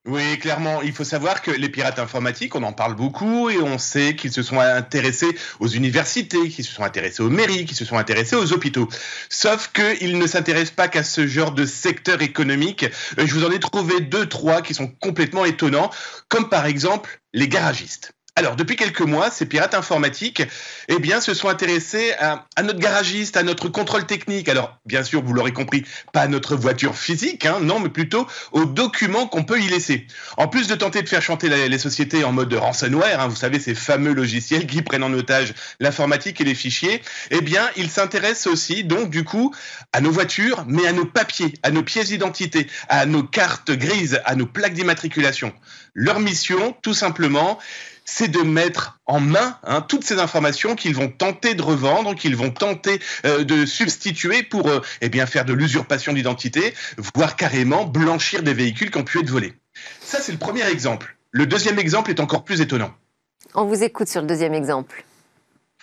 Oui, 0.05 0.37
clairement, 0.41 0.83
il 0.83 0.93
faut 0.93 1.05
savoir 1.05 1.43
que 1.43 1.53
les 1.53 1.69
pirates 1.69 2.01
informatiques, 2.01 2.57
on 2.57 2.65
en 2.65 2.73
parle 2.73 2.97
beaucoup 2.97 3.49
et 3.51 3.59
on 3.59 3.79
sait 3.79 4.17
qu'ils 4.17 4.33
se 4.33 4.43
sont 4.43 4.59
intéressés 4.59 5.33
aux 5.61 5.69
universités, 5.69 6.49
qu'ils 6.49 6.65
se 6.65 6.73
sont 6.73 6.83
intéressés 6.83 7.23
aux 7.23 7.31
mairies, 7.31 7.67
qu'ils 7.67 7.77
se 7.77 7.85
sont 7.85 7.97
intéressés 7.97 8.35
aux 8.35 8.53
hôpitaux. 8.53 8.88
Sauf 9.29 9.71
qu'ils 9.73 10.19
ne 10.19 10.27
s'intéressent 10.27 10.75
pas 10.75 10.88
qu'à 10.88 11.05
ce 11.05 11.29
genre 11.29 11.53
de 11.53 11.65
secteur 11.65 12.21
économique. 12.21 12.85
Euh, 13.17 13.27
je 13.27 13.33
vous 13.33 13.45
en 13.45 13.53
ai 13.53 13.61
trouvé 13.61 14.01
deux, 14.01 14.29
trois 14.29 14.61
qui 14.61 14.75
sont 14.75 14.88
complètement 14.88 15.45
étonnants, 15.45 15.91
comme 16.29 16.49
par 16.49 16.67
exemple 16.67 17.21
les 17.33 17.47
garagistes. 17.47 18.12
Alors, 18.35 18.57
depuis 18.57 18.77
quelques 18.77 19.03
mois, 19.03 19.31
ces 19.31 19.45
pirates 19.45 19.75
informatiques, 19.75 20.42
eh 20.88 20.99
bien, 20.99 21.21
se 21.21 21.35
sont 21.35 21.51
intéressés 21.51 22.14
à, 22.18 22.47
notre 22.62 22.79
garagiste, 22.79 23.37
à 23.37 23.42
notre 23.42 23.68
contrôle 23.68 24.07
technique. 24.07 24.49
Alors, 24.49 24.79
bien 24.87 25.05
sûr, 25.05 25.23
vous 25.23 25.35
l'aurez 25.35 25.53
compris, 25.53 25.85
pas 26.14 26.23
à 26.23 26.29
notre 26.29 26.57
voiture 26.57 26.97
physique, 26.97 27.45
hein, 27.45 27.59
non, 27.61 27.79
mais 27.79 27.90
plutôt 27.90 28.27
aux 28.53 28.64
documents 28.64 29.27
qu'on 29.27 29.45
peut 29.45 29.61
y 29.61 29.68
laisser. 29.68 30.07
En 30.38 30.49
plus 30.49 30.66
de 30.66 30.75
tenter 30.75 31.03
de 31.03 31.11
faire 31.11 31.21
chanter 31.21 31.51
les 31.51 31.79
sociétés 31.79 32.25
en 32.25 32.33
mode 32.33 32.55
ransomware, 32.55 33.21
hein, 33.21 33.29
vous 33.29 33.37
savez, 33.37 33.61
ces 33.61 33.75
fameux 33.75 34.14
logiciels 34.14 34.66
qui 34.66 34.81
prennent 34.81 35.05
en 35.05 35.12
otage 35.12 35.53
l'informatique 35.79 36.40
et 36.40 36.45
les 36.45 36.55
fichiers, 36.55 37.03
eh 37.31 37.42
bien, 37.42 37.68
ils 37.77 37.90
s'intéressent 37.90 38.51
aussi, 38.51 38.83
donc, 38.83 39.11
du 39.11 39.25
coup, 39.25 39.55
à 39.92 40.01
nos 40.01 40.11
voitures, 40.11 40.64
mais 40.66 40.87
à 40.87 40.92
nos 40.92 41.05
papiers, 41.05 41.53
à 41.62 41.71
nos 41.71 41.83
pièces 41.83 42.09
d'identité, 42.09 42.66
à 42.88 43.05
nos 43.05 43.25
cartes 43.25 43.73
grises, 43.73 44.23
à 44.25 44.37
nos 44.37 44.47
plaques 44.47 44.73
d'immatriculation. 44.73 45.53
Leur 45.92 46.18
mission, 46.18 46.75
tout 46.81 46.95
simplement, 46.95 47.59
c'est 48.05 48.29
de 48.29 48.41
mettre 48.41 48.99
en 49.07 49.21
main 49.21 49.59
hein, 49.65 49.81
toutes 49.81 50.05
ces 50.05 50.19
informations 50.19 50.75
qu'ils 50.77 50.95
vont 50.95 51.09
tenter 51.09 51.55
de 51.55 51.62
revendre, 51.62 52.15
qu'ils 52.15 52.37
vont 52.37 52.51
tenter 52.51 53.01
euh, 53.25 53.45
de 53.45 53.67
substituer 53.67 54.43
pour 54.43 54.69
euh, 54.69 54.81
eh 55.01 55.09
bien 55.09 55.27
faire 55.27 55.45
de 55.45 55.53
l'usurpation 55.53 56.12
d'identité, 56.12 56.75
voire 57.15 57.37
carrément 57.37 57.85
blanchir 57.85 58.43
des 58.43 58.55
véhicules 58.55 58.91
qui 58.91 58.99
ont 58.99 59.05
pu 59.05 59.21
être 59.21 59.31
volés. 59.31 59.55
Ça, 60.01 60.21
c'est 60.21 60.33
le 60.33 60.38
premier 60.38 60.67
exemple. 60.69 61.17
Le 61.31 61.47
deuxième 61.47 61.79
exemple 61.79 62.11
est 62.11 62.21
encore 62.21 62.45
plus 62.45 62.61
étonnant. 62.61 62.93
On 63.55 63.65
vous 63.65 63.83
écoute 63.83 64.09
sur 64.09 64.21
le 64.21 64.27
deuxième 64.27 64.55
exemple. 64.55 65.05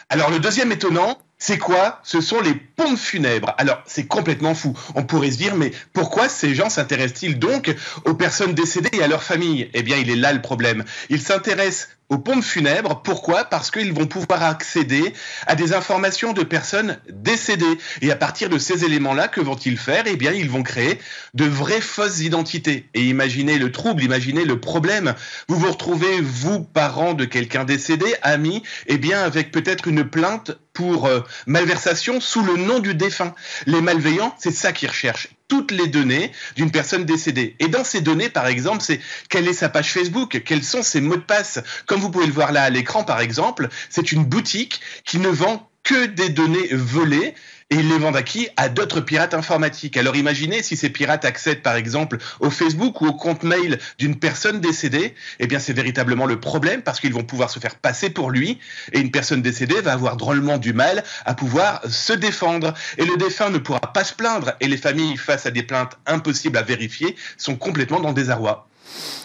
Alors 0.10 0.32
le 0.32 0.40
deuxième 0.40 0.72
étonnant, 0.72 1.20
c'est 1.38 1.58
quoi? 1.58 2.00
Ce 2.04 2.20
sont 2.20 2.42
les 2.42 2.54
pompes 2.54 2.98
funèbres. 2.98 3.54
Alors, 3.58 3.82
c'est 3.86 4.06
complètement 4.06 4.54
fou. 4.54 4.78
On 4.96 5.04
pourrait 5.04 5.32
se 5.32 5.38
dire, 5.38 5.56
mais 5.56 5.72
pourquoi 5.94 6.28
ces 6.28 6.54
gens 6.54 6.70
s'intéressent-ils 6.70 7.40
donc 7.40 7.74
aux 8.06 8.14
personnes 8.14 8.54
décédées 8.54 8.90
et 8.92 9.04
à 9.04 9.08
leurs 9.08 9.24
familles? 9.24 9.70
Eh 9.74 9.82
bien, 9.82 9.98
il 9.98 10.10
est 10.10 10.18
là 10.18 10.34
le 10.34 10.42
problème. 10.42 10.84
Ils 11.10 11.22
s'intéressent 11.22 11.88
aux 12.10 12.17
pompes 12.17 12.43
funèbres. 12.43 13.02
Pourquoi? 13.04 13.45
Parce 13.45 13.72
qu'ils 13.72 13.93
vont 13.93 14.08
pouvoir 14.08 14.43
accéder 14.43 15.13
à 15.48 15.56
des 15.56 15.74
informations 15.74 16.34
de 16.34 16.43
personnes 16.43 17.00
décédées. 17.10 17.78
Et 18.02 18.12
à 18.12 18.15
partir 18.15 18.50
de 18.50 18.58
ces 18.58 18.84
éléments-là, 18.84 19.28
que 19.28 19.41
vont-ils 19.41 19.78
faire? 19.78 20.04
Eh 20.08 20.15
bien, 20.15 20.32
ils 20.32 20.50
vont 20.50 20.63
créer 20.63 21.00
de 21.34 21.45
vraies 21.45 21.82
fausses 21.82 22.19
identités. 22.19 22.89
Et 22.93 23.04
imaginez 23.04 23.58
le 23.58 23.72
trouble, 23.72 24.04
imaginez 24.04 24.45
le 24.45 24.60
problème. 24.60 25.13
Vous 25.48 25.58
vous 25.58 25.72
retrouvez, 25.72 26.19
vous, 26.22 26.62
parent 26.62 27.13
de 27.13 27.26
quelqu'un 27.26 27.63
décédé, 27.63 28.13
ami, 28.22 28.63
eh 28.88 28.98
bien, 28.98 29.22
avec 29.22 29.52
peut-être 29.52 29.88
une 29.88 30.04
plainte 30.04 30.52
pour 30.74 31.06
euh, 31.06 31.22
malversation 31.45 32.19
sous 32.19 32.43
le 32.43 32.58
nom 32.58 32.80
du 32.80 32.95
défunt. 32.95 33.36
Les 33.65 33.82
malveillants, 33.82 34.36
c'est 34.39 34.52
ça 34.52 34.72
qu'ils 34.72 34.89
recherchent 34.89 35.30
toutes 35.50 35.72
les 35.72 35.88
données 35.88 36.32
d'une 36.56 36.72
personne 36.72 37.04
décédée. 37.04 37.58
Et 37.60 37.68
dans 37.68 37.84
ces 37.84 38.00
données, 38.00 38.30
par 38.30 38.48
exemple, 38.48 38.82
c'est 38.82 39.02
quelle 39.30 39.48
est 39.50 39.54
sa 39.54 39.68
page 39.68 39.92
Facebook, 39.92 40.42
quels 40.46 40.64
sont 40.64 40.82
ses 40.82 41.02
mots 41.02 41.18
de 41.18 41.22
passe. 41.22 41.60
Comme 41.86 42.00
vous 42.00 42.10
pouvez 42.10 42.28
le 42.28 42.32
voir 42.32 42.54
là 42.54 42.64
à 42.64 42.70
l'écran, 42.70 43.04
par 43.04 43.20
exemple, 43.20 43.68
c'est 43.90 44.14
une 44.14 44.24
boutique 44.24 44.80
qui 45.04 45.18
ne 45.18 45.28
vend 45.28 45.70
que 45.84 46.06
des 46.06 46.30
données 46.30 46.70
volées 46.72 47.34
et 47.70 47.76
ils 47.76 47.88
les 47.88 47.98
vendent 47.98 48.16
à 48.16 48.24
qui 48.24 48.50
À 48.58 48.70
d'autres 48.70 49.02
pirates 49.02 49.34
informatiques. 49.34 49.98
Alors 49.98 50.16
imaginez 50.16 50.64
si 50.64 50.76
ces 50.76 50.90
pirates 50.90 51.26
accèdent 51.26 51.62
par 51.62 51.76
exemple 51.76 52.18
au 52.40 52.50
Facebook 52.50 53.02
ou 53.02 53.08
au 53.08 53.14
compte 53.14 53.44
mail 53.44 53.80
d'une 53.98 54.18
personne 54.18 54.60
décédée, 54.60 55.14
eh 55.40 55.48
bien 55.48 55.60
c'est 55.60 55.74
véritablement 55.74 56.26
le 56.26 56.40
problème 56.40 56.82
parce 56.82 57.00
qu'ils 57.00 57.14
vont 57.14 57.24
pouvoir 57.24 57.50
se 57.50 57.60
faire 57.60 57.76
passer 57.76 58.10
pour 58.10 58.32
lui 58.32 58.60
et 58.94 59.00
une 59.00 59.12
personne 59.12 59.42
décédée 59.42 59.82
va 59.82 59.94
avoir 59.94 60.18
drôlement 60.18 60.58
du 60.58 60.74
mal 60.74 61.04
à 61.26 61.34
pouvoir 61.34 61.82
se 61.88 62.14
défendre 62.14 62.74
et 62.98 63.06
le 63.06 63.18
défunt 63.18 63.50
ne 63.50 63.60
pourra 63.60 63.80
pas 63.80 64.04
se 64.04 64.14
plaindre 64.14 64.54
et 64.60 64.68
les 64.68 64.78
familles 64.78 65.18
face 65.18 65.46
à 65.46 65.52
des 65.52 65.64
plaintes 65.64 65.98
impossibles 66.06 66.58
à 66.58 66.64
vérifier 66.64 67.16
sont 67.38 67.56
complètement 67.56 68.00
dans 68.00 68.10
le 68.10 68.16
désarroi. 68.16 68.68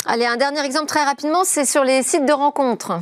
Allez, 0.06 0.26
un 0.26 0.36
dernier 0.36 0.64
exemple 0.64 0.86
très 0.86 1.04
rapidement, 1.04 1.44
c'est 1.44 1.64
sur 1.64 1.84
les 1.84 2.02
sites 2.02 2.26
de 2.26 2.32
rencontres. 2.32 3.00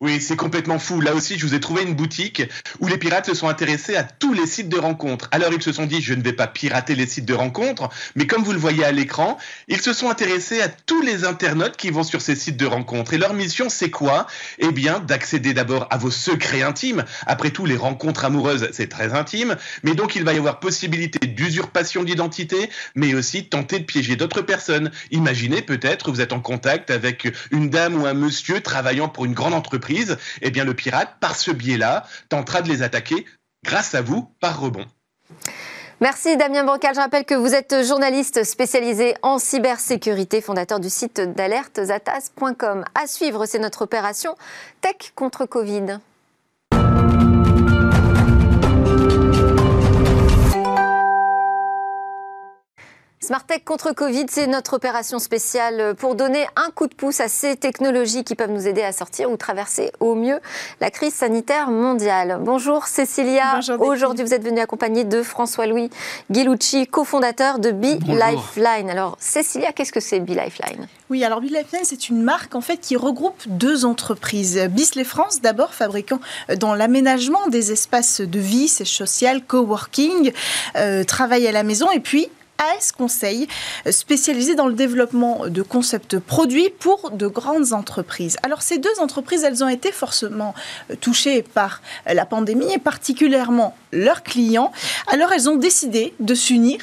Oui, 0.00 0.20
c'est 0.20 0.36
complètement 0.36 0.78
fou. 0.78 1.00
Là 1.00 1.12
aussi, 1.12 1.36
je 1.36 1.44
vous 1.44 1.54
ai 1.54 1.60
trouvé 1.60 1.82
une 1.82 1.94
boutique 1.94 2.44
où 2.78 2.86
les 2.86 2.98
pirates 2.98 3.26
se 3.26 3.34
sont 3.34 3.48
intéressés 3.48 3.96
à 3.96 4.04
tous 4.04 4.32
les 4.32 4.46
sites 4.46 4.68
de 4.68 4.78
rencontres. 4.78 5.26
Alors, 5.32 5.52
ils 5.52 5.60
se 5.60 5.72
sont 5.72 5.86
dit, 5.86 6.00
je 6.00 6.14
ne 6.14 6.22
vais 6.22 6.32
pas 6.32 6.46
pirater 6.46 6.94
les 6.94 7.04
sites 7.04 7.24
de 7.24 7.34
rencontres, 7.34 7.88
mais 8.14 8.28
comme 8.28 8.44
vous 8.44 8.52
le 8.52 8.60
voyez 8.60 8.84
à 8.84 8.92
l'écran, 8.92 9.38
ils 9.66 9.80
se 9.80 9.92
sont 9.92 10.08
intéressés 10.08 10.60
à 10.62 10.68
tous 10.68 11.02
les 11.02 11.24
internautes 11.24 11.76
qui 11.76 11.90
vont 11.90 12.04
sur 12.04 12.20
ces 12.20 12.36
sites 12.36 12.56
de 12.56 12.64
rencontres. 12.64 13.14
Et 13.14 13.18
leur 13.18 13.34
mission, 13.34 13.68
c'est 13.68 13.90
quoi? 13.90 14.28
Eh 14.60 14.70
bien, 14.70 15.00
d'accéder 15.00 15.52
d'abord 15.52 15.88
à 15.90 15.98
vos 15.98 16.12
secrets 16.12 16.62
intimes. 16.62 17.04
Après 17.26 17.50
tout, 17.50 17.66
les 17.66 17.76
rencontres 17.76 18.24
amoureuses, 18.24 18.68
c'est 18.70 18.88
très 18.88 19.14
intime. 19.14 19.56
Mais 19.82 19.96
donc, 19.96 20.14
il 20.14 20.22
va 20.22 20.32
y 20.32 20.38
avoir 20.38 20.60
possibilité 20.60 21.26
d'usurpation 21.26 22.04
d'identité, 22.04 22.70
mais 22.94 23.14
aussi 23.14 23.48
tenter 23.48 23.80
de 23.80 23.84
piéger 23.84 24.14
d'autres 24.14 24.42
personnes. 24.42 24.92
Imaginez 25.10 25.60
peut-être, 25.60 26.12
vous 26.12 26.20
êtes 26.20 26.32
en 26.32 26.40
contact 26.40 26.92
avec 26.92 27.26
une 27.50 27.68
dame 27.68 28.00
ou 28.00 28.06
un 28.06 28.14
monsieur 28.14 28.60
travaillant 28.60 29.08
pour 29.08 29.24
une 29.24 29.34
grande 29.34 29.54
entreprise 29.54 29.87
eh 30.42 30.50
bien 30.50 30.64
le 30.64 30.74
pirate, 30.74 31.16
par 31.20 31.36
ce 31.36 31.50
biais-là, 31.50 32.06
tentera 32.28 32.62
de 32.62 32.68
les 32.68 32.82
attaquer 32.82 33.26
grâce 33.64 33.94
à 33.94 34.02
vous 34.02 34.32
par 34.40 34.60
rebond. 34.60 34.86
Merci 36.00 36.36
Damien 36.36 36.62
Bancal. 36.62 36.94
Je 36.94 37.00
rappelle 37.00 37.24
que 37.24 37.34
vous 37.34 37.54
êtes 37.54 37.84
journaliste 37.84 38.44
spécialisé 38.44 39.16
en 39.22 39.38
cybersécurité, 39.38 40.40
fondateur 40.40 40.78
du 40.78 40.90
site 40.90 41.20
d'alertesatas.com. 41.20 42.84
À 42.94 43.06
suivre, 43.08 43.46
c'est 43.46 43.58
notre 43.58 43.82
opération 43.82 44.36
Tech 44.80 45.12
contre 45.16 45.44
Covid. 45.44 45.98
Smartech 53.20 53.64
contre 53.64 53.92
Covid, 53.92 54.26
c'est 54.30 54.46
notre 54.46 54.74
opération 54.74 55.18
spéciale 55.18 55.96
pour 55.96 56.14
donner 56.14 56.46
un 56.54 56.70
coup 56.70 56.86
de 56.86 56.94
pouce 56.94 57.18
à 57.18 57.26
ces 57.26 57.56
technologies 57.56 58.22
qui 58.22 58.36
peuvent 58.36 58.52
nous 58.52 58.68
aider 58.68 58.82
à 58.82 58.92
sortir 58.92 59.28
ou 59.28 59.36
traverser 59.36 59.90
au 59.98 60.14
mieux 60.14 60.38
la 60.80 60.92
crise 60.92 61.14
sanitaire 61.14 61.68
mondiale. 61.68 62.38
Bonjour 62.40 62.86
Cécilia. 62.86 63.58
Aujourd'hui, 63.80 64.24
vous 64.24 64.34
êtes 64.34 64.44
venue 64.44 64.60
accompagnée 64.60 65.02
de 65.02 65.24
François-Louis 65.24 65.90
Guilucci, 66.30 66.86
cofondateur 66.86 67.58
de 67.58 67.72
Be 67.72 67.98
Lifeline. 68.06 68.88
Alors 68.88 69.16
Cécilia, 69.18 69.72
qu'est-ce 69.72 69.92
que 69.92 70.00
c'est 70.00 70.20
Be 70.20 70.30
Lifeline? 70.30 70.86
Oui, 71.10 71.24
alors 71.24 71.40
Be 71.40 71.50
Lifeline, 71.50 71.84
c'est 71.84 72.08
une 72.08 72.22
marque 72.22 72.54
en 72.54 72.60
fait 72.60 72.76
qui 72.76 72.96
regroupe 72.96 73.42
deux 73.46 73.84
entreprises. 73.84 74.60
Bisley 74.70 75.02
France, 75.02 75.40
d'abord 75.40 75.74
fabricant 75.74 76.20
dans 76.60 76.76
l'aménagement 76.76 77.48
des 77.48 77.72
espaces 77.72 78.20
de 78.20 78.38
vie, 78.38 78.68
c'est 78.68 78.84
social, 78.84 79.44
coworking, 79.44 80.32
euh, 80.76 81.02
travail 81.02 81.48
à 81.48 81.52
la 81.52 81.64
maison, 81.64 81.90
et 81.90 82.00
puis 82.00 82.28
AS 82.58 82.92
Conseil, 82.92 83.48
spécialisé 83.90 84.54
dans 84.54 84.66
le 84.66 84.74
développement 84.74 85.48
de 85.48 85.62
concepts 85.62 86.18
produits 86.18 86.70
pour 86.78 87.10
de 87.10 87.26
grandes 87.26 87.72
entreprises. 87.72 88.36
Alors 88.42 88.62
ces 88.62 88.78
deux 88.78 89.00
entreprises, 89.00 89.44
elles 89.44 89.64
ont 89.64 89.68
été 89.68 89.92
forcément 89.92 90.54
euh, 90.90 90.96
touchées 91.00 91.42
par 91.42 91.82
la 92.06 92.26
pandémie 92.26 92.72
et 92.72 92.78
particulièrement 92.78 93.76
leurs 93.92 94.22
clients. 94.22 94.72
Alors 95.06 95.32
elles 95.32 95.48
ont 95.48 95.56
décidé 95.56 96.14
de 96.20 96.34
s'unir 96.34 96.80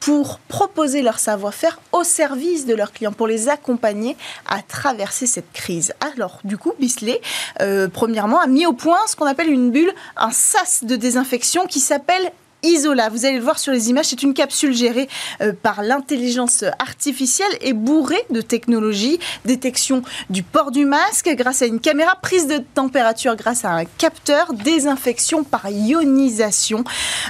pour 0.00 0.38
proposer 0.48 1.02
leur 1.02 1.18
savoir-faire 1.18 1.80
au 1.92 2.04
service 2.04 2.66
de 2.66 2.74
leurs 2.74 2.92
clients, 2.92 3.12
pour 3.12 3.26
les 3.26 3.48
accompagner 3.48 4.16
à 4.46 4.62
traverser 4.62 5.26
cette 5.26 5.52
crise. 5.52 5.92
Alors, 6.14 6.38
du 6.44 6.56
coup, 6.56 6.72
Bisley, 6.78 7.20
euh, 7.60 7.88
premièrement, 7.88 8.40
a 8.40 8.46
mis 8.46 8.64
au 8.66 8.72
point 8.72 8.98
ce 9.08 9.16
qu'on 9.16 9.26
appelle 9.26 9.50
une 9.50 9.70
bulle, 9.70 9.92
un 10.16 10.30
sas 10.30 10.84
de 10.84 10.96
désinfection 10.96 11.66
qui 11.66 11.80
s'appelle 11.80 12.32
Isola. 12.62 13.08
Vous 13.08 13.24
allez 13.24 13.36
le 13.36 13.42
voir 13.42 13.58
sur 13.58 13.72
les 13.72 13.90
images, 13.90 14.06
c'est 14.06 14.22
une 14.22 14.34
capsule 14.34 14.74
gérée 14.74 15.08
euh, 15.40 15.52
par 15.52 15.82
l'intelligence 15.82 16.64
artificielle 16.78 17.50
et 17.60 17.72
bourrée 17.72 18.24
de 18.30 18.40
technologies. 18.40 19.18
Détection 19.44 20.02
du 20.30 20.42
port 20.42 20.70
du 20.70 20.84
masque 20.84 21.28
grâce 21.36 21.62
à 21.62 21.66
une 21.66 21.80
caméra, 21.80 22.16
prise 22.20 22.46
de 22.46 22.58
température 22.74 23.36
grâce 23.36 23.64
à 23.64 23.70
un 23.70 23.84
capteur, 23.84 24.52
désinfection 24.54 25.44
par 25.44 25.68
ionisation. 25.70 26.84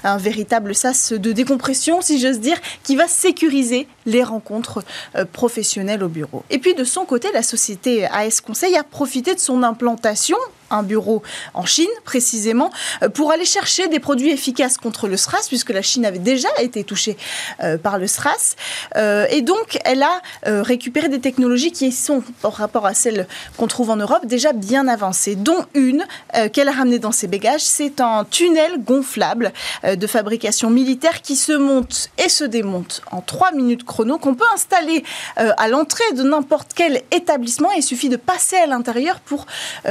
Un 0.05 0.17
véritable 0.17 0.75
sas 0.75 1.13
de 1.13 1.33
décompression, 1.33 2.01
si 2.01 2.19
j'ose 2.19 2.41
dire, 2.41 2.59
qui 2.83 2.97
va 2.97 3.09
sécuriser 3.09 3.87
les 4.07 4.23
rencontres 4.23 4.83
euh, 5.17 5.25
professionnelles 5.25 6.03
au 6.03 6.09
bureau. 6.09 6.43
Et 6.51 6.59
puis 6.59 6.75
de 6.75 6.85
son 6.85 7.05
côté, 7.05 7.29
la 7.33 7.43
société 7.43 8.07
AS 8.07 8.41
Conseil 8.41 8.77
a 8.77 8.85
profité 8.85 9.35
de 9.35 9.41
son 9.41 9.63
implantation 9.63 10.37
un 10.71 10.83
bureau 10.83 11.23
en 11.55 11.65
Chine 11.65 11.87
précisément 12.05 12.71
euh, 13.03 13.09
pour 13.09 13.33
aller 13.33 13.45
chercher 13.45 13.89
des 13.89 14.01
produits 14.01 14.31
efficaces 14.31 14.77
contre 14.77 15.09
le 15.09 15.17
SRAS 15.17 15.47
puisque 15.49 15.71
la 15.71 15.83
Chine 15.83 16.05
avait 16.05 16.19
déjà 16.19 16.49
été 16.61 16.85
touchée 16.85 17.17
euh, 17.63 17.79
par 17.79 17.99
le 17.99 18.07
SRAS. 18.07 18.57
Euh, 18.97 19.27
et 19.31 19.43
donc 19.43 19.79
elle 19.85 20.03
a 20.03 20.21
récupéré 20.45 21.09
des 21.09 21.21
technologies 21.21 21.73
qui 21.73 21.93
sont 21.93 22.23
par 22.43 22.53
rapport 22.55 22.87
à 22.87 22.95
celles 22.95 23.27
qu'on 23.57 23.67
trouve 23.67 23.91
en 23.91 23.97
Europe 23.97 24.27
déjà 24.27 24.53
bien 24.53 24.89
avancées 24.89 25.37
dont 25.37 25.65
une 25.75 26.05
qu'elle 26.53 26.69
a 26.69 26.73
ramenée 26.73 26.99
dans 26.99 27.13
ses 27.13 27.27
bagages. 27.27 27.63
C'est 27.63 28.01
un 28.01 28.25
tunnel 28.25 28.83
gonflable 28.83 29.53
de 29.85 30.07
fabrication 30.07 30.71
militaire 30.71 31.23
qui 31.23 31.37
se 31.37 31.53
monte 31.53 32.11
et 32.19 32.29
se 32.29 32.45
démonte 32.45 33.03
en 33.11 33.21
3 33.21 33.53
minutes 33.53 33.85
chrono 33.85 34.19
qu'on 34.19 34.35
peut 34.35 34.45
installer 34.55 35.05
à 35.37 35.69
l'entrée 35.69 36.13
de 36.15 36.23
n'importe 36.23 36.73
quel 36.75 37.03
établissement. 37.11 37.71
Il 37.73 37.83
suffit 37.83 38.09
de 38.09 38.17
passer 38.17 38.57
à 38.57 38.67
l'intérieur 38.67 39.21
pour 39.21 39.47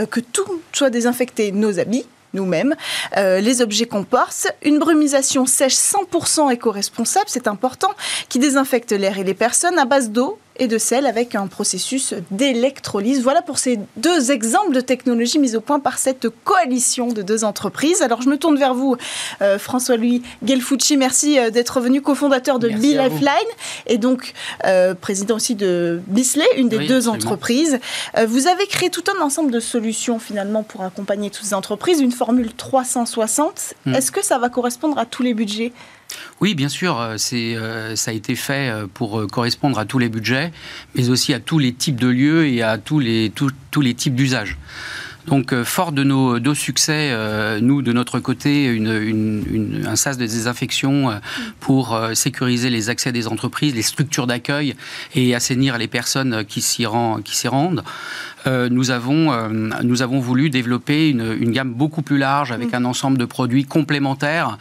que 0.09 0.19
tout 0.19 0.61
soit 0.77 0.89
désinfecter 0.89 1.51
nos 1.51 1.79
habits, 1.79 2.05
nous-mêmes, 2.33 2.75
euh, 3.17 3.39
les 3.39 3.61
objets 3.61 3.85
qu'on 3.85 4.03
porte, 4.03 4.47
une 4.63 4.79
brumisation 4.79 5.45
sèche 5.45 5.75
100% 5.75 6.51
éco-responsable, 6.51 7.25
c'est 7.27 7.47
important, 7.47 7.91
qui 8.29 8.39
désinfecte 8.39 8.91
l'air 8.91 9.17
et 9.17 9.23
les 9.23 9.33
personnes 9.33 9.79
à 9.79 9.85
base 9.85 10.11
d'eau, 10.11 10.39
et 10.59 10.67
de 10.67 10.77
sel 10.77 11.05
avec 11.05 11.35
un 11.35 11.47
processus 11.47 12.13
d'électrolyse. 12.31 13.21
Voilà 13.21 13.41
pour 13.41 13.57
ces 13.57 13.79
deux 13.95 14.31
exemples 14.31 14.73
de 14.73 14.81
technologies 14.81 15.39
mises 15.39 15.55
au 15.55 15.61
point 15.61 15.79
par 15.79 15.97
cette 15.97 16.27
coalition 16.43 17.07
de 17.07 17.21
deux 17.21 17.43
entreprises. 17.43 18.01
Alors 18.01 18.21
je 18.21 18.29
me 18.29 18.37
tourne 18.37 18.57
vers 18.57 18.73
vous, 18.73 18.97
euh, 19.41 19.59
François-Louis 19.59 20.21
Gelfucci. 20.45 20.97
Merci 20.97 21.39
euh, 21.39 21.49
d'être 21.49 21.79
venu 21.79 22.01
cofondateur 22.01 22.59
de 22.59 22.69
Be 22.69 22.95
Lifeline 22.95 23.27
et 23.85 23.97
donc 23.97 24.33
euh, 24.65 24.93
président 24.93 25.35
aussi 25.35 25.55
de 25.55 26.01
Bisley, 26.07 26.45
une 26.57 26.69
des 26.69 26.87
deux 26.87 27.07
entreprises. 27.07 27.79
vous 28.27 28.47
avez 28.47 28.65
créé 28.67 28.89
tout 28.89 29.03
un 29.15 29.21
ensemble 29.23 29.51
de 29.51 29.59
solutions 29.59 30.19
finalement 30.19 30.63
pour 30.63 30.83
accompagner 30.83 31.29
toutes 31.29 31.45
ces 31.45 31.53
entreprises, 31.53 31.99
une 31.99 32.11
formule 32.11 32.53
360. 32.53 33.75
Hmm. 33.85 33.93
Est-ce 33.93 34.11
que 34.11 34.23
ça 34.23 34.37
va 34.37 34.49
correspondre 34.49 34.97
à 34.97 35.05
tous 35.05 35.23
les 35.23 35.33
budgets 35.33 35.71
oui, 36.39 36.53
bien 36.53 36.69
sûr, 36.69 36.99
euh, 36.99 37.15
euh, 37.33 37.95
ça 37.95 38.11
a 38.11 38.13
été 38.13 38.35
fait 38.35 38.69
euh, 38.69 38.85
pour 38.91 39.25
correspondre 39.27 39.79
à 39.79 39.85
tous 39.85 39.99
les 39.99 40.09
budgets, 40.09 40.51
mais 40.95 41.09
aussi 41.09 41.33
à 41.33 41.39
tous 41.39 41.57
les 41.59 41.73
types 41.73 41.99
de 41.99 42.07
lieux 42.07 42.47
et 42.47 42.61
à 42.61 42.77
tous 42.77 42.99
les, 42.99 43.31
types 43.95 44.15
d'usages. 44.15 44.57
Donc, 45.25 45.53
fort 45.63 45.91
de 45.91 46.03
nos 46.05 46.39
deux 46.39 46.55
succès, 46.55 47.13
nous, 47.59 47.81
de 47.81 47.91
notre 47.91 48.21
côté, 48.21 48.79
un 49.85 49.95
sas 49.97 50.17
de 50.17 50.25
désinfection 50.25 51.19
pour 51.59 51.99
sécuriser 52.13 52.69
les 52.69 52.89
accès 52.89 53.11
des 53.11 53.27
entreprises, 53.27 53.75
les 53.75 53.81
structures 53.81 54.25
d'accueil 54.25 54.73
et 55.15 55.35
assainir 55.35 55.77
les 55.77 55.89
personnes 55.89 56.45
qui 56.45 56.61
s'y 56.61 56.85
rendent. 56.85 57.83
Nous, 58.45 58.91
avons, 58.91 59.49
nous 59.83 60.01
avons 60.01 60.19
voulu 60.19 60.49
développer 60.49 61.09
une, 61.09 61.35
une, 61.39 61.51
gamme 61.51 61.73
beaucoup 61.73 62.01
plus 62.01 62.17
large 62.17 62.51
avec 62.51 62.73
un 62.73 62.85
ensemble 62.85 63.17
de 63.17 63.25
produits 63.25 63.65
complémentaires 63.65 64.57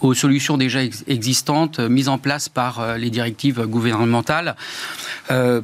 aux 0.00 0.14
solutions 0.14 0.56
déjà 0.56 0.80
existantes 1.06 1.80
mises 1.80 2.08
en 2.08 2.18
place 2.18 2.48
par 2.48 2.96
les 2.96 3.10
directives 3.10 3.66
gouvernementales 3.66 4.56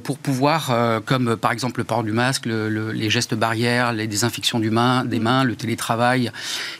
pour 0.03 0.19
pouvoir, 0.19 0.73
comme 1.07 1.37
par 1.37 1.53
exemple 1.53 1.81
le 1.81 1.85
port 1.85 2.03
du 2.03 2.13
masque, 2.13 2.47
les 2.47 3.11
gestes 3.11 3.35
barrières, 3.35 3.93
les 3.93 4.07
désinfections 4.07 4.59
du 4.59 4.71
main, 4.71 5.05
des 5.05 5.21
mains, 5.21 5.45
le 5.45 5.57
télétravail 5.57 6.31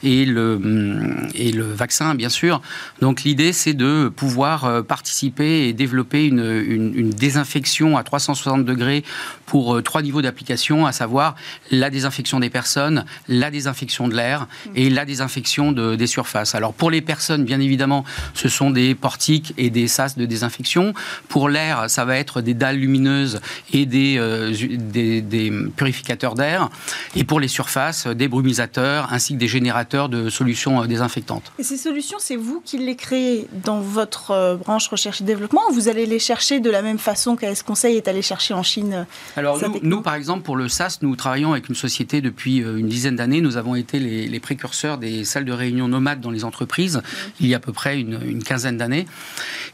et 0.03 0.25
le, 0.25 0.55
hum, 0.55 1.29
et 1.35 1.53
le 1.53 1.65
vaccin, 1.65 2.15
bien 2.15 2.29
sûr. 2.29 2.61
Donc 3.01 3.23
l'idée, 3.23 3.53
c'est 3.53 3.75
de 3.75 4.11
pouvoir 4.15 4.65
euh, 4.65 4.83
participer 4.83 5.69
et 5.69 5.73
développer 5.73 6.27
une, 6.27 6.93
une, 6.97 7.11
désinfection 7.11 7.97
à 7.97 8.03
360 8.03 8.65
degrés 8.65 9.05
pour 9.47 9.77
euh, 9.77 9.83
trois 9.83 10.03
niveaux 10.03 10.23
d'application, 10.23 10.82
à 10.87 10.93
savoir 10.93 11.35
la 11.71 11.91
désinfection 11.91 12.41
des 12.41 12.51
personnes, 12.51 13.05
la 13.29 13.51
désinfection 13.51 14.09
de 14.09 14.15
l'air 14.15 14.47
et 14.75 14.91
la 14.91 15.05
désinfection 15.05 15.73
de, 15.73 15.95
des 15.95 16.07
surfaces. 16.07 16.55
Alors 16.55 16.73
pour 16.73 16.91
les 16.91 17.01
personnes, 17.01 17.45
bien 17.45 17.61
évidemment, 17.61 18.05
ce 18.35 18.49
sont 18.49 18.71
des 18.71 18.95
portiques 18.95 19.55
et 19.59 19.71
des 19.71 19.89
sas 19.89 20.17
de 20.17 20.27
désinfection. 20.27 20.95
Pour 21.29 21.49
l'air, 21.49 21.89
ça 21.89 22.05
va 22.05 22.17
être 22.17 22.41
des 22.41 22.55
dalles 22.55 22.79
lumineuses 22.79 23.41
et 23.73 23.87
des, 23.87 24.17
euh, 24.19 24.53
des, 24.53 25.21
des 25.21 25.53
purificateurs 25.77 26.35
d'air. 26.35 26.69
Et 27.15 27.25
pour 27.25 27.41
les 27.41 27.49
surfaces, 27.49 28.07
des 28.07 28.29
brumisateurs 28.29 29.09
ainsi 29.13 29.35
que 29.35 29.39
des 29.39 29.49
générateurs 29.49 30.09
de 30.09 30.31
solutions 30.31 30.85
désinfectantes. 30.87 31.53
Et 31.59 31.63
ces 31.63 31.77
solutions, 31.77 32.19
c'est 32.21 32.37
vous 32.37 32.63
qui 32.65 32.79
les 32.79 32.97
créez 32.97 33.49
dans 33.65 33.81
votre 33.81 34.31
euh, 34.31 34.57
branche 34.57 34.89
recherche 34.89 35.21
et 35.21 35.25
développement 35.25 35.63
ou 35.71 35.75
vous 35.75 35.89
allez 35.89 36.07
les 36.07 36.19
chercher 36.19 36.61
de 36.61 36.71
la 36.71 36.83
même 36.83 36.99
façon 36.99 37.37
qu'AS 37.37 37.63
Conseil 37.65 37.97
est 37.97 38.09
allé 38.09 38.23
chercher 38.23 38.55
en 38.55 38.63
Chine 38.63 38.95
euh, 38.95 39.05
Alors 39.37 39.59
nous, 39.83 40.01
par 40.01 40.15
exemple, 40.15 40.43
pour 40.43 40.57
le 40.57 40.62
SAS, 40.69 41.01
nous 41.03 41.15
travaillons 41.17 41.53
avec 41.53 41.69
une 41.69 41.75
société 41.75 42.21
depuis 42.21 42.63
euh, 42.63 42.79
une 42.79 42.89
dizaine 42.89 43.17
d'années. 43.17 43.41
Nous 43.41 43.57
avons 43.57 43.75
été 43.75 43.99
les, 43.99 44.41
précurseurs 44.41 44.99
des 44.99 45.25
salles 45.25 45.45
de 45.45 45.53
réunion 45.53 45.87
nomades 45.87 46.21
dans 46.21 46.31
les 46.31 46.45
entreprises 46.45 47.01
il 47.41 47.47
y 47.47 47.55
a 47.55 47.59
à 47.59 47.61
peu 47.61 47.73
près 47.73 48.01
une, 48.01 48.43
quinzaine 48.43 48.77
d'années. 48.77 49.07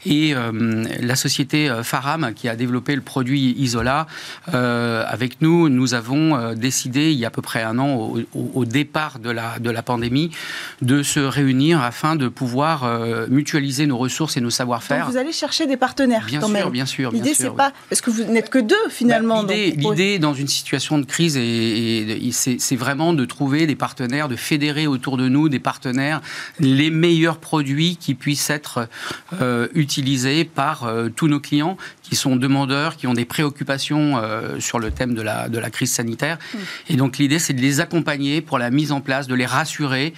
Et 0.05 0.33
la 0.33 1.15
société 1.15 1.71
Faram, 1.83 2.33
qui 2.35 2.47
a 2.47 2.55
développé 2.55 2.95
le 2.95 3.01
produit 3.01 3.55
Isola, 3.57 4.05
avec 4.47 5.41
nous, 5.41 5.69
nous 5.69 5.93
avons 5.93 6.53
décidé 6.53 7.11
il 7.11 7.17
y 7.17 7.25
a 7.25 7.29
à 7.29 7.31
peu 7.31 7.41
près 7.41 7.63
un 7.63 7.79
an, 7.79 7.95
au, 7.95 8.19
au 8.53 8.65
départ 8.65 9.19
de 9.19 9.29
la, 9.29 9.59
de 9.59 9.69
la 9.69 9.81
pandémie, 9.81 10.31
de 10.81 11.03
se 11.03 11.19
réunir 11.19 11.81
afin 11.81 12.15
de 12.15 12.27
pouvoir 12.27 12.83
euh, 12.83 13.27
mutualiser 13.29 13.85
nos 13.85 13.97
ressources 13.97 14.37
et 14.37 14.41
nos 14.41 14.49
savoir-faire. 14.49 15.09
Vous 15.09 15.17
allez 15.17 15.31
chercher 15.31 15.67
des 15.67 15.77
partenaires 15.77 16.25
bien 16.25 16.39
quand 16.39 16.47
sûr, 16.47 16.53
même. 16.53 16.69
Bien 16.69 16.85
sûr, 16.85 17.11
L'idée, 17.11 17.33
c'est 17.33 17.49
pas 17.49 17.73
parce 17.89 18.01
que 18.01 18.09
vous 18.09 18.23
n'êtes 18.23 18.49
que 18.49 18.59
deux 18.59 18.75
finalement. 18.89 19.43
Bah, 19.43 19.53
l'idée, 19.53 20.19
dans 20.19 20.33
une 20.33 20.47
situation 20.47 20.78
de 20.79 21.05
crise, 21.05 21.37
et, 21.37 22.29
c'est 22.31 22.75
vraiment 22.75 23.13
de 23.13 23.25
trouver 23.25 23.67
des 23.67 23.75
partenaires, 23.75 24.27
de 24.27 24.35
fédérer 24.35 24.87
autour 24.87 25.17
de 25.17 25.27
nous 25.27 25.49
des 25.49 25.59
partenaires, 25.59 26.21
les 26.59 26.89
meilleurs 26.89 27.37
produits 27.37 27.97
qui 27.97 28.15
puissent 28.15 28.49
être 28.49 28.87
euh, 29.41 29.67
utilisés 29.73 30.45
par 30.45 30.83
euh, 30.83 31.09
tous 31.09 31.27
nos 31.27 31.39
clients 31.39 31.77
qui 32.03 32.15
sont 32.15 32.35
demandeurs, 32.35 32.97
qui 32.97 33.05
ont 33.05 33.13
des 33.13 33.25
préoccupations 33.25 34.19
sur 34.59 34.79
le 34.79 34.89
thème 34.89 35.13
de 35.13 35.21
la, 35.21 35.47
de 35.47 35.59
la 35.59 35.69
crise 35.69 35.91
sanitaire. 35.91 36.39
Mm. 36.39 36.57
Et 36.89 36.95
donc 36.95 37.17
l'idée, 37.19 37.37
c'est 37.37 37.53
de 37.53 37.61
les 37.61 37.81
accompagner 37.81 38.41
pour 38.41 38.57
la 38.57 38.71
mise 38.71 38.91
en 38.91 38.99
place, 38.99 39.27
de 39.27 39.35
les 39.35 39.45
rassurer, 39.45 40.13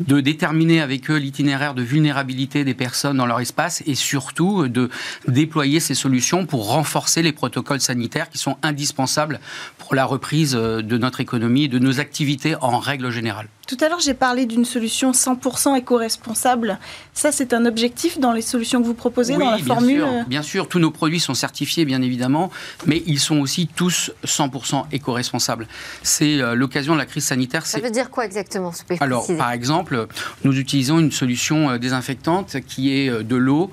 de 0.00 0.20
déterminer 0.20 0.80
avec 0.82 1.10
eux 1.10 1.16
l'itinéraire 1.16 1.74
de 1.74 1.82
vulnérabilité 1.82 2.64
des 2.64 2.74
personnes 2.74 3.16
dans 3.16 3.26
leur 3.26 3.40
espace 3.40 3.82
et 3.86 3.94
surtout 3.94 4.68
de 4.68 4.90
déployer 5.28 5.80
ces 5.80 5.94
solutions 5.94 6.46
pour 6.46 6.68
renforcer 6.68 7.22
les 7.22 7.32
protocoles 7.32 7.80
sanitaires 7.80 8.28
qui 8.28 8.38
sont 8.38 8.56
indispensables 8.62 9.40
pour 9.78 9.94
la 9.94 9.99
reprise 10.04 10.52
de 10.52 10.98
notre 10.98 11.20
économie 11.20 11.64
et 11.64 11.68
de 11.68 11.78
nos 11.78 12.00
activités 12.00 12.56
en 12.60 12.78
règle 12.78 13.10
générale. 13.10 13.48
Tout 13.70 13.76
à 13.84 13.88
l'heure, 13.88 14.00
j'ai 14.00 14.14
parlé 14.14 14.46
d'une 14.46 14.64
solution 14.64 15.12
100% 15.12 15.76
éco-responsable. 15.76 16.80
Ça, 17.14 17.30
c'est 17.30 17.52
un 17.52 17.66
objectif 17.66 18.18
dans 18.18 18.32
les 18.32 18.42
solutions 18.42 18.82
que 18.82 18.86
vous 18.86 18.94
proposez, 18.94 19.36
dans 19.36 19.48
la 19.48 19.58
bien 19.58 19.64
formule 19.64 20.00
sûr, 20.00 20.24
Bien 20.26 20.42
sûr, 20.42 20.68
tous 20.68 20.80
nos 20.80 20.90
produits 20.90 21.20
sont 21.20 21.34
certifiés, 21.34 21.84
bien 21.84 22.02
évidemment, 22.02 22.50
mais 22.86 23.00
ils 23.06 23.20
sont 23.20 23.38
aussi 23.38 23.68
tous 23.68 24.10
100% 24.24 24.86
éco-responsables. 24.90 25.68
C'est 26.02 26.40
euh, 26.40 26.56
l'occasion 26.56 26.94
de 26.94 26.98
la 26.98 27.06
crise 27.06 27.26
sanitaire. 27.26 27.64
Ça 27.64 27.78
veut 27.78 27.92
dire 27.92 28.10
quoi 28.10 28.24
exactement 28.24 28.72
Alors, 28.98 29.28
par 29.38 29.52
exemple, 29.52 30.08
nous 30.42 30.58
utilisons 30.58 30.98
une 30.98 31.12
solution 31.12 31.70
euh, 31.70 31.78
désinfectante 31.78 32.56
qui 32.66 32.92
est 32.98 33.08
euh, 33.08 33.22
de 33.22 33.36
l'eau, 33.36 33.70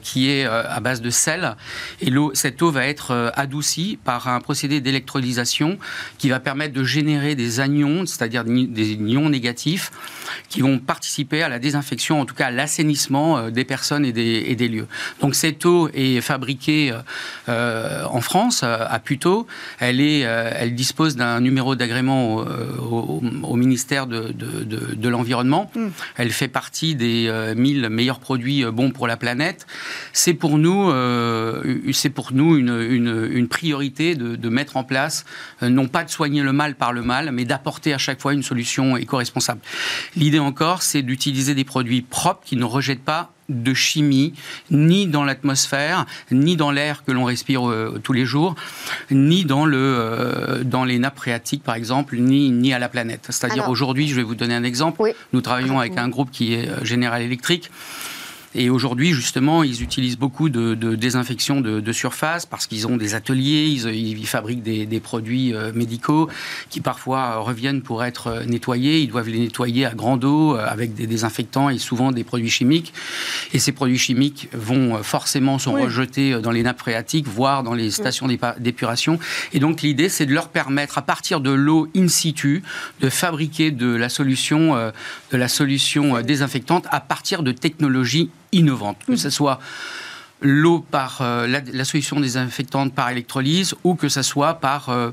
qui 0.00 0.30
est 0.30 0.46
à 0.46 0.80
base 0.80 1.02
de 1.02 1.10
sel. 1.10 1.56
Et 2.00 2.08
l'eau, 2.08 2.30
cette 2.32 2.62
eau 2.62 2.70
va 2.70 2.86
être 2.86 3.32
adoucie 3.36 3.98
par 4.02 4.28
un 4.28 4.40
procédé 4.40 4.80
d'électrolysation 4.80 5.55
qui 6.18 6.28
va 6.28 6.40
permettre 6.40 6.74
de 6.74 6.84
générer 6.84 7.34
des 7.34 7.60
anions, 7.60 8.06
c'est-à-dire 8.06 8.44
des 8.44 8.92
ions 8.92 9.28
négatifs 9.28 9.90
qui 10.48 10.60
vont 10.60 10.78
participer 10.78 11.42
à 11.42 11.48
la 11.48 11.58
désinfection, 11.58 12.20
en 12.20 12.24
tout 12.24 12.34
cas 12.34 12.46
à 12.46 12.50
l'assainissement 12.50 13.38
euh, 13.38 13.50
des 13.50 13.64
personnes 13.64 14.04
et 14.04 14.12
des, 14.12 14.68
lieux. 14.68 14.86
Donc 15.20 15.34
cette 15.34 15.64
eau 15.64 15.88
est 15.94 16.20
fabriquée 16.20 16.92
euh, 17.48 18.04
en 18.04 18.20
France, 18.20 18.62
à 18.62 18.98
Puteaux. 18.98 19.46
Elle, 19.78 20.00
est, 20.00 20.24
euh, 20.24 20.50
elle 20.54 20.74
dispose 20.74 21.16
d'un 21.16 21.40
numéro 21.40 21.76
d'agrément 21.76 22.44
au, 22.80 23.56
ministère 23.56 24.06
de, 24.06 25.08
l'Environnement. 25.08 25.70
Hmm. 25.74 25.88
Elle 26.16 26.30
fait 26.30 26.48
partie 26.48 26.94
des 26.94 27.30
1000 27.56 27.88
meilleurs 27.90 28.18
produits 28.18 28.64
bons 28.64 28.90
pour 28.90 29.06
la 29.06 29.16
planète. 29.16 29.66
C'est 30.12 30.34
pour 30.34 30.58
nous, 30.58 30.90
c'est 31.92 32.10
pour 32.10 32.32
nous 32.32 32.56
une, 32.56 33.28
une 33.30 33.48
priorité 33.48 34.14
de, 34.14 34.48
mettre 34.48 34.76
en 34.76 34.84
place, 34.84 35.24
non 35.62 35.88
pas 35.88 36.04
de 36.04 36.10
soigner 36.10 36.42
le 36.42 36.52
mal 36.52 36.74
par 36.74 36.92
le 36.92 37.02
mal, 37.02 37.30
mais 37.32 37.44
d'apporter 37.44 37.94
à 37.94 37.98
chaque 37.98 38.20
fois 38.20 38.32
une 38.32 38.42
solution 38.42 38.96
éco-responsable. 38.96 39.60
L'idée 40.16 40.38
encore, 40.38 40.82
c'est 40.82 41.02
d'utiliser 41.02 41.54
des 41.54 41.64
produits 41.64 42.02
propres 42.02 42.42
qui 42.44 42.56
ne 42.56 42.64
rejettent 42.64 43.04
pas 43.04 43.30
de 43.48 43.74
chimie, 43.74 44.34
ni 44.70 45.06
dans 45.06 45.24
l'atmosphère, 45.24 46.06
ni 46.30 46.56
dans 46.56 46.70
l'air 46.70 47.04
que 47.04 47.12
l'on 47.12 47.24
respire 47.24 47.68
euh, 47.68 48.00
tous 48.02 48.12
les 48.12 48.24
jours, 48.24 48.54
ni 49.10 49.44
dans, 49.44 49.66
le, 49.66 49.78
euh, 49.78 50.64
dans 50.64 50.84
les 50.84 50.98
nappes 50.98 51.18
phréatiques, 51.18 51.62
par 51.62 51.74
exemple, 51.74 52.16
ni, 52.16 52.50
ni 52.50 52.72
à 52.72 52.78
la 52.78 52.88
planète. 52.88 53.26
C'est-à-dire 53.30 53.68
aujourd'hui, 53.68 54.08
je 54.08 54.16
vais 54.16 54.22
vous 54.22 54.34
donner 54.34 54.54
un 54.54 54.64
exemple. 54.64 55.14
Nous 55.32 55.40
travaillons 55.40 55.78
avec 55.78 55.96
un 55.96 56.08
groupe 56.08 56.30
qui 56.30 56.54
est 56.54 56.68
euh, 56.68 56.84
General 56.84 57.22
Electric. 57.22 57.70
Et 58.58 58.70
aujourd'hui, 58.70 59.12
justement, 59.12 59.62
ils 59.62 59.82
utilisent 59.82 60.16
beaucoup 60.16 60.48
de, 60.48 60.74
désinfection 60.94 61.60
de, 61.60 61.92
surface 61.92 62.46
parce 62.46 62.66
qu'ils 62.66 62.86
ont 62.86 62.96
des 62.96 63.14
ateliers, 63.14 63.66
ils, 63.66 64.26
fabriquent 64.26 64.62
des, 64.62 65.00
produits 65.00 65.54
euh, 65.54 65.72
médicaux 65.74 66.28
qui 66.70 66.80
parfois 66.80 67.36
reviennent 67.36 67.82
pour 67.82 68.02
être 68.02 68.28
euh, 68.28 68.44
nettoyés. 68.44 69.00
Ils 69.00 69.08
doivent 69.08 69.28
les 69.28 69.40
nettoyer 69.40 69.84
à 69.84 69.94
grande 69.94 70.24
eau 70.24 70.56
euh, 70.56 70.66
avec 70.66 70.94
des 70.94 71.06
désinfectants 71.06 71.68
et 71.68 71.76
souvent 71.76 72.12
des 72.12 72.24
produits 72.24 72.48
chimiques. 72.48 72.94
Et 73.52 73.58
ces 73.58 73.72
produits 73.72 73.98
chimiques 73.98 74.48
vont 74.54 75.02
forcément 75.02 75.58
sont 75.58 75.74
rejetés 75.74 76.40
dans 76.40 76.50
les 76.50 76.62
nappes 76.62 76.80
phréatiques, 76.80 77.28
voire 77.28 77.62
dans 77.62 77.74
les 77.74 77.90
stations 77.90 78.26
d'épuration. 78.58 79.18
Et 79.52 79.58
donc 79.58 79.82
l'idée, 79.82 80.08
c'est 80.08 80.24
de 80.24 80.32
leur 80.32 80.48
permettre, 80.48 80.96
à 80.96 81.02
partir 81.02 81.40
de 81.40 81.50
l'eau 81.50 81.88
in 81.94 82.08
situ, 82.08 82.62
de 83.00 83.10
fabriquer 83.10 83.70
de 83.70 83.94
la 83.94 84.08
solution, 84.08 84.74
de 85.32 85.36
la 85.36 85.48
solution 85.48 86.22
désinfectante 86.22 86.86
à 86.90 87.00
partir 87.00 87.42
de 87.42 87.52
technologies 87.52 88.30
innovantes, 88.52 88.98
que 89.06 89.16
ce 89.16 89.30
soit 89.30 89.60
l'eau 90.40 90.84
par 90.90 91.18
euh, 91.20 91.46
la, 91.46 91.84
solution 91.84 92.20
désinfectante 92.20 92.94
par 92.94 93.10
électrolyse 93.10 93.74
ou 93.84 93.94
que 93.94 94.08
ce 94.08 94.22
soit 94.22 94.54
par 94.54 94.88
euh, 94.90 95.10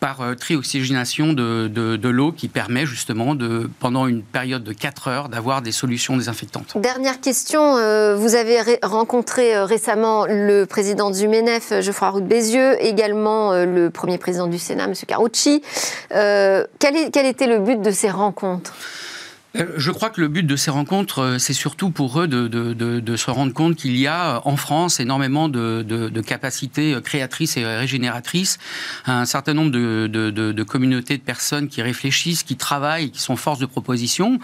par 0.00 0.22
euh, 0.22 0.34
trioxygénation 0.34 1.34
de, 1.34 1.68
de, 1.68 2.08
l'eau 2.08 2.32
qui 2.32 2.48
permet 2.48 2.86
justement 2.86 3.34
de, 3.34 3.68
pendant 3.80 4.06
une 4.06 4.22
période 4.22 4.64
de 4.64 4.72
4 4.72 5.08
heures 5.08 5.28
d'avoir 5.28 5.60
des 5.60 5.72
solutions 5.72 6.16
désinfectantes. 6.16 6.72
Dernière 6.76 7.20
question, 7.20 7.74
vous 8.16 8.34
avez 8.34 8.78
rencontré 8.82 9.62
récemment 9.62 10.24
le 10.26 10.64
président 10.64 11.10
du 11.10 11.28
MENEF, 11.28 11.82
Geoffroy 11.82 12.08
Roux 12.08 12.22
Bézieux, 12.22 12.82
également 12.82 13.52
le 13.52 13.90
premier 13.90 14.16
président 14.16 14.46
du 14.46 14.58
Sénat, 14.58 14.84
M. 14.84 14.94
Carucci. 15.06 15.60
quel, 16.08 16.96
est, 16.96 17.10
quel 17.12 17.26
était 17.26 17.46
le 17.46 17.58
but 17.58 17.82
de 17.82 17.90
ces 17.90 18.08
rencontres? 18.08 18.72
euh, 18.72 19.09
je 19.54 19.90
crois 19.90 20.10
que 20.10 20.20
le 20.20 20.28
but 20.28 20.46
de 20.46 20.54
ces 20.54 20.70
rencontres, 20.70 21.22
euh, 21.22 21.38
c'est 21.38 21.54
surtout 21.54 21.90
pour 21.90 22.20
eux 22.20 22.28
de, 22.28 22.46
de, 22.46 22.72
de, 22.72 23.00
de 23.00 23.16
se 23.16 23.30
rendre 23.32 23.52
compte 23.52 23.74
qu'il 23.74 23.96
y 23.96 24.06
a 24.06 24.36
euh, 24.36 24.40
en 24.44 24.56
France 24.56 25.00
énormément 25.00 25.48
de, 25.48 26.20
capacités 26.20 26.96
créatrices 27.02 27.56
et 27.56 27.64
régénératrices, 27.64 28.58
un 29.06 29.24
certain 29.24 29.54
nombre 29.54 29.70
de, 29.72 30.62
communautés 30.62 31.16
de 31.16 31.22
personnes 31.22 31.66
qui 31.66 31.82
réfléchissent, 31.82 32.44
qui 32.44 32.56
travaillent, 32.56 33.10
qui 33.10 33.20
sont 33.20 33.34
force 33.36 33.58
de 33.58 33.66
proposition. 33.66 34.38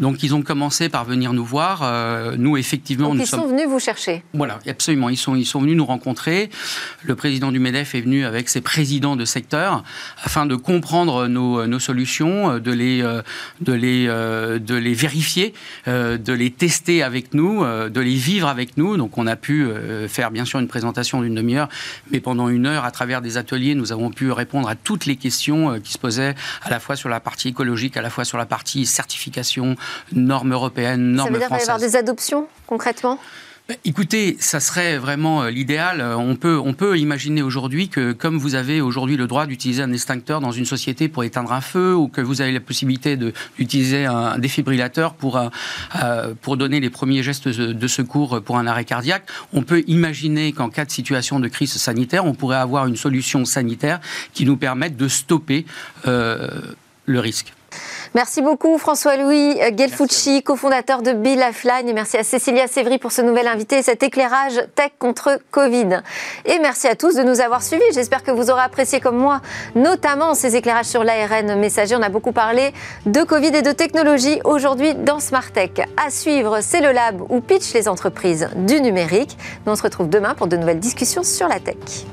Donc 0.00 0.22
ils 0.22 0.34
ont 0.34 0.42
commencé 0.42 0.88
par 0.88 1.04
venir 1.04 1.32
nous 1.32 1.44
voir. 1.44 1.82
nous, 2.38 2.56
effectivement, 2.56 3.10
Donc, 3.10 3.18
nous 3.18 3.22
ils 3.22 3.26
sont 3.26 3.46
venus 3.46 3.68
vous 3.68 3.78
chercher. 3.78 4.24
Voilà, 4.32 4.58
absolument. 4.66 5.10
Ils 5.10 5.16
sont, 5.16 5.36
ils 5.36 5.44
sont 5.44 5.60
venus 5.60 5.76
nous 5.76 5.84
rencontrer. 5.84 6.50
Le 7.04 7.14
président 7.14 7.52
du 7.52 7.60
MEDEF 7.60 7.94
est 7.94 8.00
venu 8.00 8.24
avec 8.24 8.48
ses 8.48 8.62
présidents 8.62 9.14
de 9.14 9.24
secteur 9.24 9.84
afin 10.24 10.46
de 10.46 10.56
comprendre 10.56 11.28
nos, 11.28 11.66
nos 11.66 11.78
solutions, 11.78 12.58
de 12.58 12.72
les... 12.72 13.02
De 13.60 13.72
les 13.72 14.08
de 14.58 14.74
les 14.74 14.94
vérifier, 14.94 15.54
de 15.86 16.32
les 16.32 16.50
tester 16.50 17.02
avec 17.02 17.34
nous, 17.34 17.64
de 17.64 18.00
les 18.00 18.14
vivre 18.14 18.48
avec 18.48 18.76
nous. 18.76 18.96
Donc 18.96 19.18
on 19.18 19.26
a 19.26 19.36
pu 19.36 19.68
faire 20.08 20.30
bien 20.30 20.44
sûr 20.44 20.58
une 20.58 20.68
présentation 20.68 21.20
d'une 21.20 21.34
demi-heure, 21.34 21.68
mais 22.10 22.20
pendant 22.20 22.48
une 22.48 22.66
heure, 22.66 22.84
à 22.84 22.90
travers 22.90 23.20
des 23.22 23.36
ateliers, 23.36 23.74
nous 23.74 23.92
avons 23.92 24.10
pu 24.10 24.30
répondre 24.30 24.68
à 24.68 24.74
toutes 24.74 25.06
les 25.06 25.16
questions 25.16 25.80
qui 25.80 25.92
se 25.92 25.98
posaient 25.98 26.34
à 26.62 26.70
la 26.70 26.80
fois 26.80 26.96
sur 26.96 27.08
la 27.08 27.20
partie 27.20 27.48
écologique, 27.48 27.96
à 27.96 28.02
la 28.02 28.10
fois 28.10 28.24
sur 28.24 28.38
la 28.38 28.46
partie 28.46 28.86
certification, 28.86 29.76
normes 30.12 30.52
européennes, 30.52 31.12
normes 31.12 31.28
Ça 31.28 31.32
veut 31.32 31.38
dire 31.38 31.46
françaises. 31.48 31.66
y 31.66 31.70
avoir 31.70 31.90
des 31.90 31.96
adoptions 31.96 32.46
concrètement? 32.66 33.18
Écoutez, 33.84 34.36
ça 34.40 34.58
serait 34.58 34.98
vraiment 34.98 35.44
euh, 35.44 35.50
l'idéal. 35.50 36.00
Euh, 36.00 36.16
on 36.16 36.34
peut, 36.34 36.98
imaginer 36.98 37.42
aujourd'hui 37.42 37.88
que, 37.88 38.12
comme 38.12 38.36
vous 38.36 38.56
avez 38.56 38.80
aujourd'hui 38.80 39.16
le 39.16 39.28
droit 39.28 39.46
d'utiliser 39.46 39.82
un 39.82 39.92
extincteur 39.92 40.40
dans 40.40 40.50
une 40.50 40.64
société 40.64 41.08
pour 41.08 41.22
éteindre 41.22 41.52
un 41.52 41.60
feu, 41.60 41.94
ou 41.94 42.08
que 42.08 42.20
vous 42.20 42.40
avez 42.40 42.50
la 42.50 42.60
possibilité 42.60 43.16
d'utiliser 43.16 44.04
un 44.04 44.38
défibrillateur 44.38 45.14
euh, 46.02 46.34
pour 46.42 46.56
donner 46.56 46.80
les 46.80 46.90
premiers 46.90 47.22
gestes 47.22 47.48
de 47.48 47.86
secours 47.86 48.42
pour 48.42 48.58
un 48.58 48.66
arrêt 48.66 48.84
cardiaque, 48.84 49.28
on 49.52 49.62
peut 49.62 49.84
imaginer 49.86 50.52
qu'en 50.52 50.68
cas 50.68 50.84
de 50.84 50.90
situation 50.90 51.38
de 51.38 51.48
crise 51.48 51.72
sanitaire, 51.72 52.26
on 52.26 52.34
pourrait 52.34 52.56
avoir 52.56 52.86
une 52.86 52.96
solution 52.96 53.44
sanitaire 53.44 54.00
qui 54.34 54.44
nous 54.44 54.56
permette 54.56 54.96
de 54.96 55.08
stopper 55.08 55.66
le 56.04 57.20
risque. 57.20 57.52
Merci 58.14 58.42
beaucoup 58.42 58.76
François-Louis 58.76 59.58
Gelfucci, 59.74 60.42
cofondateur 60.42 61.00
de 61.00 61.12
Be 61.12 61.28
Lifeline 61.28 61.88
et 61.88 61.94
merci 61.94 62.18
à 62.18 62.22
Cécilia 62.22 62.66
Sévry 62.66 62.98
pour 62.98 63.10
ce 63.10 63.22
nouvel 63.22 63.46
invité 63.46 63.78
et 63.78 63.82
cet 63.82 64.02
éclairage 64.02 64.60
tech 64.74 64.90
contre 64.98 65.40
Covid. 65.50 66.02
Et 66.44 66.58
merci 66.58 66.88
à 66.88 66.94
tous 66.94 67.14
de 67.14 67.22
nous 67.22 67.40
avoir 67.40 67.62
suivis. 67.62 67.82
J'espère 67.94 68.22
que 68.22 68.30
vous 68.30 68.50
aurez 68.50 68.60
apprécié 68.60 69.00
comme 69.00 69.16
moi, 69.16 69.40
notamment 69.74 70.34
ces 70.34 70.56
éclairages 70.56 70.84
sur 70.86 71.04
l'ARN 71.04 71.58
messager. 71.58 71.96
On 71.96 72.02
a 72.02 72.10
beaucoup 72.10 72.32
parlé 72.32 72.74
de 73.06 73.22
Covid 73.22 73.56
et 73.56 73.62
de 73.62 73.72
technologie 73.72 74.40
aujourd'hui 74.44 74.94
dans 74.94 75.18
Smart 75.18 75.50
Tech. 75.50 75.70
À 75.96 76.10
suivre, 76.10 76.58
c'est 76.60 76.82
le 76.82 76.92
lab 76.92 77.22
où 77.30 77.40
pitch 77.40 77.72
les 77.72 77.88
entreprises 77.88 78.50
du 78.56 78.82
numérique. 78.82 79.38
Nous 79.64 79.72
on 79.72 79.76
se 79.76 79.82
retrouve 79.82 80.10
demain 80.10 80.34
pour 80.34 80.48
de 80.48 80.58
nouvelles 80.58 80.80
discussions 80.80 81.22
sur 81.22 81.48
la 81.48 81.60
tech. 81.60 82.04